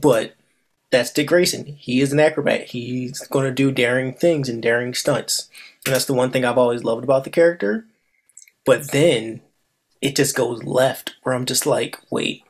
But 0.00 0.34
that's 0.90 1.12
Dick 1.12 1.28
Grayson. 1.28 1.66
He 1.66 2.00
is 2.00 2.12
an 2.12 2.20
acrobat. 2.20 2.68
He's 2.68 3.26
going 3.28 3.44
to 3.44 3.52
do 3.52 3.70
daring 3.70 4.12
things 4.12 4.48
and 4.48 4.62
daring 4.62 4.94
stunts. 4.94 5.48
And 5.86 5.94
that's 5.94 6.06
the 6.06 6.14
one 6.14 6.30
thing 6.30 6.44
I've 6.44 6.58
always 6.58 6.84
loved 6.84 7.04
about 7.04 7.24
the 7.24 7.30
character. 7.30 7.86
But 8.64 8.90
then 8.90 9.40
it 10.00 10.16
just 10.16 10.36
goes 10.36 10.64
left 10.64 11.16
where 11.22 11.34
I'm 11.34 11.46
just 11.46 11.66
like, 11.66 11.98
wait, 12.10 12.42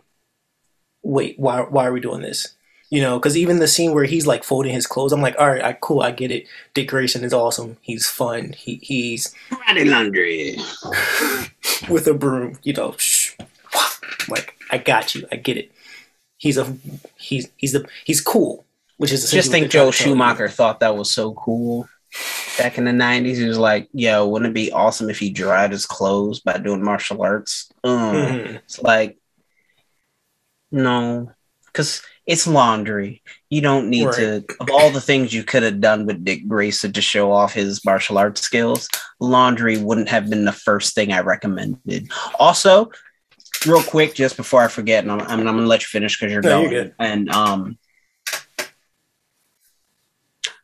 wait, 1.03 1.39
why, 1.39 1.61
why 1.61 1.87
are 1.87 1.93
we 1.93 2.01
doing 2.01 2.23
this? 2.23 2.55
You 2.91 3.01
know, 3.01 3.19
because 3.19 3.37
even 3.37 3.61
the 3.61 3.69
scene 3.69 3.95
where 3.95 4.05
he's 4.05 4.27
like 4.27 4.43
folding 4.43 4.75
his 4.75 4.87
clothes, 4.87 5.13
I'm 5.13 5.23
like, 5.23 5.37
all 5.39 5.49
right, 5.49 5.63
I, 5.63 5.73
cool, 5.75 6.01
I 6.01 6.11
get 6.11 6.33
it. 6.33 6.47
Dick 6.75 6.89
Grayson 6.89 7.23
is 7.23 7.33
awesome. 7.33 7.77
He's 7.83 8.09
fun. 8.11 8.53
He, 8.53 8.81
he's 8.83 9.33
Friday 9.49 9.85
laundry. 9.85 10.57
with 11.89 12.07
a 12.07 12.15
broom, 12.15 12.59
you 12.63 12.73
know, 12.73 12.95
shh, 12.99 13.37
like 14.29 14.57
I 14.71 14.79
got 14.79 15.15
you, 15.15 15.27
I 15.33 15.37
get 15.37 15.57
it. 15.57 15.71
He's 16.37 16.57
a 16.59 16.75
he's 17.17 17.49
he's 17.57 17.73
the 17.73 17.87
he's 18.05 18.21
cool, 18.21 18.65
which 18.97 19.13
is 19.13 19.31
Just 19.31 19.51
think 19.51 19.71
Joe 19.71 19.85
they're 19.85 19.93
Joel 19.93 19.93
trying 19.93 19.93
to 19.93 19.99
tell 19.99 20.09
you. 20.09 20.15
Schumacher 20.15 20.49
thought 20.49 20.81
that 20.81 20.97
was 20.97 21.11
so 21.13 21.35
cool. 21.35 21.89
Back 22.59 22.77
in 22.77 22.85
the 22.85 22.93
90s, 22.93 23.37
he 23.39 23.45
was 23.45 23.59
like, 23.59 23.89
yo, 23.93 24.27
wouldn't 24.27 24.51
it 24.51 24.55
be 24.55 24.73
awesome 24.73 25.09
if 25.11 25.19
he 25.19 25.31
dried 25.31 25.71
his 25.71 25.87
clothes 25.87 26.41
by 26.41 26.59
doing 26.59 26.83
martial 26.83 27.23
arts? 27.23 27.71
Mm. 27.85 28.13
Mhm. 28.13 28.55
It's 28.57 28.83
like, 28.83 29.19
no, 30.71 31.33
because 31.67 32.03
it's 32.27 32.47
laundry. 32.47 33.23
You 33.49 33.61
don't 33.61 33.89
need 33.91 34.13
to, 34.13 34.45
of 34.61 34.71
all 34.71 34.91
the 34.91 35.01
things 35.01 35.33
you 35.33 35.43
could 35.43 35.63
have 35.63 35.81
done 35.81 36.07
with 36.07 36.25
Dick 36.25 36.47
Grayson 36.47 36.93
to 36.93 37.01
show 37.01 37.33
off 37.33 37.53
his 37.55 37.85
martial 37.85 38.19
arts 38.19 38.41
skills, 38.41 38.89
laundry 39.19 39.79
wouldn't 39.79 40.09
have 40.09 40.31
been 40.31 40.45
the 40.45 40.53
first 40.53 40.95
thing 40.95 41.13
I 41.13 41.21
recommended. 41.21 42.11
Also, 42.39 42.91
real 43.67 43.83
quick, 43.83 44.15
just 44.15 44.37
before 44.37 44.63
I 44.63 44.69
forget, 44.69 45.03
and 45.03 45.11
I'm, 45.13 45.21
I'm, 45.23 45.41
I'm 45.41 45.45
going 45.45 45.59
to 45.59 45.67
let 45.67 45.81
you 45.83 45.87
finish 45.87 46.19
because 46.19 46.33
you're 46.33 46.43
No, 46.43 46.61
going. 46.61 46.73
you're 46.73 46.85
good. 46.85 46.95
And, 46.99 47.31
um, 47.31 47.79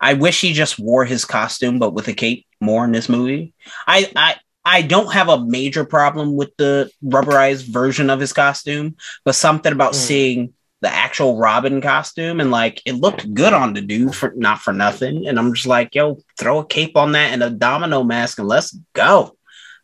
I 0.01 0.15
wish 0.15 0.41
he 0.41 0.53
just 0.53 0.79
wore 0.79 1.05
his 1.05 1.25
costume, 1.25 1.79
but 1.79 1.95
with 1.95 2.07
a 2.09 2.13
cape 2.13 2.47
more 2.61 2.85
in 2.85 2.93
this 2.93 3.09
movie. 3.09 3.55
I, 3.87 4.11
I, 4.15 4.37
I 4.65 4.83
don't 4.83 5.13
have 5.13 5.29
a 5.29 5.45
major 5.45 5.85
problem 5.85 6.37
with 6.37 6.55
the 6.57 6.91
rubberized 7.05 7.65
version 7.67 8.11
of 8.11 8.21
his 8.21 8.33
costume, 8.33 8.97
but 9.25 9.35
something 9.35 9.73
about 9.73 9.93
Mm. 9.93 9.97
seeing 9.97 10.53
the 10.83 10.89
actual 10.89 11.39
Robin 11.39 11.81
costume 11.81 12.39
and 12.41 12.51
like 12.51 12.83
it 12.85 12.93
looked 12.95 13.33
good 13.35 13.53
on 13.55 13.73
the 13.73 13.81
dude 13.81 14.15
for 14.15 14.33
not 14.37 14.61
for 14.61 14.73
nothing. 14.73 15.27
And 15.27 15.39
I'm 15.39 15.55
just 15.55 15.67
like, 15.67 15.95
yo, 15.95 16.19
throw 16.39 16.59
a 16.59 16.67
cape 16.67 16.97
on 16.97 17.13
that 17.13 17.33
and 17.33 17.43
a 17.43 17.51
domino 17.51 18.03
mask 18.05 18.39
and 18.39 18.47
let's 18.49 18.77
go. 18.93 19.37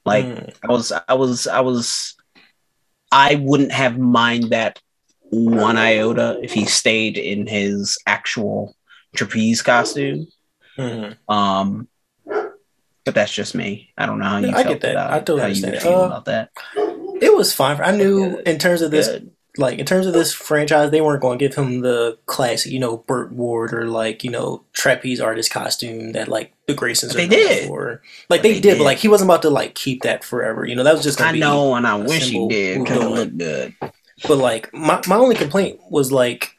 Like 0.04 0.24
Mm. 0.26 0.54
I 0.62 0.66
was, 0.72 0.92
I 1.08 1.14
was, 1.14 1.46
I 1.46 1.60
was, 1.60 2.14
I 3.10 3.36
wouldn't 3.36 3.72
have 3.72 3.98
mind 3.98 4.50
that 4.50 4.80
one 5.30 5.78
iota 5.78 6.38
if 6.42 6.52
he 6.52 6.66
stayed 6.66 7.16
in 7.16 7.46
his 7.46 7.96
actual 8.06 8.76
trapeze 9.16 9.62
costume. 9.62 10.26
Mhm. 10.78 11.16
Um, 11.28 11.88
but 13.04 13.14
that's 13.14 13.32
just 13.32 13.54
me. 13.54 13.92
I 13.96 14.06
don't 14.06 14.18
know 14.18 14.26
how 14.26 14.38
you 14.38 14.48
Yeah, 14.48 14.56
I 14.58 14.62
get 14.64 14.80
that. 14.82 14.92
about 14.92 15.10
I 15.12 15.18
totally 15.20 15.40
how 15.40 15.46
you 15.46 15.54
understand 15.66 15.72
would 15.72 15.78
it. 15.78 15.82
feel 15.82 16.00
Uh, 16.02 16.06
about 16.06 16.24
that. 16.26 16.50
It 17.22 17.34
was 17.34 17.52
fine. 17.52 17.80
I 17.80 17.90
knew 17.92 18.36
Good. 18.36 18.48
in 18.48 18.58
terms 18.58 18.82
of 18.82 18.90
this, 18.90 19.08
Good. 19.08 19.30
Like 19.58 19.78
in 19.78 19.84
terms 19.84 20.06
of 20.06 20.14
this 20.14 20.32
franchise, 20.32 20.90
they 20.90 21.00
weren't 21.00 21.20
going 21.20 21.38
to 21.38 21.44
give 21.46 21.54
him 21.54 21.80
the 21.80 22.18
classic, 22.26 22.72
you 22.72 22.78
know, 22.78 22.98
Burt 22.98 23.32
Ward 23.32 23.74
or 23.74 23.86
like 23.86 24.24
you 24.24 24.30
know 24.30 24.64
trapeze 24.72 25.20
artist 25.20 25.50
costume 25.50 26.12
that 26.12 26.28
like 26.28 26.54
the 26.66 26.74
Graysons. 26.74 27.12
They 27.12 27.28
did. 27.28 27.68
For. 27.68 28.00
Like 28.30 28.42
they, 28.42 28.54
they 28.54 28.60
did, 28.60 28.78
but 28.78 28.84
like 28.84 28.98
he 28.98 29.08
wasn't 29.08 29.30
about 29.30 29.42
to 29.42 29.50
like 29.50 29.74
keep 29.74 30.02
that 30.02 30.24
forever. 30.24 30.64
You 30.64 30.74
know, 30.74 30.84
that 30.84 30.94
was 30.94 31.02
just. 31.02 31.20
I 31.20 31.32
be, 31.32 31.40
know, 31.40 31.74
and 31.74 31.86
I 31.86 31.96
wish 31.96 32.30
he 32.30 32.48
did 32.48 32.82
because 32.82 33.02
it 33.02 33.08
looked 33.08 33.38
good. 33.38 33.74
But 34.26 34.38
like 34.38 34.72
my 34.72 35.02
my 35.06 35.16
only 35.16 35.34
complaint 35.34 35.80
was 35.90 36.10
like 36.10 36.54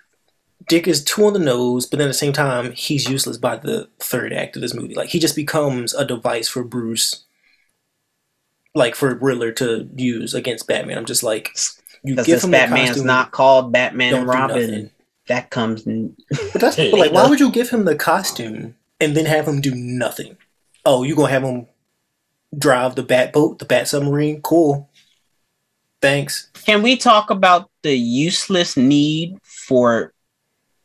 Dick 0.67 0.87
is 0.87 1.03
too 1.03 1.25
on 1.25 1.33
the 1.33 1.39
nose, 1.39 1.85
but 1.85 1.97
then 1.97 2.07
at 2.07 2.11
the 2.11 2.13
same 2.13 2.33
time 2.33 2.73
he's 2.73 3.09
useless 3.09 3.37
by 3.37 3.57
the 3.57 3.89
third 3.99 4.33
act 4.33 4.55
of 4.55 4.61
this 4.61 4.73
movie. 4.73 4.93
Like 4.93 5.09
he 5.09 5.19
just 5.19 5.35
becomes 5.35 5.93
a 5.93 6.05
device 6.05 6.47
for 6.47 6.63
Bruce, 6.63 7.25
like 8.75 8.95
for 8.95 9.15
Riddler 9.15 9.51
to 9.53 9.89
use 9.95 10.33
against 10.33 10.67
Batman. 10.67 10.97
I'm 10.97 11.05
just 11.05 11.23
like 11.23 11.57
you 12.03 12.13
Because 12.13 12.25
give 12.27 12.35
this 12.37 12.43
him 12.43 12.51
Batman's 12.51 12.89
costume, 12.89 13.07
not 13.07 13.31
called 13.31 13.71
Batman 13.71 14.13
and 14.13 14.27
Robin. 14.27 14.71
nothing. 14.71 14.89
That 15.27 15.49
comes. 15.49 15.87
In, 15.87 16.15
But 16.51 16.61
that's 16.61 16.75
but 16.91 16.93
like 16.93 17.11
why 17.11 17.27
would 17.29 17.39
you 17.39 17.51
give 17.51 17.69
him 17.69 17.85
the 17.85 17.95
costume 17.95 18.75
and 18.99 19.15
then 19.15 19.25
have 19.25 19.47
him 19.47 19.61
do 19.61 19.73
nothing? 19.73 20.37
Oh, 20.85 21.03
you 21.03 21.15
gonna 21.15 21.29
have 21.31 21.43
him 21.43 21.67
drive 22.57 22.95
the 22.95 23.03
bat 23.03 23.31
boat, 23.33 23.59
the 23.59 23.65
bat 23.65 23.87
submarine? 23.87 24.41
Cool. 24.41 24.89
Thanks. 26.01 26.49
Can 26.65 26.81
we 26.81 26.97
talk 26.97 27.29
about 27.29 27.69
the 27.81 27.95
useless 27.95 28.75
need 28.75 29.37
for 29.43 30.13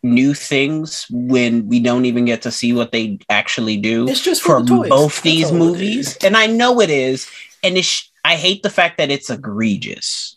new 0.04 0.32
things 0.32 1.06
when 1.10 1.68
we 1.68 1.80
don't 1.80 2.04
even 2.04 2.24
get 2.24 2.42
to 2.42 2.52
see 2.52 2.72
what 2.72 2.92
they 2.92 3.18
actually 3.28 3.76
do 3.76 4.08
It's 4.08 4.22
just 4.22 4.42
for 4.42 4.60
for, 4.60 4.62
the 4.62 4.68
toys. 4.68 4.88
both 4.88 5.22
these 5.22 5.50
movies? 5.50 6.16
And 6.18 6.36
I 6.36 6.46
know 6.46 6.80
it 6.80 6.90
is, 6.90 7.28
and 7.64 7.76
it's. 7.76 8.08
I 8.24 8.36
hate 8.36 8.62
the 8.62 8.70
fact 8.70 8.98
that 8.98 9.10
it's 9.10 9.30
egregious. 9.30 10.36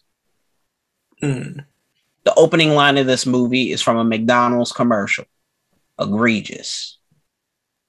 Mm. 1.21 1.65
The 2.23 2.33
opening 2.35 2.71
line 2.75 2.97
of 2.97 3.07
this 3.07 3.25
movie 3.25 3.71
is 3.71 3.81
from 3.81 3.97
a 3.97 4.03
McDonald's 4.03 4.71
commercial. 4.71 5.25
Egregious. 5.99 6.97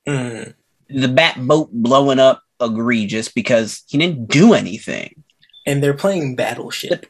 Mm. 0.07 0.55
The 0.89 1.09
bat 1.09 1.37
boat 1.47 1.70
blowing 1.72 2.18
up 2.18 2.43
egregious 2.61 3.28
because 3.28 3.83
he 3.89 3.99
didn't 3.99 4.26
do 4.28 4.55
anything. 4.55 5.22
And 5.66 5.83
they're 5.83 5.95
playing 5.95 6.37
Battleship. 6.37 7.07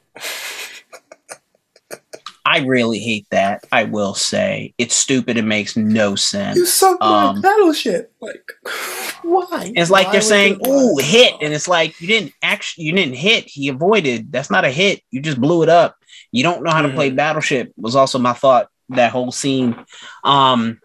I 2.45 2.59
really 2.61 2.99
hate 2.99 3.27
that. 3.31 3.65
I 3.71 3.85
will 3.85 4.15
say 4.15 4.75
it's 4.77 4.95
stupid. 4.97 5.37
It 5.37 5.43
makes 5.45 5.77
no 5.77 6.17
sense. 6.17 6.57
You 6.57 6.67
suck 6.67 6.99
my 7.01 7.27
Um, 7.27 7.41
battleship. 7.41 8.13
Like, 8.21 8.53
why? 9.23 9.73
It's 9.77 9.91
like 9.91 10.07
Why 10.07 10.13
they're 10.13 10.21
saying, 10.21 10.61
"Ooh, 10.67 10.97
hit," 10.99 11.35
and 11.41 11.55
it's 11.55 11.69
like 11.69 12.01
you 12.01 12.09
didn't 12.09 12.33
actually, 12.43 12.85
you 12.85 12.93
didn't 12.93 13.15
hit. 13.15 13.45
He 13.47 13.69
avoided. 13.69 14.33
That's 14.33 14.51
not 14.51 14.65
a 14.65 14.71
hit. 14.71 15.03
You 15.11 15.21
just 15.21 15.41
blew 15.41 15.63
it 15.63 15.69
up. 15.69 15.97
You 16.33 16.43
don't 16.43 16.63
know 16.65 16.71
how 16.71 16.83
to 16.83 16.89
play 16.93 17.11
Mhm. 17.11 17.17
Battleship. 17.17 17.73
Was 17.77 17.95
also 17.95 18.19
my 18.19 18.33
thought 18.33 18.69
that 18.89 19.13
whole 19.13 19.33
scene. 19.33 19.77
Um, 20.25 20.81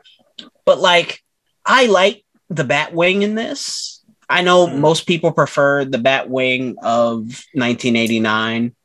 but 0.66 0.80
like, 0.80 1.24
I 1.66 1.88
like 1.88 2.24
the 2.50 2.64
Batwing 2.64 3.22
in 3.24 3.36
this. 3.36 4.02
I 4.30 4.42
know 4.42 4.68
Mhm. 4.68 4.80
most 4.80 5.08
people 5.08 5.32
prefer 5.32 5.86
the 5.86 5.98
Batwing 5.98 6.76
of 6.84 7.44
1989. 7.56 8.76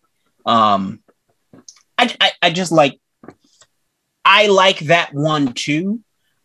Um, 0.47 1.01
I, 1.99 2.15
I, 2.21 2.33
I 2.43 2.51
just 2.51 2.73
like, 2.73 2.99
I 4.25 4.47
like 4.47 4.79
that 4.81 5.13
one 5.13 5.53
too. 5.53 6.01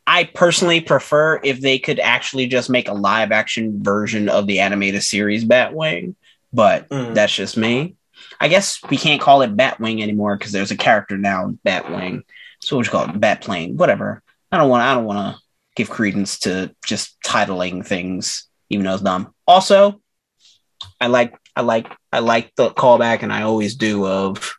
I 0.08 0.24
personally 0.24 0.82
prefer 0.82 1.40
if 1.44 1.62
they 1.62 1.78
could 1.80 2.00
actually 2.00 2.48
just 2.48 2.70
make 2.70 2.88
a 2.88 2.94
live 2.94 3.32
action 3.32 3.84
version 3.84 4.30
of 4.30 4.48
the 4.48 4.60
animated 4.62 5.04
series 5.04 5.46
Batwing, 5.46 6.16
but 6.54 6.90
Mm. 6.90 7.14
that's 7.14 7.36
just 7.36 7.58
me. 7.58 7.97
I 8.40 8.48
guess 8.48 8.80
we 8.90 8.98
can't 8.98 9.22
call 9.22 9.42
it 9.42 9.56
Batwing 9.56 10.02
anymore 10.02 10.38
because 10.38 10.52
there's 10.52 10.72
a 10.72 10.78
character 10.78 11.18
now, 11.18 11.58
Batwing. 11.66 12.24
so 12.62 12.76
what 12.76 12.84
just 12.84 12.92
call 12.92 13.10
it, 13.10 13.20
bat 13.20 13.42
plane, 13.42 13.78
whatever. 13.78 14.22
I 14.52 14.58
don't 14.58 14.70
want 14.70 14.84
I 14.84 14.94
don't 14.94 15.06
want 15.06 15.36
to 15.36 15.42
give 15.76 15.90
credence 15.90 16.40
to 16.40 16.74
just 16.86 17.20
titling 17.22 17.86
things, 17.86 18.48
even 18.70 18.86
though 18.86 18.94
it's 18.94 19.04
dumb. 19.04 19.34
Also, 19.48 20.02
I 21.02 21.08
like 21.08 21.38
I 21.56 21.62
like 21.62 21.88
I 22.12 22.20
like 22.20 22.54
the 22.56 22.70
callback, 22.72 23.24
and 23.24 23.34
I 23.34 23.44
always 23.44 23.76
do 23.76 24.06
of 24.06 24.56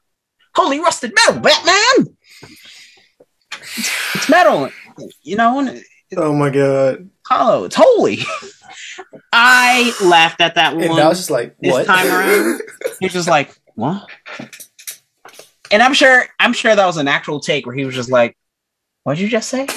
holy 0.54 0.80
rusted 0.80 1.12
metal, 1.14 1.40
Batman. 1.40 2.16
It's, 3.52 3.90
it's 4.14 4.28
metal, 4.28 4.70
you 5.22 5.36
know. 5.36 5.80
Oh 6.16 6.34
my 6.34 6.50
god, 6.50 7.08
hollow. 7.26 7.64
It's 7.64 7.76
holy. 7.76 8.18
I 9.32 9.94
laughed 10.02 10.40
at 10.40 10.54
that 10.56 10.74
one. 10.74 10.84
and. 10.84 10.98
I 10.98 11.08
was 11.08 11.18
just 11.18 11.30
like, 11.30 11.54
"What?" 11.58 11.78
this 11.78 11.86
time 11.86 12.06
around. 12.06 12.62
He's 13.00 13.12
just 13.12 13.28
like, 13.28 13.54
what? 13.78 14.08
And 15.70 15.82
I'm 15.82 15.94
sure, 15.94 16.26
I'm 16.40 16.52
sure 16.52 16.74
that 16.74 16.86
was 16.86 16.96
an 16.96 17.08
actual 17.08 17.40
take 17.40 17.66
where 17.66 17.74
he 17.74 17.84
was 17.84 17.94
just 17.94 18.10
like, 18.10 18.36
"What'd 19.04 19.20
you 19.20 19.28
just 19.28 19.48
say?" 19.48 19.68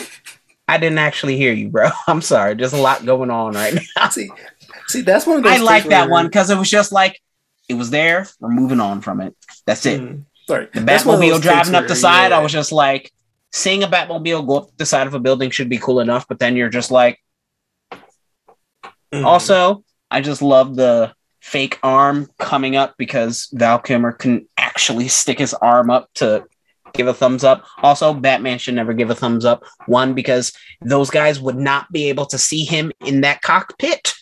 I 0.68 0.78
didn't 0.78 1.00
actually 1.00 1.38
hear 1.38 1.54
you, 1.54 1.70
bro. 1.70 1.90
I'm 2.08 2.22
sorry. 2.22 2.56
There's 2.56 2.74
a 2.74 2.82
lot 2.82 3.06
going 3.06 3.30
on 3.30 3.54
right 3.54 3.78
now. 3.98 4.10
see, 4.10 4.30
see, 4.88 5.02
that's 5.02 5.28
one 5.28 5.38
of 5.38 5.44
those. 5.44 5.54
I 5.54 5.58
like 5.58 5.86
that 5.86 6.10
one 6.10 6.26
because 6.26 6.50
it 6.50 6.58
was 6.58 6.70
just 6.70 6.92
like 6.92 7.22
it 7.70 7.76
was 7.76 7.90
there. 7.90 8.28
We're 8.40 8.50
moving 8.50 8.80
on 8.80 9.02
from 9.02 9.22
it. 9.22 9.36
That's 9.66 9.86
it. 9.86 10.02
Mm, 10.02 10.26
sorry, 10.48 10.68
The 10.74 10.82
That's 10.82 11.06
one 11.06 11.16
of 11.16 11.22
Batmobile 11.22 11.42
driving 11.42 11.76
up 11.76 11.88
the 11.88 11.96
side, 11.96 12.32
yeah. 12.32 12.40
I 12.40 12.42
was 12.42 12.52
just 12.52 12.72
like, 12.72 13.12
seeing 13.52 13.84
a 13.84 13.88
Batmobile 13.88 14.48
go 14.48 14.58
up 14.58 14.78
the 14.78 14.86
side 14.86 15.08
of 15.08 15.14
a 15.14 15.20
building 15.20 15.52
should 15.52 15.70
be 15.70 15.78
cool 15.78 16.00
enough. 16.00 16.28
But 16.28 16.40
then 16.40 16.56
you're 16.56 16.70
just 16.70 16.92
like, 16.92 17.20
Mm. 19.14 19.26
Also, 19.26 19.84
I 20.10 20.22
just 20.22 20.42
love 20.42 20.76
the 20.76 21.14
fake 21.42 21.80
arm 21.84 22.30
coming 22.38 22.76
up 22.76 22.96
because 22.98 23.50
Val 23.54 23.80
Kilmer 23.80 24.12
can 24.14 24.48
actually 24.58 25.08
stick 25.10 25.40
his 25.40 25.54
arm 25.56 25.90
up 25.90 26.10
to 26.16 26.46
give 26.94 27.08
a 27.08 27.14
thumbs 27.14 27.44
up. 27.44 27.66
Also, 27.80 28.14
Batman 28.14 28.58
should 28.60 28.76
never 28.76 28.94
give 28.94 29.10
a 29.10 29.16
thumbs 29.16 29.44
up. 29.44 29.64
One, 29.88 30.14
because 30.14 30.54
those 30.82 31.10
guys 31.10 31.40
would 31.40 31.56
not 31.58 31.92
be 31.92 32.10
able 32.10 32.26
to 32.28 32.38
see 32.38 32.64
him 32.64 32.92
in 33.00 33.22
that 33.22 33.42
cockpit. 33.42 34.14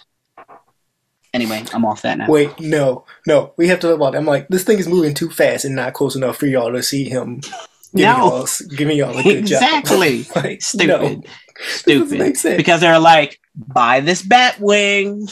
Anyway, 1.34 1.64
I'm 1.74 1.86
off 1.86 2.02
that 2.02 2.18
now. 2.18 2.28
Wait, 2.28 2.60
no, 2.60 3.06
no. 3.28 3.54
We 3.58 3.68
have 3.68 3.80
to 3.82 3.88
talk 3.88 3.96
about. 3.98 4.16
It. 4.16 4.18
I'm 4.18 4.26
like, 4.26 4.48
this 4.48 4.64
thing 4.64 4.80
is 4.80 4.88
moving 4.88 5.14
too 5.14 5.30
fast 5.30 5.64
and 5.64 5.76
not 5.76 5.94
close 5.94 6.16
enough 6.16 6.38
for 6.38 6.48
y'all 6.48 6.72
to 6.72 6.82
see 6.82 7.04
him. 7.08 7.42
Giving 7.96 8.12
No. 8.12 8.18
y'all, 8.18 8.48
giving 8.76 8.98
y'all 8.98 9.18
a 9.18 9.22
good 9.24 9.38
Exactly. 9.38 10.24
job. 10.24 10.36
like, 10.44 10.62
Stupid. 10.64 10.88
No, 10.88 11.22
Stupid. 11.68 12.36
Because 12.58 12.82
they're 12.82 12.98
like, 13.00 13.40
buy 13.56 14.00
this 14.00 14.24
Batwing. 14.24 15.30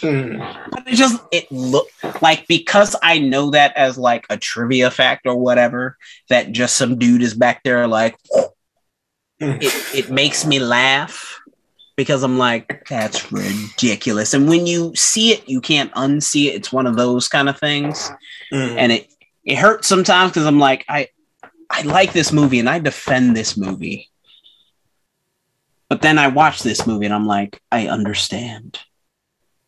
Mm. 0.00 0.70
But 0.70 0.86
it 0.88 0.94
just 0.94 1.22
it 1.32 1.50
look 1.50 1.88
like 2.20 2.46
because 2.46 2.94
I 3.02 3.18
know 3.18 3.50
that 3.50 3.76
as 3.76 3.96
like 3.96 4.26
a 4.28 4.36
trivia 4.36 4.90
fact 4.90 5.26
or 5.26 5.36
whatever, 5.36 5.96
that 6.28 6.52
just 6.52 6.76
some 6.76 6.98
dude 6.98 7.22
is 7.22 7.34
back 7.34 7.62
there 7.62 7.86
like 7.86 8.16
Mm. 9.40 9.62
it, 9.62 9.94
it 10.06 10.10
makes 10.10 10.46
me 10.46 10.58
laugh 10.58 11.38
because 11.94 12.22
I'm 12.22 12.38
like, 12.38 12.86
that's 12.88 13.30
ridiculous. 13.30 14.32
And 14.32 14.48
when 14.48 14.66
you 14.66 14.94
see 14.94 15.32
it, 15.32 15.46
you 15.46 15.60
can't 15.60 15.92
unsee 15.92 16.46
it. 16.46 16.54
It's 16.54 16.72
one 16.72 16.86
of 16.86 16.96
those 16.96 17.28
kind 17.28 17.50
of 17.50 17.58
things. 17.58 18.10
Mm. 18.50 18.76
And 18.78 18.92
it 18.92 19.12
it 19.44 19.58
hurts 19.58 19.88
sometimes 19.88 20.30
because 20.30 20.46
I'm 20.46 20.58
like, 20.58 20.86
I 20.88 21.08
I 21.68 21.82
like 21.82 22.14
this 22.14 22.32
movie 22.32 22.58
and 22.60 22.68
I 22.68 22.78
defend 22.78 23.36
this 23.36 23.58
movie. 23.58 24.08
But 25.90 26.00
then 26.00 26.18
I 26.18 26.28
watch 26.28 26.62
this 26.62 26.86
movie 26.86 27.04
and 27.04 27.14
I'm 27.14 27.26
like, 27.26 27.60
I 27.70 27.88
understand. 27.88 28.78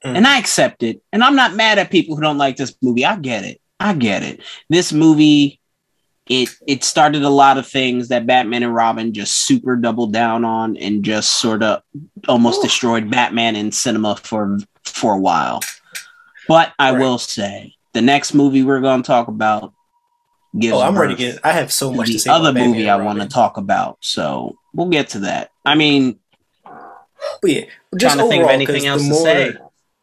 Mm. 0.05 0.17
And 0.17 0.27
I 0.27 0.39
accept 0.39 0.83
it. 0.83 1.03
And 1.13 1.25
I'm 1.25 1.35
not 1.37 1.55
mad 1.55 1.79
at 1.79 1.91
people 1.91 2.15
who 2.17 2.23
don't 2.23 2.39
like 2.39 2.57
this 2.57 2.75
movie. 2.83 3.05
I 3.05 3.17
get 3.17 3.45
it. 3.45 3.61
I 3.81 3.95
get 3.95 4.23
it. 4.23 4.41
This 4.69 4.93
movie, 4.93 5.61
it 6.29 6.51
it 6.67 6.85
started 6.85 7.23
a 7.23 7.29
lot 7.31 7.59
of 7.59 7.67
things 7.67 8.09
that 8.09 8.27
Batman 8.27 8.63
and 8.63 8.75
Robin 8.75 9.13
just 9.13 9.47
super 9.47 9.77
doubled 9.77 10.13
down 10.13 10.45
on 10.45 10.77
and 10.77 11.03
just 11.05 11.39
sort 11.41 11.63
of 11.63 11.83
almost 12.29 12.61
Ooh. 12.61 12.63
destroyed 12.65 13.11
Batman 13.11 13.57
in 13.57 13.73
cinema 13.73 14.17
for 14.17 14.59
for 14.85 15.15
a 15.15 15.19
while. 15.19 15.61
But 16.47 16.73
I 16.79 16.93
Right. 16.93 17.01
will 17.01 17.19
say, 17.19 17.75
the 17.93 18.03
next 18.03 18.35
movie 18.35 18.63
we're 18.63 18.81
going 18.81 19.03
to 19.03 19.07
talk 19.07 19.29
about 19.29 19.73
gives 20.59 20.75
Oh, 20.75 20.81
I'm 20.81 20.99
ready 20.99 21.15
to 21.15 21.19
get. 21.19 21.39
I 21.45 21.53
have 21.53 21.73
so 21.73 21.93
much 21.93 22.11
to 22.13 22.19
say. 22.19 22.31
other 22.31 22.53
movie 22.53 22.89
I 22.89 22.97
want 22.97 23.21
to 23.21 23.27
talk 23.29 23.57
about. 23.59 23.99
So 24.01 24.57
we'll 24.75 24.89
get 24.89 25.11
to 25.11 25.21
that. 25.21 25.51
I 25.65 25.75
mean, 25.75 26.19
But 27.43 27.51
yeah, 27.51 27.65
just 27.97 28.17
trying 28.17 28.25
to 28.27 28.31
think 28.31 28.45
of 28.45 28.51
anything 28.51 28.87
else 28.87 29.03
the 29.03 29.09
to 29.09 29.15
more- 29.15 29.23
say. 29.25 29.53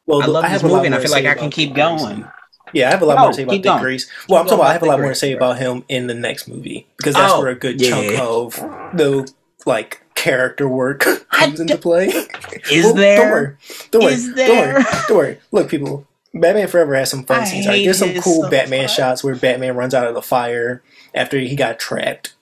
Well, 0.05 0.21
I 0.21 0.25
love 0.27 0.43
have 0.45 0.61
this 0.61 0.71
movie 0.71 0.85
and 0.85 0.95
I 0.95 0.99
feel 1.01 1.11
like 1.11 1.25
I 1.25 1.33
can 1.35 1.49
keep 1.49 1.73
going. 1.73 2.25
Yeah, 2.73 2.87
I 2.87 2.91
have 2.91 3.01
a 3.01 3.05
lot 3.05 3.15
No, 3.15 3.21
more 3.21 3.29
to 3.31 3.35
say 3.35 3.43
about 3.43 3.61
Dick. 3.61 3.81
Grace. 3.81 4.09
Well, 4.27 4.39
I'm 4.41 4.45
talking 4.47 4.59
about. 4.59 4.69
I 4.69 4.73
have 4.73 4.81
a 4.83 4.85
lot 4.85 4.99
more 4.99 5.09
to 5.09 5.15
say 5.15 5.31
about 5.33 5.57
him 5.59 5.83
in 5.87 6.07
the 6.07 6.13
next 6.13 6.47
movie 6.47 6.87
because 6.97 7.15
that's 7.15 7.33
Oh, 7.33 7.39
where 7.39 7.49
a 7.49 7.55
good 7.55 7.79
yeah. 7.79 7.89
chunk 7.89 8.19
of 8.19 8.55
the 8.97 9.31
like 9.65 10.01
character 10.15 10.67
work 10.67 10.99
comes 11.31 11.59
into 11.59 11.77
play. 11.77 12.07
Is 12.07 12.83
Well, 12.85 12.93
Don't 12.93 12.95
there? 12.97 13.31
worry. 13.31 13.55
Don't 13.91 14.03
worry. 14.03 14.13
Is 14.13 14.33
Don't 14.33 14.49
worry. 14.73 14.83
Don't 15.07 15.17
worry. 15.17 15.37
Look, 15.51 15.69
people. 15.69 16.07
Batman 16.33 16.67
Forever 16.67 16.95
has 16.95 17.09
some 17.09 17.23
fun 17.23 17.41
I 17.41 17.45
scenes. 17.45 17.67
Right? 17.67 17.85
There's 17.85 17.97
some 17.99 18.13
cool 18.21 18.43
so 18.43 18.49
Batman 18.49 18.83
much. 18.83 18.95
shots 18.95 19.23
where 19.23 19.35
Batman 19.35 19.75
runs 19.77 19.93
out 19.93 20.07
of 20.07 20.15
the 20.15 20.21
fire 20.21 20.83
after 21.13 21.39
he 21.39 21.55
got 21.55 21.79
trapped. 21.79 22.33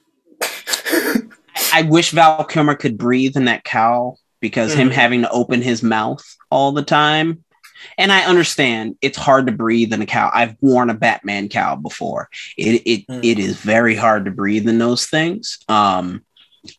I 1.72 1.84
wish 1.88 2.11
Val 2.11 2.43
Kilmer 2.45 2.76
could 2.76 2.97
breathe 2.97 3.36
in 3.38 3.45
that 3.45 3.64
cowl 3.64 4.20
because 4.39 4.74
him 4.74 4.89
Mhm. 4.89 4.93
having 4.93 5.22
to 5.22 5.30
open 5.32 5.61
his 5.61 5.84
mouth 5.84 6.24
all 6.49 6.72
the 6.72 6.82
time. 6.84 7.43
And 7.98 8.12
I 8.12 8.26
understand 8.26 8.98
it's 9.02 9.18
hard 9.18 9.46
to 9.48 9.52
breathe 9.52 9.94
in 9.94 10.02
a 10.02 10.06
cowl. 10.06 10.32
I've 10.34 10.56
worn 10.62 10.89
a 10.89 10.94
Batman 10.94 11.50
cowl 11.50 11.76
before. 11.78 12.30
It 12.58 12.82
it, 12.86 13.08
Mm. 13.08 13.24
it 13.24 13.39
is 13.39 13.58
very 13.58 13.96
hard 13.96 14.26
to 14.26 14.32
breathe 14.32 14.68
in 14.68 14.78
those 14.80 15.06
things. 15.06 15.60
Um, 15.68 16.24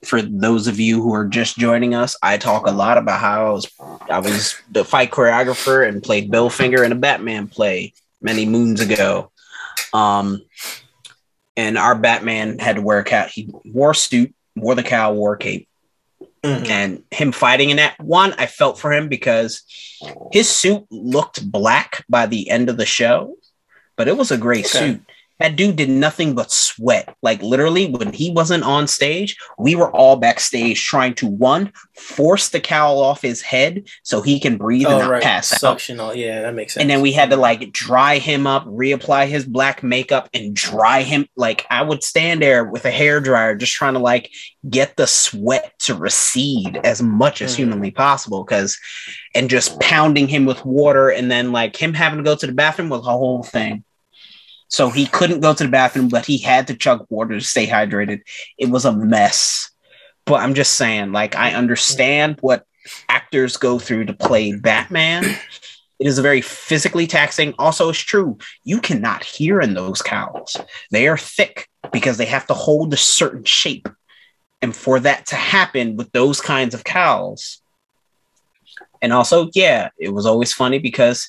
for 0.04 0.22
those 0.22 0.66
of 0.66 0.80
you 0.80 1.02
who 1.02 1.12
are 1.14 1.26
just 1.26 1.58
joining 1.58 1.94
us, 1.94 2.16
I 2.22 2.38
talk 2.38 2.66
a 2.66 2.70
lot 2.72 2.96
about 2.96 3.20
how 3.20 3.46
I 3.48 3.50
was 3.52 3.70
I 4.10 4.18
was 4.18 4.54
the 4.70 4.84
fight 4.84 5.10
choreographer 5.10 5.86
and 5.86 6.02
played 6.02 6.30
Bill 6.30 6.48
Finger 6.50 6.82
in 6.84 6.92
a 6.92 6.96
Batman 6.96 7.48
play 7.48 7.92
many 8.22 8.46
moons 8.46 8.80
ago. 8.80 9.30
Um, 9.92 10.42
and 11.56 11.78
our 11.78 11.94
Batman 11.94 12.58
had 12.58 12.76
to 12.76 12.82
wear 12.82 12.98
a 12.98 13.04
cowl. 13.04 13.28
He 13.30 13.48
wore 13.64 13.92
a 13.92 13.94
suit, 13.94 14.34
wore 14.56 14.74
the 14.74 14.82
cowl, 14.82 15.14
wore 15.14 15.34
a 15.34 15.38
cape 15.38 15.68
Mhm. 16.44 16.68
and 16.68 17.02
him 17.10 17.32
fighting 17.32 17.70
in 17.70 17.78
that 17.78 17.98
one 17.98 18.34
i 18.38 18.46
felt 18.46 18.78
for 18.78 18.92
him 18.92 19.08
because 19.08 19.62
his 20.30 20.48
suit 20.48 20.84
looked 20.90 21.50
black 21.50 22.04
by 22.08 22.26
the 22.26 22.50
end 22.50 22.68
of 22.68 22.76
the 22.76 22.84
show 22.86 23.34
but 23.96 24.08
it 24.08 24.16
was 24.16 24.30
a 24.30 24.36
gray 24.36 24.58
Okay. 24.60 24.68
suit 24.68 25.00
that 25.40 25.56
dude 25.56 25.76
did 25.76 25.90
nothing 25.90 26.34
but 26.34 26.50
sweat 26.50 27.14
like 27.22 27.42
literally 27.42 27.88
when 27.88 28.12
he 28.12 28.30
wasn't 28.30 28.62
on 28.62 28.86
stage 28.86 29.36
we 29.58 29.74
were 29.74 29.90
all 29.90 30.16
backstage 30.16 30.82
trying 30.84 31.14
to 31.14 31.26
one 31.26 31.72
force 31.96 32.48
the 32.50 32.60
cowl 32.60 33.00
off 33.00 33.20
his 33.22 33.40
head 33.42 33.86
so 34.02 34.20
he 34.22 34.38
can 34.40 34.56
breathe 34.56 34.86
and 34.86 34.94
Oh 34.94 34.98
not 35.00 35.10
right, 35.10 35.22
pass 35.22 35.62
out. 35.64 35.90
All 36.00 36.14
yeah, 36.14 36.42
that 36.42 36.54
makes 36.54 36.74
sense. 36.74 36.82
and 36.82 36.90
then 36.90 37.00
we 37.00 37.12
had 37.12 37.30
to 37.30 37.36
like 37.36 37.72
dry 37.72 38.18
him 38.18 38.46
up, 38.46 38.64
reapply 38.66 39.28
his 39.28 39.44
black 39.44 39.82
makeup, 39.82 40.28
and 40.34 40.54
dry 40.54 41.02
him. 41.02 41.26
Like 41.36 41.66
I 41.70 41.82
would 41.82 42.02
stand 42.02 42.42
there 42.42 42.64
with 42.64 42.84
a 42.84 42.90
hair 42.90 43.20
dryer, 43.20 43.54
just 43.54 43.72
trying 43.72 43.94
to 43.94 44.00
like 44.00 44.30
get 44.68 44.96
the 44.96 45.06
sweat 45.06 45.72
to 45.80 45.94
recede 45.94 46.78
as 46.84 47.00
much 47.02 47.42
as 47.42 47.52
Mm. 47.54 47.56
humanly 47.56 47.90
possible. 47.90 48.44
Because, 48.44 48.78
and 49.34 49.48
just 49.50 49.78
pounding 49.80 50.26
him 50.28 50.46
with 50.46 50.64
water, 50.64 51.10
and 51.10 51.30
then 51.30 51.52
like 51.52 51.76
him 51.76 51.94
having 51.94 52.18
to 52.18 52.24
go 52.24 52.34
to 52.36 52.46
the 52.46 52.52
bathroom 52.52 52.88
was 52.88 53.00
a 53.06 53.10
whole 53.10 53.42
thing. 53.44 53.84
So 54.68 54.90
he 54.90 55.06
couldn't 55.06 55.40
go 55.40 55.54
to 55.54 55.64
the 55.64 55.70
bathroom, 55.70 56.08
but 56.08 56.26
he 56.26 56.38
had 56.38 56.66
to 56.66 56.74
chug 56.74 57.06
water 57.08 57.34
to 57.34 57.44
stay 57.44 57.66
hydrated. 57.66 58.22
It 58.58 58.70
was 58.70 58.84
a 58.84 58.92
mess. 58.92 59.70
But 60.24 60.40
I'm 60.40 60.54
just 60.54 60.76
saying, 60.76 61.12
like, 61.12 61.36
I 61.36 61.52
understand 61.52 62.38
what 62.40 62.64
actors 63.08 63.56
go 63.56 63.78
through 63.78 64.06
to 64.06 64.14
play 64.14 64.54
Batman. 64.56 65.24
It 65.24 66.06
is 66.06 66.18
a 66.18 66.22
very 66.22 66.40
physically 66.40 67.06
taxing. 67.06 67.54
Also, 67.58 67.88
it's 67.88 67.98
true, 67.98 68.38
you 68.64 68.80
cannot 68.80 69.22
hear 69.22 69.60
in 69.60 69.74
those 69.74 70.02
cowls. 70.02 70.56
They 70.90 71.06
are 71.08 71.18
thick 71.18 71.68
because 71.92 72.16
they 72.16 72.24
have 72.24 72.46
to 72.48 72.54
hold 72.54 72.92
a 72.92 72.96
certain 72.96 73.44
shape. 73.44 73.88
And 74.60 74.74
for 74.74 74.98
that 75.00 75.26
to 75.26 75.36
happen 75.36 75.96
with 75.96 76.10
those 76.12 76.40
kinds 76.40 76.74
of 76.74 76.84
cowls, 76.84 77.60
and 79.02 79.12
also, 79.12 79.50
yeah, 79.54 79.90
it 79.98 80.08
was 80.08 80.24
always 80.24 80.54
funny 80.54 80.78
because 80.78 81.28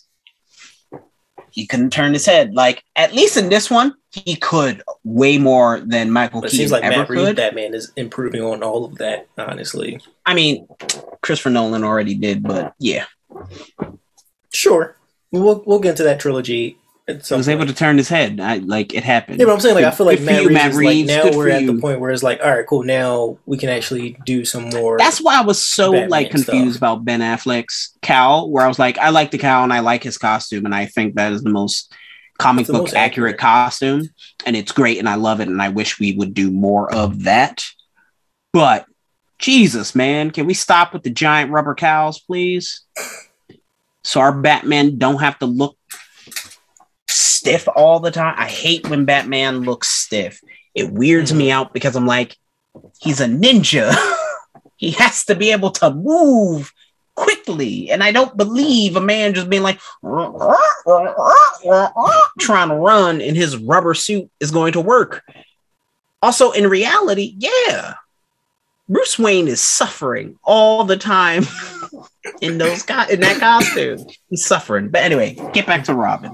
he 1.55 1.65
couldn't 1.65 1.91
turn 1.91 2.11
his 2.11 2.25
head. 2.25 2.53
Like, 2.53 2.83
at 2.97 3.13
least 3.13 3.37
in 3.37 3.47
this 3.47 3.71
one, 3.71 3.95
he 4.11 4.35
could 4.35 4.83
way 5.05 5.37
more 5.37 5.79
than 5.79 6.11
Michael 6.11 6.41
But 6.41 6.47
it 6.47 6.51
Keaton 6.51 6.63
seems 6.63 6.71
like 6.73 6.83
ever 6.83 6.97
Matt 6.97 7.09
Reeves 7.09 7.23
could. 7.23 7.35
Batman 7.37 7.73
is 7.73 7.93
improving 7.95 8.41
on 8.43 8.61
all 8.61 8.83
of 8.83 8.97
that. 8.97 9.27
Honestly, 9.37 10.01
I 10.25 10.33
mean, 10.33 10.67
Christopher 11.21 11.49
Nolan 11.49 11.85
already 11.85 12.15
did, 12.15 12.43
but 12.43 12.73
yeah, 12.77 13.05
sure. 14.51 14.97
We'll 15.31 15.63
we'll 15.65 15.79
get 15.79 15.91
into 15.91 16.03
that 16.03 16.19
trilogy. 16.19 16.77
He 17.07 17.13
was 17.35 17.47
able 17.47 17.67
to 17.67 17.73
turn 17.73 17.97
his 17.97 18.09
head. 18.09 18.39
I 18.39 18.57
like 18.57 18.95
it 18.95 19.03
happened. 19.03 19.39
Yeah, 19.39 19.45
but 19.45 19.53
I'm 19.53 19.59
saying 19.59 19.75
like 19.75 19.85
I 19.85 19.91
feel 19.91 20.07
like 20.07 20.21
Matt 20.21 20.41
you, 20.41 20.47
Reeves, 20.47 20.53
Matt 20.53 20.73
Reeves. 20.73 21.07
like 21.07 21.17
now 21.17 21.29
Good 21.29 21.37
we're 21.37 21.49
at 21.49 21.67
the 21.67 21.79
point 21.79 21.99
where 21.99 22.09
it's 22.09 22.23
like, 22.23 22.39
all 22.43 22.49
right, 22.49 22.65
cool. 22.65 22.81
Now 22.81 23.37
we 23.45 23.59
can 23.59 23.69
actually 23.69 24.17
do 24.25 24.43
some 24.43 24.69
more. 24.69 24.97
That's 24.97 25.21
why 25.21 25.37
I 25.37 25.43
was 25.43 25.61
so 25.61 25.91
Batman 25.91 26.09
like 26.09 26.31
confused 26.31 26.77
stuff. 26.77 26.77
about 26.77 27.05
Ben 27.05 27.19
Affleck's 27.19 27.95
cowl, 28.01 28.49
where 28.49 28.65
I 28.65 28.67
was 28.67 28.79
like, 28.79 28.97
I 28.97 29.09
like 29.09 29.29
the 29.29 29.37
cowl 29.37 29.63
and 29.63 29.71
I 29.71 29.81
like 29.81 30.01
his 30.03 30.17
costume, 30.17 30.65
and 30.65 30.73
I 30.73 30.87
think 30.87 31.13
that 31.15 31.31
is 31.31 31.43
the 31.43 31.51
most 31.51 31.93
comic 32.39 32.65
the 32.65 32.73
book 32.73 32.81
most 32.81 32.95
accurate 32.95 33.35
accurate. 33.35 33.37
costume, 33.39 34.09
and 34.47 34.55
it's 34.55 34.71
great, 34.71 34.97
and 34.97 35.07
I 35.07 35.15
love 35.15 35.41
it, 35.41 35.47
and 35.47 35.61
I 35.61 35.69
wish 35.69 35.99
we 35.99 36.13
would 36.13 36.33
do 36.33 36.49
more 36.49 36.91
of 36.91 37.25
that. 37.25 37.63
But 38.51 38.87
Jesus, 39.37 39.93
man, 39.93 40.31
can 40.31 40.47
we 40.47 40.55
stop 40.55 40.91
with 40.91 41.03
the 41.03 41.11
giant 41.11 41.51
rubber 41.51 41.75
cowls, 41.75 42.19
please? 42.19 42.81
So 44.03 44.21
our 44.21 44.33
Batman 44.33 44.97
don't 44.97 45.19
have 45.19 45.37
to 45.39 45.45
look 45.45 45.77
stiff 47.45 47.67
all 47.75 47.99
the 47.99 48.09
time. 48.09 48.33
I 48.37 48.47
hate 48.47 48.89
when 48.89 49.05
Batman 49.05 49.61
looks 49.61 49.87
stiff. 49.87 50.41
It 50.73 50.91
weirds 50.91 51.31
me 51.31 51.49
mm. 51.49 51.51
out 51.51 51.73
because 51.73 51.95
I'm 51.95 52.07
like, 52.07 52.35
he's 52.99 53.21
a 53.21 53.27
ninja. 53.27 53.95
he 54.77 54.91
has 54.91 55.25
to 55.25 55.35
be 55.35 55.51
able 55.51 55.69
to 55.71 55.93
move 55.93 56.73
quickly. 57.13 57.91
And 57.91 58.03
I 58.03 58.11
don't 58.11 58.35
believe 58.35 58.95
a 58.95 59.01
man 59.01 59.35
just 59.35 59.47
being 59.47 59.61
like 59.61 59.79
trying 62.39 62.69
to 62.69 62.75
run 62.75 63.21
in 63.21 63.35
his 63.35 63.57
rubber 63.57 63.93
suit 63.93 64.31
is 64.39 64.49
going 64.49 64.73
to 64.73 64.81
work. 64.81 65.23
Also, 66.23 66.49
in 66.51 66.67
reality, 66.67 67.35
yeah, 67.37 67.93
Bruce 68.89 69.19
Wayne 69.19 69.47
is 69.47 69.61
suffering 69.61 70.39
all 70.43 70.83
the 70.83 70.97
time 70.97 71.43
in 72.41 72.57
those 72.57 72.81
co- 72.81 73.05
in 73.07 73.19
that 73.19 73.39
costume. 73.39 73.99
He's 74.31 74.43
suffering. 74.43 74.89
But 74.89 75.03
anyway, 75.03 75.37
get 75.53 75.67
back 75.67 75.83
to 75.83 75.93
Robin. 75.93 76.33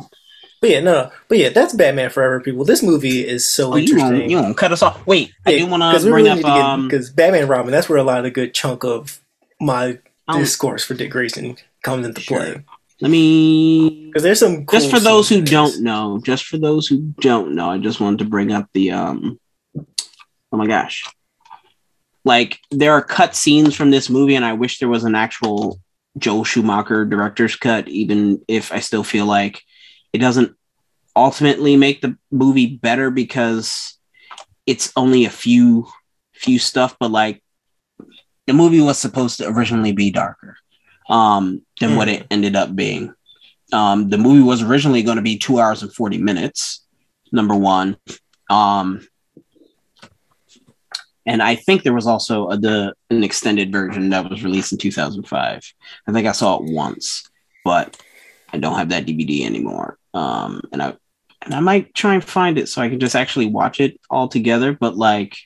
But 0.62 0.70
yeah, 0.70 0.80
no, 0.80 1.12
but 1.28 1.39
yeah, 1.39 1.49
that's 1.49 1.74
Batman 1.74 2.12
Forever, 2.12 2.39
people. 2.39 2.64
This 2.64 2.84
movie 2.84 3.28
is 3.28 3.47
so 3.47 3.74
Oh, 3.74 3.76
you 3.78 3.82
interesting. 3.95 4.30
you 4.30 4.38
won't 4.38 4.55
cut 4.55 4.72
us 4.72 4.84
off. 4.84 5.05
Wait, 5.07 5.34
I 5.45 5.57
do 5.57 5.66
want 5.66 5.82
to 5.82 5.99
bring 6.09 6.26
really 6.26 6.30
up. 6.30 6.38
get 6.38 6.45
Um, 6.45 6.88
because 6.88 7.09
Batman 7.09 7.47
Robin. 7.47 7.72
That's 7.72 7.89
where 7.89 7.97
a 7.97 8.03
lot 8.03 8.20
of 8.20 8.24
the 8.26 8.30
good 8.32 8.53
chunk 8.53 8.84
of 8.84 9.20
my 9.59 9.97
um, 10.28 10.39
discourse 10.39 10.84
for 10.86 10.93
Dick 10.93 11.09
Grayson 11.12 11.57
comes 11.84 12.05
into 12.05 12.22
Sure. 12.22 12.38
play. 12.38 12.64
let 13.01 13.09
me 13.09 14.05
Because 14.07 14.22
there's 14.22 14.39
some 14.39 14.66
cool 14.68 14.80
just 14.80 14.91
for 14.91 14.99
those 14.99 15.28
who 15.28 15.41
don't 15.41 15.82
know, 15.82 16.22
just 16.24 16.45
for 16.45 16.59
those 16.59 16.86
who 16.86 16.99
don't 17.20 17.55
know, 17.55 17.72
I 17.72 17.80
just 17.80 17.99
wanted 17.99 18.20
to 18.20 18.26
bring 18.26 18.51
up 18.51 18.70
the 18.74 18.91
um 18.91 19.39
oh 19.76 20.57
my 20.57 20.68
gosh. 20.68 21.03
Like 22.24 22.59
there 22.70 22.93
are 22.93 23.01
cut 23.03 23.36
scenes 23.36 23.76
from 23.76 23.89
this 23.89 24.12
movie, 24.12 24.36
and 24.36 24.45
I 24.45 24.53
wish 24.53 24.78
there 24.78 24.89
was 24.89 25.05
an 25.05 25.16
actual 25.16 25.80
Joel 26.20 26.43
Schumacher 26.43 27.03
director's 27.03 27.55
cut, 27.55 27.88
even 27.88 28.41
if 28.47 28.72
I 28.72 28.80
still 28.80 29.03
feel 29.03 29.26
like 29.26 29.64
it 30.14 30.20
doesn't 30.20 30.55
ultimately 31.16 31.76
make 31.76 32.01
the 32.01 32.18
movie 32.32 32.78
better 32.78 33.12
because 33.12 33.97
it's 34.66 34.91
only 34.95 35.26
a 35.26 35.30
few 35.30 35.88
few 36.34 36.57
stuff, 36.59 36.95
but 36.99 37.12
like 37.12 37.43
the 38.47 38.53
movie 38.53 38.82
was 38.82 38.97
supposed 38.97 39.38
to 39.38 39.47
originally 39.47 39.91
be 39.91 40.09
darker 40.09 40.57
um 41.09 41.62
than 41.80 41.95
what 41.95 42.07
it 42.07 42.26
ended 42.32 42.55
up 42.55 42.76
being. 42.76 43.14
Um, 43.74 44.09
the 44.09 44.18
movie 44.18 44.43
was 44.43 44.62
originally 44.62 45.03
going 45.03 45.16
to 45.16 45.22
be 45.22 45.38
two 45.38 45.59
hours 45.59 45.82
and 45.82 45.93
40 45.93 46.18
minutes, 46.18 46.86
number 47.32 47.55
one. 47.55 47.97
Um, 48.49 49.07
and 51.26 51.41
I 51.41 51.55
think 51.55 51.84
there 51.84 51.93
was 51.93 52.07
also 52.07 52.49
a, 52.49 52.57
the 52.57 52.93
an 53.09 53.24
extended 53.24 53.72
version 53.72 54.09
that 54.09 54.30
was 54.30 54.43
released 54.43 54.72
in 54.72 54.78
2005. 54.78 55.74
I 56.07 56.12
think 56.12 56.28
I 56.28 56.32
saw 56.32 56.57
it 56.57 56.64
once, 56.66 57.30
but 57.64 58.01
I 58.51 58.57
don't 58.57 58.78
have 58.78 58.89
that 58.89 59.05
DVD 59.05 59.45
anymore. 59.45 59.97
Um, 60.14 60.62
and 60.72 60.82
I 60.82 60.93
and 61.43 61.53
I 61.55 61.59
might 61.59 61.93
try 61.93 62.14
and 62.14 62.24
find 62.24 62.57
it 62.57 62.70
so 62.70 62.82
I 62.82 62.89
can 62.89 62.99
just 62.99 63.16
actually 63.16 63.47
watch 63.47 63.80
it 63.80 63.99
all 64.09 64.28
together. 64.28 64.74
But 64.80 64.95
like, 64.95 65.38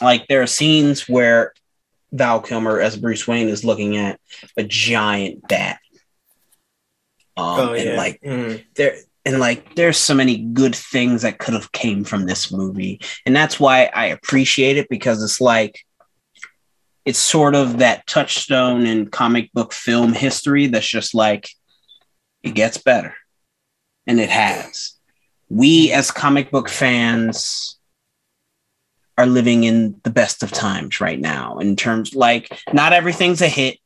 like 0.00 0.26
there 0.28 0.42
are 0.42 0.46
scenes 0.46 1.08
where 1.08 1.52
Val 2.12 2.40
Kilmer 2.40 2.80
as 2.80 2.96
Bruce 2.96 3.26
Wayne 3.26 3.48
is 3.48 3.64
looking 3.64 3.96
at 3.96 4.20
a 4.56 4.62
giant 4.64 5.46
bat. 5.48 5.78
Um, 7.36 7.68
Oh 7.68 7.72
yeah, 7.74 7.82
and 7.82 7.96
like 7.96 8.20
Mm. 8.22 8.64
there 8.74 8.96
and 9.24 9.38
like 9.38 9.74
there's 9.76 9.96
so 9.98 10.14
many 10.14 10.38
good 10.38 10.74
things 10.74 11.22
that 11.22 11.38
could 11.38 11.54
have 11.54 11.72
came 11.72 12.04
from 12.04 12.26
this 12.26 12.52
movie. 12.52 13.00
And 13.24 13.34
that's 13.36 13.60
why 13.60 13.90
I 13.94 14.06
appreciate 14.06 14.76
it 14.76 14.88
because 14.88 15.22
it's 15.22 15.40
like 15.40 15.84
it's 17.04 17.18
sort 17.18 17.54
of 17.54 17.78
that 17.78 18.06
touchstone 18.06 18.86
in 18.86 19.08
comic 19.08 19.52
book 19.52 19.72
film 19.72 20.12
history 20.12 20.68
that's 20.68 20.88
just 20.88 21.14
like 21.14 21.48
it 22.42 22.54
gets 22.54 22.78
better. 22.78 23.14
And 24.06 24.20
it 24.20 24.30
has. 24.30 24.94
We 25.48 25.92
as 25.92 26.10
comic 26.10 26.50
book 26.50 26.68
fans 26.68 27.78
are 29.18 29.26
living 29.26 29.64
in 29.64 30.00
the 30.04 30.10
best 30.10 30.42
of 30.42 30.50
times 30.50 31.00
right 31.00 31.20
now 31.20 31.58
in 31.58 31.76
terms 31.76 32.14
like 32.14 32.60
not 32.72 32.92
everything's 32.92 33.42
a 33.42 33.48
hit 33.48 33.78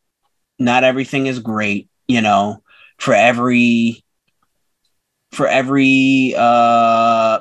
not 0.58 0.84
everything 0.84 1.26
is 1.26 1.40
great 1.40 1.88
you 2.06 2.20
know 2.20 2.62
for 2.96 3.12
every 3.12 4.04
for 5.32 5.48
every 5.48 6.34
uh 6.36 7.40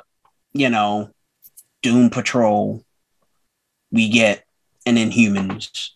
you 0.52 0.68
know 0.68 1.08
doom 1.82 2.10
patrol 2.10 2.84
we 3.92 4.08
get 4.08 4.44
an 4.86 4.96
inhumans 4.96 5.90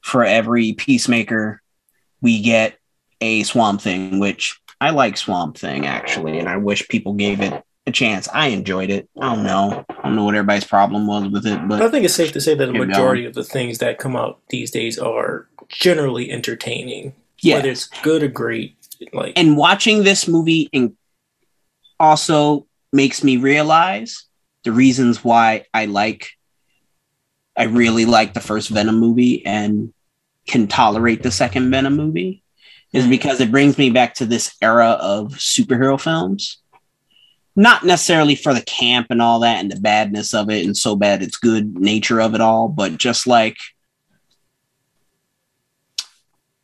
for 0.00 0.24
every 0.24 0.72
peacemaker 0.72 1.60
we 2.22 2.40
get 2.40 2.78
a 3.20 3.42
swamp 3.42 3.80
thing 3.80 4.18
which 4.18 4.58
i 4.80 4.90
like 4.90 5.16
swamp 5.16 5.58
thing 5.58 5.86
actually 5.86 6.38
and 6.38 6.48
i 6.48 6.56
wish 6.56 6.88
people 6.88 7.12
gave 7.12 7.40
it 7.40 7.62
a 7.86 7.92
chance. 7.92 8.28
I 8.32 8.48
enjoyed 8.48 8.90
it. 8.90 9.08
I 9.20 9.34
don't 9.34 9.44
know. 9.44 9.84
I 9.88 10.02
don't 10.02 10.16
know 10.16 10.24
what 10.24 10.34
everybody's 10.34 10.64
problem 10.64 11.06
was 11.06 11.28
with 11.28 11.46
it 11.46 11.66
but 11.68 11.82
I 11.82 11.88
think 11.88 12.04
it's 12.04 12.14
safe 12.14 12.32
to 12.32 12.40
say 12.40 12.54
that 12.54 12.66
the 12.66 12.72
majority 12.72 13.24
of 13.24 13.34
the 13.34 13.44
things 13.44 13.78
that 13.78 13.98
come 13.98 14.16
out 14.16 14.40
these 14.50 14.70
days 14.70 14.98
are 14.98 15.48
generally 15.68 16.30
entertaining, 16.30 17.14
yeah 17.40 17.56
whether 17.56 17.70
it's 17.70 17.86
good 18.02 18.22
or 18.22 18.28
great. 18.28 18.76
Like, 19.12 19.34
and 19.36 19.56
watching 19.56 20.02
this 20.02 20.26
movie 20.26 20.70
also 22.00 22.66
makes 22.92 23.22
me 23.22 23.36
realize 23.36 24.24
the 24.64 24.72
reasons 24.72 25.22
why 25.22 25.66
I 25.72 25.84
like 25.84 26.30
I 27.56 27.64
really 27.64 28.04
like 28.04 28.34
the 28.34 28.40
first 28.40 28.68
Venom 28.68 28.98
movie 28.98 29.44
and 29.46 29.92
can 30.46 30.66
tolerate 30.66 31.22
the 31.22 31.30
second 31.30 31.70
Venom 31.70 31.96
movie 31.96 32.42
is 32.92 33.04
Mhm. 33.06 33.10
because 33.10 33.40
it 33.40 33.50
brings 33.50 33.78
me 33.78 33.90
back 33.90 34.14
to 34.14 34.26
this 34.26 34.54
era 34.62 34.90
of 35.00 35.32
superhero 35.34 36.00
films. 36.00 36.58
Not 37.56 37.84
necessarily 37.84 38.34
for 38.36 38.52
the 38.52 38.60
camp 38.60 39.06
and 39.10 39.22
all 39.22 39.40
that 39.40 39.58
and 39.58 39.70
the 39.72 39.80
badness 39.80 40.34
of 40.34 40.50
it 40.50 40.64
and 40.66 40.76
so 40.76 40.94
bad 40.94 41.22
it's 41.22 41.38
good 41.38 41.78
nature 41.78 42.20
of 42.20 42.34
it 42.34 42.40
all, 42.40 42.68
but 42.68 42.98
just 42.98 43.26
like 43.26 43.56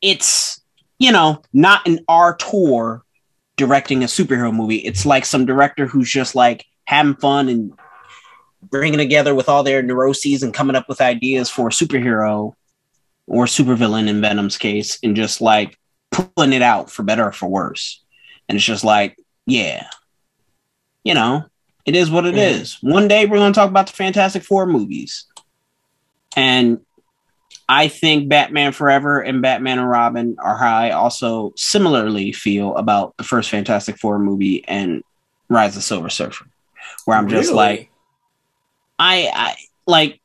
it's 0.01 0.61
you 0.99 1.13
know 1.13 1.43
not 1.53 1.87
an 1.87 2.01
auteur 2.09 3.03
directing 3.57 4.03
a 4.03 4.07
superhero 4.07 4.53
movie. 4.55 4.77
It's 4.77 5.07
like 5.07 5.25
some 5.25 5.47
director 5.47 5.87
who's 5.87 6.11
just 6.11 6.35
like 6.35 6.65
having 6.85 7.15
fun 7.17 7.49
and 7.49 7.73
bringing 8.63 8.99
together 8.99 9.35
with 9.35 9.49
all 9.49 9.63
their 9.63 9.83
neuroses 9.83 10.43
and 10.43 10.55
coming 10.55 10.77
up 10.77 10.89
with 10.89 11.01
ideas 11.01 11.51
for 11.51 11.69
a 11.69 11.71
superhero 11.73 12.55
or 13.27 13.45
supervillain 13.47 14.09
in 14.09 14.21
Venom's 14.21 14.59
case 14.59 14.99
and 15.03 15.17
just 15.17 15.41
like 15.41 15.79
pulling 16.11 16.53
it 16.53 16.63
out 16.63 16.91
for 16.91 17.03
better 17.03 17.27
or 17.27 17.33
for 17.33 17.49
worse. 17.49 18.03
And 18.49 18.57
it's 18.57 18.65
just 18.65 18.85
like, 18.85 19.17
yeah, 19.47 19.87
you 21.05 21.15
know, 21.15 21.45
it 21.85 21.97
is 21.97 22.11
what 22.11 22.27
it 22.27 22.35
Mhm. 22.35 22.61
is. 22.61 22.79
One 22.81 23.09
day 23.09 23.27
we're 23.27 23.39
going 23.39 23.53
to 23.53 23.59
talk 23.59 23.69
about 23.71 23.87
the 23.87 23.93
Fantastic 23.93 24.43
Four 24.45 24.67
movies. 24.67 25.25
And 26.37 26.81
I 27.69 27.89
think 27.89 28.29
Batman 28.29 28.73
Forever 28.73 29.21
and 29.21 29.41
Batman 29.43 29.79
and 29.79 29.89
Robin 29.89 30.37
are 30.39 30.57
how 30.59 30.77
I 30.77 30.91
also 30.91 31.53
similarly 31.57 32.33
feel 32.33 32.77
about 32.77 33.17
the 33.17 33.25
first 33.25 33.51
Fantastic 33.51 33.99
Four 33.99 34.19
movie 34.19 34.65
and 34.67 35.03
Rise 35.49 35.71
of 35.71 35.77
the 35.77 35.83
Silver 35.83 36.09
Surfer, 36.11 36.47
where 37.05 37.17
I'm 37.17 37.29
just 37.29 37.49
really? 37.51 37.57
like, 37.57 37.91
I, 39.03 39.31
I 39.35 39.57
like 39.87 40.21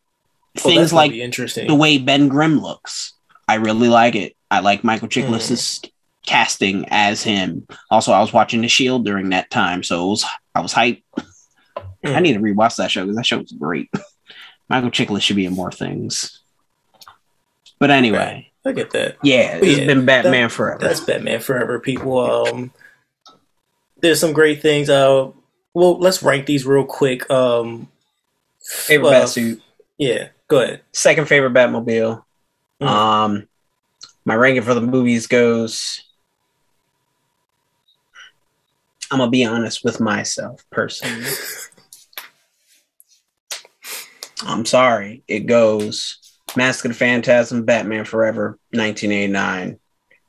Oh, 0.59 0.69
things 0.69 0.91
like 0.93 1.11
interesting. 1.11 1.67
the 1.67 1.75
way 1.75 1.97
Ben 1.99 2.27
Grimm 2.29 2.59
looks. 2.59 3.13
I 3.47 3.55
really 3.55 3.89
like 3.89 4.15
it. 4.15 4.35
I 4.49 4.59
like 4.61 4.83
Michael 4.83 5.07
Chiklis's 5.07 5.81
casting 6.25 6.85
as 6.89 7.21
him. 7.23 7.67
Also, 7.91 8.11
I 8.11 8.19
was 8.21 8.33
watching 8.33 8.61
The 8.61 8.67
Shield 8.67 9.05
during 9.05 9.29
that 9.29 9.49
time, 9.51 9.83
so 9.83 10.05
it 10.05 10.09
was 10.09 10.25
I 10.55 10.61
was 10.61 10.73
hyped. 10.73 11.03
I 11.17 11.23
Mm. 12.03 12.21
need 12.21 12.33
to 12.33 12.39
rewatch 12.39 12.75
that 12.77 12.89
show 12.91 13.01
because 13.03 13.17
that 13.17 13.25
show 13.25 13.37
was 13.39 13.51
great. 13.51 13.89
Michael 14.69 14.91
Chiklis 14.91 15.21
should 15.21 15.35
be 15.35 15.45
in 15.45 15.53
more 15.53 15.71
things. 15.71 16.39
But 17.79 17.91
anyway, 17.91 18.51
I 18.65 18.71
get 18.71 18.91
that. 18.91 19.17
yeah, 19.23 19.59
But 19.59 19.67
it's 19.67 19.79
yeah, 19.79 19.85
been 19.85 20.05
Batman 20.05 20.43
that- 20.43 20.51
forever. 20.51 20.79
That's 20.81 20.99
Batman 21.01 21.39
Forever, 21.39 21.79
people. 21.79 22.19
Um, 22.19 22.71
there's 24.01 24.19
some 24.19 24.33
great 24.33 24.61
things. 24.61 24.89
Uh, 24.89 25.29
well, 25.73 25.97
let's 25.99 26.23
rank 26.23 26.45
these 26.47 26.65
real 26.65 26.83
quick. 26.85 27.29
Um, 27.29 27.89
favorite 28.67 29.09
uh, 29.09 29.23
Batsuit, 29.23 29.61
Yeah, 29.97 30.29
go 30.47 30.61
ahead. 30.61 30.81
second 30.93 31.25
favorite 31.27 31.53
Batmobile. 31.53 32.23
Mm. 32.81 32.87
Um, 32.87 33.47
my 34.25 34.35
ranking 34.35 34.61
for 34.63 34.73
the 34.73 34.81
movies 34.81 35.27
goes. 35.27 36.03
I'm 39.09 39.19
gonna 39.19 39.31
be 39.31 39.45
honest 39.45 39.83
with 39.85 39.99
myself 40.01 40.65
personally. 40.69 41.25
I'm 44.41 44.65
sorry. 44.65 45.23
It 45.27 45.41
goes 45.47 46.19
Mask 46.55 46.85
of 46.85 46.91
the 46.91 46.97
Phantasm, 46.97 47.63
Batman 47.65 48.05
Forever, 48.05 48.59
1989, 48.71 49.79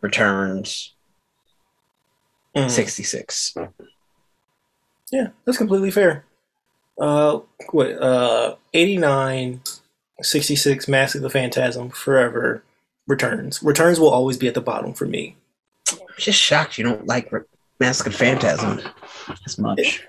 Returns, 0.01 0.95
Mm. 2.57 2.71
66. 2.71 3.55
Yeah, 5.13 5.29
that's 5.45 5.59
completely 5.59 5.91
fair. 5.91 6.25
Uh, 6.99 7.41
what? 7.71 7.91
Uh, 7.93 8.57
89, 8.75 9.61
66, 10.21 10.89
Mask 10.89 11.15
of 11.15 11.23
the 11.23 11.31
Phantasm, 11.31 11.91
Forever, 11.91 12.63
Returns. 13.07 13.63
Returns 13.63 14.01
will 14.01 14.11
always 14.11 14.37
be 14.37 14.49
at 14.49 14.55
the 14.55 14.61
bottom 14.61 14.93
for 14.93 15.07
me. 15.07 15.37
I'm 15.93 15.99
just 16.19 16.39
shocked 16.39 16.77
you 16.79 16.85
don't 16.85 17.07
like 17.07 17.33
Mask 17.81 18.07
of 18.07 18.13
the 18.13 18.19
Phantasm 18.19 18.81
as 19.47 19.59
much. 19.59 20.07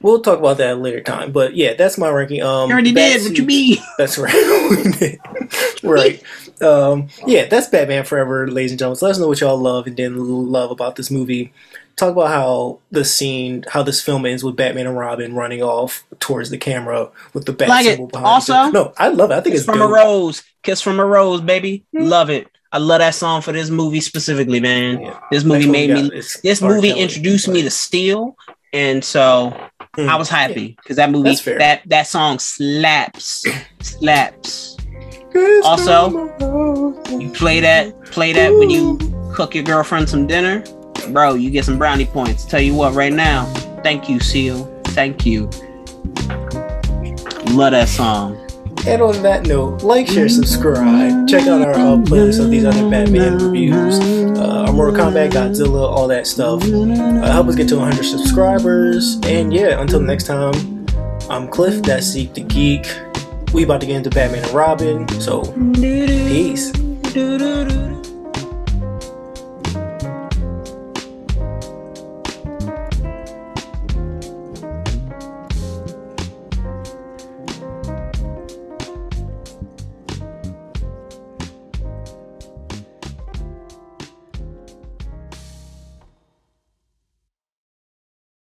We'll 0.00 0.20
talk 0.20 0.38
about 0.38 0.58
that 0.58 0.68
at 0.68 0.76
a 0.76 0.80
later 0.80 1.00
time. 1.00 1.32
But 1.32 1.54
yeah, 1.54 1.74
that's 1.74 1.98
my 1.98 2.08
ranking. 2.08 2.42
Um, 2.42 2.68
you 2.68 2.74
already 2.74 2.92
did. 2.92 3.22
What 3.22 3.36
you 3.36 3.44
mean? 3.44 3.78
That's 3.98 4.18
right. 4.18 5.18
right. 5.82 6.22
Um, 6.62 7.08
yeah, 7.26 7.46
that's 7.46 7.68
Batman 7.68 8.04
Forever, 8.04 8.48
ladies 8.48 8.72
and 8.72 8.78
gentlemen. 8.78 8.96
So 8.96 9.06
let 9.06 9.12
us 9.12 9.18
know 9.18 9.28
what 9.28 9.40
y'all 9.40 9.58
love 9.58 9.86
and 9.86 9.96
didn't 9.96 10.18
love 10.18 10.70
about 10.70 10.96
this 10.96 11.10
movie. 11.10 11.52
Talk 11.96 12.12
about 12.12 12.28
how 12.28 12.80
the 12.90 13.04
scene, 13.04 13.64
how 13.68 13.82
this 13.82 14.02
film 14.02 14.26
ends 14.26 14.44
with 14.44 14.54
Batman 14.54 14.86
and 14.86 14.98
Robin 14.98 15.34
running 15.34 15.62
off 15.62 16.04
towards 16.20 16.50
the 16.50 16.58
camera 16.58 17.10
with 17.32 17.46
the 17.46 17.52
bat 17.52 17.68
like 17.70 17.86
symbol 17.86 18.04
it. 18.06 18.12
behind. 18.12 18.26
Also, 18.26 18.70
no, 18.70 18.92
I 18.98 19.08
love 19.08 19.30
it. 19.30 19.34
I 19.34 19.40
think 19.40 19.54
Kiss 19.54 19.60
it's 19.62 19.64
from 19.64 19.78
dope. 19.78 19.90
a 19.90 19.94
rose. 19.94 20.42
Kiss 20.62 20.82
from 20.82 21.00
a 21.00 21.06
rose, 21.06 21.40
baby. 21.40 21.84
Hmm. 21.96 22.04
Love 22.04 22.28
it. 22.28 22.48
I 22.72 22.78
love 22.78 22.98
that 22.98 23.14
song 23.14 23.40
for 23.40 23.52
this 23.52 23.70
movie 23.70 24.00
specifically, 24.00 24.60
man. 24.60 25.00
Yeah. 25.00 25.18
This 25.30 25.44
movie 25.44 25.70
made 25.70 25.90
me. 25.90 26.10
This 26.42 26.60
movie 26.60 26.90
introduced 26.92 27.48
me 27.48 27.62
to 27.62 27.70
Seal, 27.70 28.36
and 28.74 29.02
so 29.02 29.56
Hmm. 29.94 30.10
I 30.10 30.16
was 30.16 30.28
happy 30.28 30.76
because 30.82 30.96
that 30.96 31.10
movie, 31.10 31.34
that 31.56 31.80
that 31.86 32.06
song 32.06 32.38
slaps, 32.38 33.46
slaps. 33.80 34.76
Also, 35.64 36.10
from 36.10 36.28
a 36.42 36.52
rose. 36.52 37.10
You 37.22 37.30
play 37.30 37.60
that, 37.60 38.04
play 38.06 38.34
that 38.34 38.52
when 38.52 38.68
you 38.68 38.98
cook 39.34 39.54
your 39.54 39.64
girlfriend 39.64 40.08
some 40.10 40.26
dinner, 40.26 40.62
bro. 41.12 41.34
You 41.34 41.50
get 41.50 41.64
some 41.64 41.78
brownie 41.78 42.06
points. 42.06 42.44
Tell 42.44 42.60
you 42.60 42.74
what, 42.74 42.94
right 42.94 43.12
now, 43.12 43.46
thank 43.82 44.08
you, 44.08 44.20
Seal. 44.20 44.64
Thank 44.88 45.26
you. 45.26 45.50
Love 47.50 47.72
that 47.72 47.88
song. 47.88 48.42
And 48.86 49.02
on 49.02 49.20
that 49.22 49.46
note, 49.46 49.82
like, 49.82 50.06
share, 50.06 50.28
subscribe. 50.28 51.26
Check 51.26 51.48
out 51.48 51.60
our 51.60 51.72
uh, 51.72 51.96
playlist 51.96 52.42
of 52.42 52.50
these 52.50 52.64
other 52.64 52.88
Batman 52.88 53.38
reviews. 53.38 53.98
Uh, 54.38 54.66
our 54.66 54.72
Mortal 54.72 54.94
Kombat, 54.94 55.32
Godzilla, 55.32 55.88
all 55.88 56.06
that 56.06 56.26
stuff. 56.26 56.62
Uh, 56.62 57.30
help 57.32 57.48
us 57.48 57.56
get 57.56 57.68
to 57.70 57.76
100 57.76 58.04
subscribers. 58.04 59.18
And 59.24 59.52
yeah, 59.52 59.80
until 59.80 60.00
next 60.00 60.24
time, 60.24 60.86
I'm 61.28 61.48
Cliff. 61.48 61.82
That's 61.82 62.06
Seek 62.06 62.34
the 62.34 62.42
Geek. 62.42 62.86
We 63.52 63.64
about 63.64 63.80
to 63.80 63.86
get 63.86 63.96
into 63.96 64.10
Batman 64.10 64.44
and 64.44 64.52
Robin. 64.52 65.08
So, 65.20 65.42
peace. 65.74 66.70